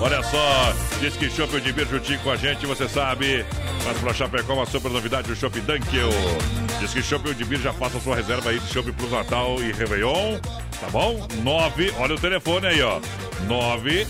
Olha 0.00 0.22
só, 0.22 0.72
diz 1.00 1.16
que 1.16 1.28
Chopp 1.28 1.60
de 1.60 1.72
Bir 1.72 1.88
juntinho 1.88 2.20
com 2.20 2.30
a 2.30 2.36
gente, 2.36 2.64
você 2.64 2.88
sabe. 2.88 3.44
Mas 3.84 3.98
pra 3.98 4.14
Chapecó, 4.14 4.54
uma 4.54 4.66
super 4.66 4.92
novidade, 4.92 5.32
o 5.32 5.36
Chopp 5.36 5.60
Dunkel. 5.60 6.10
Diz 6.78 6.92
que 6.92 7.02
Chopp 7.02 7.34
de 7.34 7.44
Bir 7.44 7.60
já 7.60 7.72
faça 7.72 7.98
sua 7.98 8.14
reserva 8.14 8.50
aí 8.50 8.60
de 8.60 8.72
Chopp 8.72 8.92
pro 8.92 9.10
Natal 9.10 9.60
e 9.60 9.72
Réveillon. 9.72 10.38
Tá 10.80 10.88
bom? 10.92 11.26
9, 11.42 11.92
olha 11.98 12.14
o 12.14 12.20
telefone 12.20 12.68
aí, 12.68 12.80
ó. 12.82 13.00
9 13.48 14.06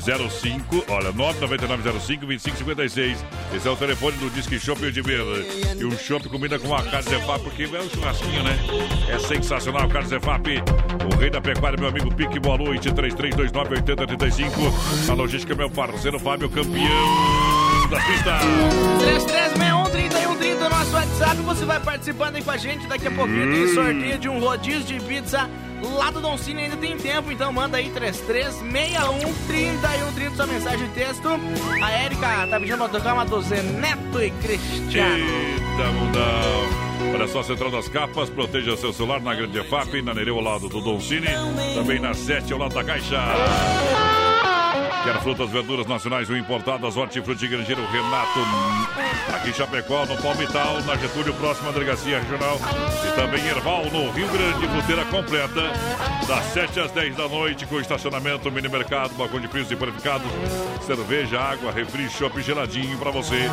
05, 0.00 0.84
olha, 0.88 1.12
99905 1.12 2.26
2556. 2.26 3.24
Esse 3.54 3.68
é 3.68 3.70
o 3.70 3.76
telefone 3.76 4.16
do 4.18 4.30
Disque 4.30 4.58
Shop 4.58 4.84
Edmir. 4.84 5.20
E 5.78 5.84
um 5.84 5.96
shopping 5.96 6.28
comida 6.28 6.58
com 6.58 6.74
a 6.74 6.82
carne 6.82 7.08
Zefap, 7.08 7.42
porque 7.42 7.62
é 7.64 7.80
um 7.80 7.88
churrasquinho, 7.88 8.42
né? 8.42 8.58
É 9.08 9.18
sensacional, 9.18 9.88
carne 9.88 10.08
Zefap. 10.08 10.48
O 11.12 11.16
rei 11.18 11.30
da 11.30 11.40
pecuária, 11.40 11.78
meu 11.78 11.88
amigo 11.88 12.14
Pique, 12.14 12.38
boa 12.38 12.58
noite, 12.58 12.90
33298035. 12.90 15.10
A 15.10 15.14
logística, 15.14 15.54
meu 15.54 15.70
parceiro 15.70 16.18
Fábio, 16.18 16.48
campeão 16.48 16.80
da 17.90 18.00
pista. 18.00 18.38
3361-3130 19.00 20.29
no 20.70 20.78
nosso 20.78 20.94
WhatsApp. 20.94 21.36
Você 21.42 21.64
vai 21.64 21.80
participando 21.80 22.36
aí 22.36 22.42
com 22.42 22.52
a 22.52 22.56
gente. 22.56 22.86
Daqui 22.86 23.08
a 23.08 23.10
pouquinho 23.10 23.52
tem 23.52 23.74
sorteio 23.74 24.18
de 24.18 24.28
um 24.28 24.38
rodízio 24.38 24.84
de 24.84 25.00
pizza 25.04 25.50
lá 25.96 26.10
do 26.10 26.20
Don 26.20 26.38
Cine. 26.38 26.62
Ainda 26.62 26.76
tem 26.76 26.96
tempo, 26.96 27.32
então 27.32 27.52
manda 27.52 27.76
aí 27.76 27.90
3361-3130 27.90 30.36
sua 30.36 30.46
mensagem 30.46 30.86
de 30.86 30.94
texto. 30.94 31.28
A 31.82 31.90
Érica 31.90 32.46
tá 32.46 32.60
pedindo 32.60 32.78
pra 32.78 32.88
tocar 32.88 33.14
uma 33.14 33.26
do 33.26 33.42
Zé 33.42 33.60
Neto 33.62 34.22
e 34.22 34.30
Cristiano. 34.30 35.24
Eita, 35.24 35.90
mundão. 35.92 36.90
Olha 37.14 37.26
só, 37.26 37.42
Central 37.42 37.70
das 37.70 37.88
Capas, 37.88 38.28
proteja 38.30 38.76
seu 38.76 38.92
celular 38.92 39.20
na 39.20 39.34
Grande 39.34 39.62
FAP, 39.64 40.02
na 40.02 40.14
Nereu 40.14 40.36
ao 40.36 40.42
lado 40.42 40.68
do 40.68 40.80
Don 40.80 41.00
Cine, 41.00 41.26
também 41.74 41.98
na 41.98 42.14
7 42.14 42.52
ao 42.52 42.58
lado 42.58 42.74
da 42.74 42.84
Caixa. 42.84 43.18
Quer 45.02 45.18
frutas, 45.22 45.48
verduras 45.48 45.86
nacionais 45.86 46.28
ou 46.28 46.36
importadas, 46.36 46.94
hortifruti 46.94 47.48
grangeiro 47.48 47.80
Renato, 47.86 48.38
aqui 49.34 49.48
em 49.48 49.52
Chapecó, 49.54 50.04
no 50.04 50.20
Palmital, 50.20 50.82
na 50.82 50.94
Getúlio, 50.94 51.32
próxima 51.34 51.72
delegacia 51.72 52.20
regional. 52.20 52.58
E 53.06 53.16
também 53.16 53.46
Erval, 53.46 53.86
no 53.86 54.10
Rio 54.10 54.28
Grande, 54.28 54.68
fruteira 54.68 55.04
completa, 55.06 55.62
das 56.28 56.44
7 56.52 56.80
às 56.80 56.90
10 56.90 57.16
da 57.16 57.26
noite, 57.28 57.64
com 57.64 57.80
estacionamento, 57.80 58.50
mini 58.50 58.68
mercado, 58.68 59.14
balcão 59.14 59.40
de 59.40 59.48
frios 59.48 59.70
e 59.70 59.76
panificados, 59.76 60.30
cerveja, 60.86 61.40
água, 61.40 61.72
refri, 61.72 62.08
shopping 62.10 62.42
geladinho 62.42 62.98
pra 62.98 63.10
você. 63.10 63.48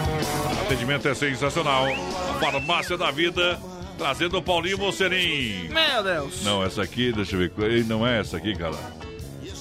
Atendimento 0.62 1.08
é 1.08 1.16
sensacional. 1.16 1.86
A 1.86 2.40
Farmácia 2.40 2.98
da 2.98 3.10
Vida, 3.10 3.58
trazendo 3.98 4.38
o 4.38 4.44
Paulinho 4.44 4.78
Mocerim. 4.78 5.70
Meu 5.70 6.04
Deus. 6.04 6.44
Não, 6.44 6.62
essa 6.62 6.84
aqui, 6.84 7.14
deixa 7.14 7.38
eu 7.38 7.40
ver. 7.40 7.86
Não 7.86 8.06
é 8.06 8.20
essa 8.20 8.36
aqui, 8.36 8.54
cara. 8.54 8.76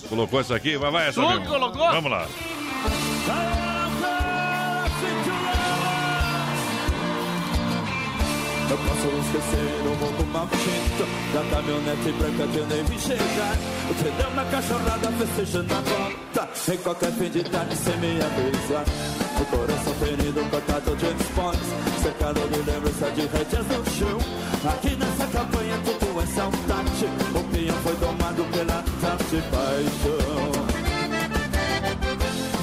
Colocou 0.08 0.40
essa 0.40 0.54
aqui? 0.54 0.76
Vai, 0.76 0.90
vai 0.90 1.08
essa 1.08 1.20
Tu 1.20 1.26
mesmo. 1.28 1.42
que 1.42 1.48
colocou? 1.48 1.90
Vamos 1.90 2.10
lá. 2.10 2.26
Eu 8.68 8.76
posso 8.78 9.06
esquecer 9.26 9.86
o 9.86 9.94
roubo 10.04 10.26
maldito 10.26 11.06
Da 11.32 11.42
caminhonete 11.54 12.12
branca 12.12 12.46
que 12.52 12.58
eu 12.58 12.66
nem 12.66 12.84
vi 12.84 12.98
chegar 12.98 13.56
O 13.90 13.94
pneu 13.94 14.30
na 14.34 14.44
cachorrada 14.46 15.12
festejando 15.12 15.72
a 15.74 15.80
volta 15.80 16.72
Em 16.72 16.76
qualquer 16.78 17.12
fim 17.12 17.30
de 17.30 17.44
tarde 17.44 17.76
sem 17.76 17.96
me 17.98 18.18
avisar 18.20 18.84
O 19.40 19.44
coração 19.44 19.94
ferido, 19.94 20.50
cortado 20.50 20.96
de 20.96 21.06
esportes. 21.22 21.68
Cercado 22.02 22.40
de 22.48 22.70
lembrança 22.70 23.10
de 23.10 23.20
rédeas 23.22 23.66
no 23.66 23.90
chão. 23.90 24.18
Aqui 24.70 24.96
nessa 24.96 25.26
campanha 25.26 25.78
tudo 25.84 26.20
é 26.20 26.26
saudade 26.26 27.06
O 27.34 27.44
peão 27.44 27.76
foi 27.82 27.96
domado 27.96 28.44
pela 28.52 28.84
tal 29.00 29.16
de 29.30 29.42
paixão. 29.50 30.52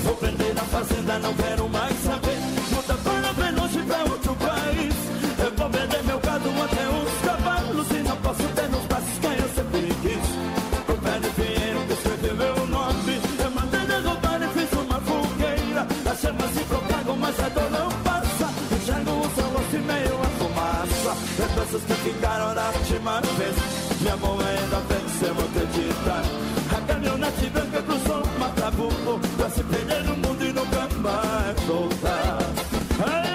Vou 0.03 0.15
prender 0.15 0.53
na 0.53 0.63
fazenda, 0.63 1.19
não 1.19 1.33
quero 1.35 1.69
Lembranças 21.63 21.83
que 21.83 21.93
ficaram 21.93 22.53
da 22.53 22.67
última 22.71 23.21
vez. 23.21 23.55
Minha 24.01 24.17
mão 24.17 24.37
ainda 24.37 24.83
vou 25.33 25.45
acreditar 25.45 26.23
A 26.75 26.81
caminhonete 26.81 27.49
branca 27.51 27.81
cruzou 27.83 28.21
o 28.21 28.39
Matabumbo 28.39 29.19
Pra 29.37 29.49
se 29.49 29.63
perder 29.63 30.03
no 30.03 30.17
mundo 30.17 30.43
e 30.43 30.51
nunca 30.51 30.89
mais 30.99 31.59
voltar 31.61 33.32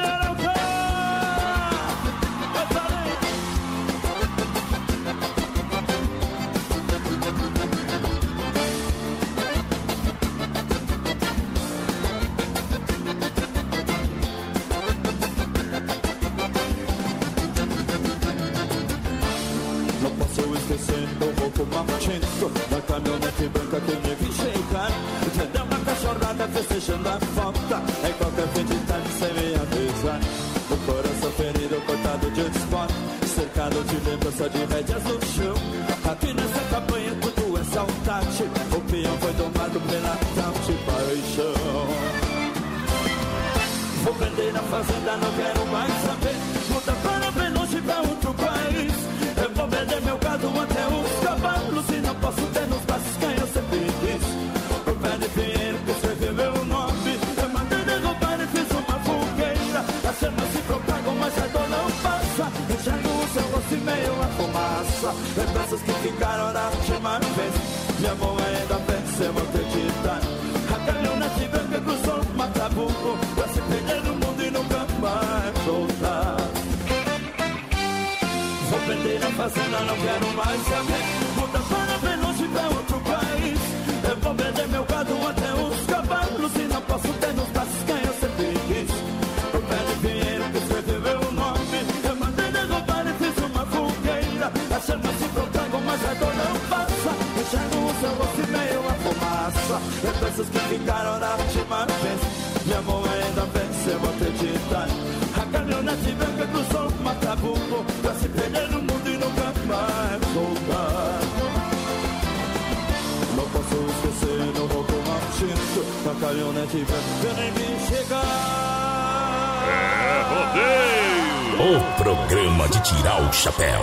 O 121.61 121.81
programa 122.01 122.69
de 122.69 122.81
tirar 122.85 123.21
o 123.21 123.33
chapéu. 123.33 123.81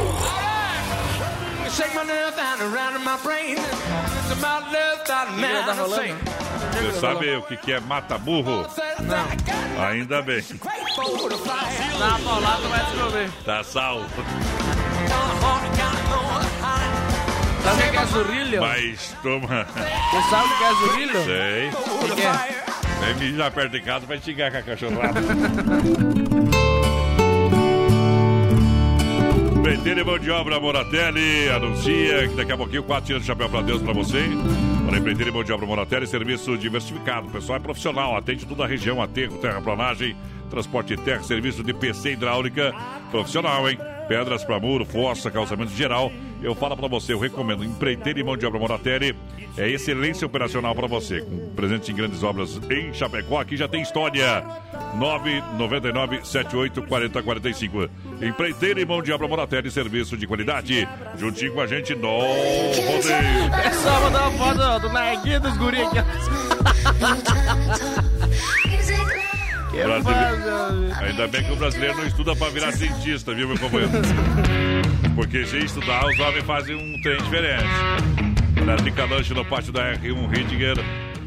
Tá? 5.06 5.36
Você 6.72 6.92
sabe 7.00 7.36
o 7.36 7.42
que, 7.42 7.58
que 7.58 7.74
é 7.74 7.80
mata-burro? 7.82 8.66
Não. 9.02 9.84
Ainda 9.84 10.22
bem. 10.22 10.42
Na 12.00 12.20
paulada 12.20 12.68
vai 12.70 12.86
descobrir. 12.86 13.32
Tá 13.44 13.62
salvo. 13.62 14.06
Sabe 17.64 17.84
o 17.84 17.92
que 17.92 17.98
é 17.98 18.06
zurrilho? 18.06 18.62
Mas 18.62 19.16
toma. 19.22 19.66
Você 19.66 20.30
sabe 20.30 20.54
o 20.54 20.58
que 20.58 20.64
é 20.64 20.74
zurrilho? 20.76 21.26
Sei. 21.26 21.70
O 21.70 22.16
que 22.16 22.22
é? 22.22 22.66
Vem 23.02 23.16
mijar 23.16 23.52
perto 23.52 23.72
de 23.74 23.82
casa 23.82 24.06
vai 24.06 24.18
xingar 24.20 24.50
com 24.52 24.58
a 24.58 24.62
cachorrada. 24.62 25.20
Empreiteiro 29.66 30.00
e 30.00 30.04
mão 30.04 30.20
de 30.20 30.30
obra 30.30 30.60
Moratelli 30.60 31.50
anuncia 31.50 32.28
que 32.28 32.36
daqui 32.36 32.52
a 32.52 32.56
pouquinho 32.56 32.84
quatro 32.84 33.08
tiras 33.08 33.24
de 33.24 33.28
chapéu 33.28 33.50
pra 33.50 33.64
Deus 33.64 33.82
pra 33.82 33.94
você. 33.94 34.20
Para 34.86 35.00
empreiteiro 35.00 35.32
e 35.32 35.34
mão 35.34 35.44
de 35.44 35.52
obra 35.52 35.66
Moratelli, 35.66 36.06
serviço 36.06 36.56
diversificado. 36.56 37.26
O 37.26 37.32
pessoal 37.32 37.58
é 37.58 37.60
profissional, 37.60 38.16
atende 38.16 38.46
toda 38.46 38.64
a 38.64 38.68
região, 38.68 39.02
aterro, 39.02 39.40
terraplanagem, 39.40 40.16
transporte 40.56 40.96
terra, 40.96 41.22
serviço 41.22 41.62
de 41.62 41.74
PC 41.74 42.14
hidráulica. 42.14 42.74
Profissional, 43.12 43.70
hein? 43.70 43.78
Pedras 44.08 44.44
para 44.44 44.60
muro, 44.60 44.86
fossa, 44.86 45.30
calçamento 45.30 45.74
geral. 45.74 46.12
Eu 46.42 46.56
falo 46.56 46.78
para 46.78 46.88
você, 46.88 47.12
eu 47.12 47.20
recomendo. 47.20 47.64
Empreiteiro 47.64 48.20
e 48.20 48.24
mão 48.24 48.38
de 48.38 48.46
obra 48.46 48.60
Moratelli 48.60 49.16
é 49.58 49.70
excelência 49.70 50.26
operacional 50.26 50.74
para 50.74 50.88
você. 50.88 51.22
Com 51.22 51.50
presente 51.56 51.92
em 51.92 51.96
grandes 51.96 52.24
obras 52.24 52.60
em 52.70 52.94
Chapecó, 52.94 53.40
aqui 53.40 53.58
já 53.58 53.68
tem 53.68 53.82
história. 53.82 54.44
999 54.98 56.22
78 56.24 56.84
40 56.84 57.24
45. 57.24 57.90
Empreiteiro 58.22 58.80
e 58.80 58.86
mão 58.86 59.02
de 59.02 59.12
obra 59.12 59.28
Moratelli, 59.28 59.70
serviço 59.70 60.16
de 60.16 60.26
qualidade. 60.26 60.88
Juntinho 61.18 61.54
com 61.54 61.62
a 61.62 61.68
gente 61.68 61.94
no 61.96 62.08
rodeio. 62.08 63.54
É 63.62 63.72
só 63.74 64.00
mandar 64.02 64.30
uma 64.30 64.38
foto 64.38 64.88
do 64.88 64.94
narguinho 64.94 65.42
dos 65.42 65.58
guri. 65.58 65.80
Que 69.76 69.84
Brasileiro- 69.84 70.96
Ainda 71.02 71.28
bem 71.28 71.44
que 71.44 71.52
o 71.52 71.56
brasileiro 71.58 71.98
não 71.98 72.06
estuda 72.08 72.36
para 72.36 72.50
virar 72.50 72.72
cientista, 72.72 73.34
viu, 73.34 73.48
meu 73.48 73.58
companheiro? 73.60 73.92
Porque 75.16 75.46
se 75.46 75.58
estudar, 75.58 76.06
os 76.08 76.18
homens 76.20 76.44
fazem 76.46 76.76
um 76.76 77.02
trem 77.02 77.18
diferente. 77.22 77.64
Olha, 78.62 78.76
Drica 78.78 79.06
Lanche 79.06 79.34
no 79.34 79.44
pátio 79.46 79.74
da 79.74 79.94
R1 79.94 80.28
Ridger. 80.30 80.78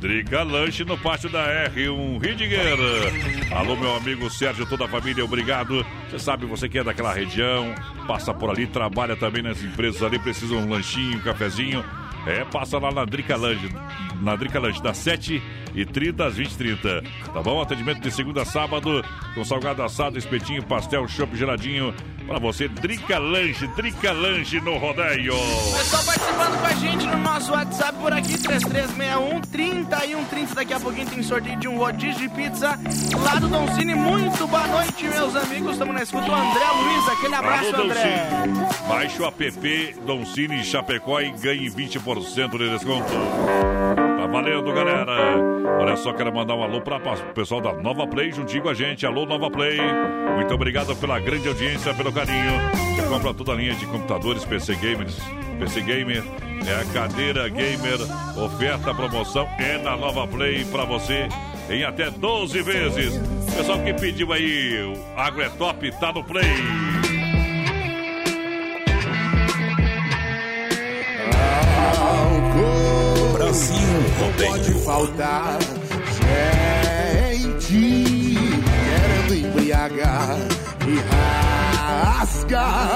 Drica 0.01 0.43
Lanche 0.45 0.85
no 0.85 0.97
pátio 0.97 1.29
da 1.29 1.45
R1 1.71 2.21
Ridger. 2.23 2.79
Alô, 3.55 3.77
meu 3.77 3.95
amigo 3.97 4.31
Sérgio, 4.31 4.65
toda 4.67 4.87
a 4.87 4.89
família, 4.89 5.25
obrigado. 5.25 5.85
Você 6.11 6.19
sabe, 6.19 6.47
você 6.47 6.69
que 6.69 6.79
é 6.79 6.85
daquela 6.85 7.13
região, 7.13 7.75
passa 8.07 8.33
por 8.33 8.49
ali, 8.51 8.67
trabalha 8.67 9.15
também 9.17 9.43
nas 9.43 9.63
empresas 9.63 10.03
ali, 10.03 10.19
precisa 10.19 10.55
um 10.55 10.69
lanchinho, 10.71 11.19
um 11.19 11.21
cafezinho. 11.21 11.85
É, 12.27 12.45
passa 12.45 12.79
lá 12.79 12.91
na 12.91 13.05
Drica 13.05 13.37
Lanche, 13.37 13.69
na 14.21 14.35
Drica 14.37 14.59
Lanche, 14.59 14.83
das 14.83 14.99
7h30 15.75 16.27
às 16.27 16.35
20h30. 16.37 17.05
Tá 17.33 17.43
bom? 17.43 17.61
Atendimento 17.61 18.01
de 18.01 18.11
segunda 18.11 18.43
a 18.43 18.45
sábado, 18.45 19.05
com 19.35 19.45
salgado 19.45 19.83
assado, 19.83 20.19
espetinho, 20.19 20.63
pastel, 20.63 21.07
chopp 21.09 21.37
geladinho. 21.37 21.95
Pra 22.27 22.39
você, 22.39 22.69
Drica 22.69 23.19
Lanche, 23.19 23.67
Drica 23.69 24.13
Lanche 24.13 24.61
no 24.61 24.77
rodeio. 24.77 25.33
Pessoal 25.33 26.05
participando 26.05 26.61
com 26.61 26.67
a 26.67 26.75
gente 26.75 27.07
no 27.07 27.17
nosso 27.17 27.53
WhatsApp 27.53 27.99
por 27.99 28.13
aqui, 28.13 28.37
3361 28.39 29.41
3130. 29.41 30.55
Daqui 30.55 30.75
a 30.75 30.81
pouquinho 30.81 31.07
tem 31.09 31.23
sorteio 31.23 31.59
de 31.59 31.69
um 31.69 31.79
rodízio 31.79 32.29
de 32.29 32.35
pizza 32.35 32.79
lá 33.25 33.37
do 33.37 33.49
Don 33.49 33.67
Cine. 33.75 33.95
Muito 33.95 34.47
boa 34.47 34.67
noite, 34.67 35.09
meus 35.09 35.35
amigos. 35.37 35.73
Estamos 35.73 35.95
na 35.95 36.03
escuta. 36.03 36.31
O 36.31 36.35
André 36.35 36.65
Luiz, 36.83 37.09
aquele 37.09 37.35
abraço, 37.35 37.75
Alô, 37.75 37.85
André. 37.85 38.29
Doncini. 38.45 38.89
Baixe 38.89 39.23
o 39.23 39.27
app 39.27 39.95
Doncini 40.05 40.65
Chapecó 40.65 41.21
e 41.21 41.31
ganhe 41.31 41.71
20% 41.71 42.59
de 42.59 42.71
desconto. 42.71 44.08
Tá 44.19 44.27
valendo, 44.27 44.75
galera. 44.75 45.13
Olha 45.79 45.97
só, 45.97 46.13
quero 46.13 46.35
mandar 46.35 46.57
um 46.57 46.63
alô 46.65 46.81
para 46.81 46.97
o 46.97 47.35
pessoal 47.35 47.61
da 47.61 47.73
Nova 47.73 48.05
Play 48.05 48.33
juntinho 48.33 48.65
com 48.65 48.69
a 48.69 48.75
gente. 48.75 49.07
Alô, 49.07 49.25
Nova 49.25 49.49
Play. 49.49 49.79
Muito 50.35 50.53
obrigado 50.53 50.97
pela 50.97 51.21
grande 51.21 51.47
audiência, 51.47 51.95
pelo 51.95 52.13
carinho. 52.13 52.51
Você 52.97 53.09
compra 53.09 53.33
toda 53.33 53.53
a 53.53 53.55
linha 53.55 53.75
de 53.75 53.87
computadores, 53.87 54.45
PC 54.45 54.75
Gamers. 54.75 55.17
PC 55.61 55.83
Gamer 55.83 56.25
é 56.67 56.81
a 56.81 56.85
cadeira 56.93 57.49
gamer. 57.49 58.01
Oferta, 58.37 58.93
promoção 58.93 59.49
é 59.57 59.79
na 59.79 59.97
Nova 59.97 60.27
Play 60.27 60.65
para 60.65 60.85
você 60.85 61.29
em 61.71 61.85
até 61.85 62.11
12 62.11 62.61
vezes. 62.61 63.17
Pessoal 63.57 63.79
que 63.85 63.95
pediu 63.95 64.33
aí, 64.33 64.83
o 64.83 65.17
Agro 65.17 65.43
é 65.43 65.49
Top, 65.51 65.89
tá 66.01 66.13
no 66.13 66.25
Play. 66.25 66.88
Não 73.59 74.33
pode 74.47 74.73
faltar 74.85 75.59
gente 77.69 78.37
querendo 78.89 79.35
embriagar 79.35 80.37
e 80.87 80.97
rasgar 82.15 82.93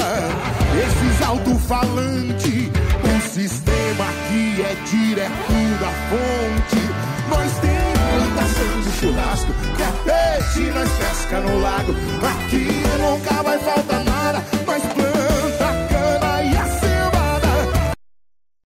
esses 0.79 1.23
alto-falante. 1.27 2.71
O 3.03 3.29
sistema 3.29 4.05
aqui 4.05 4.63
é 4.63 4.75
direto 4.89 5.53
da 5.81 5.91
fonte. 6.09 6.81
Nós 7.29 7.53
temos 7.59 8.03
plantação 8.13 8.81
de 8.81 8.91
churrasco, 9.01 9.53
que 9.77 9.83
é 9.83 9.93
peixe 10.05 10.71
nós 10.71 10.89
pesca 10.91 11.41
no 11.41 11.61
lago. 11.61 11.93
Aqui 12.23 12.67
nunca 13.01 13.43
vai 13.43 13.59
faltar 13.59 14.05
nada. 14.05 14.62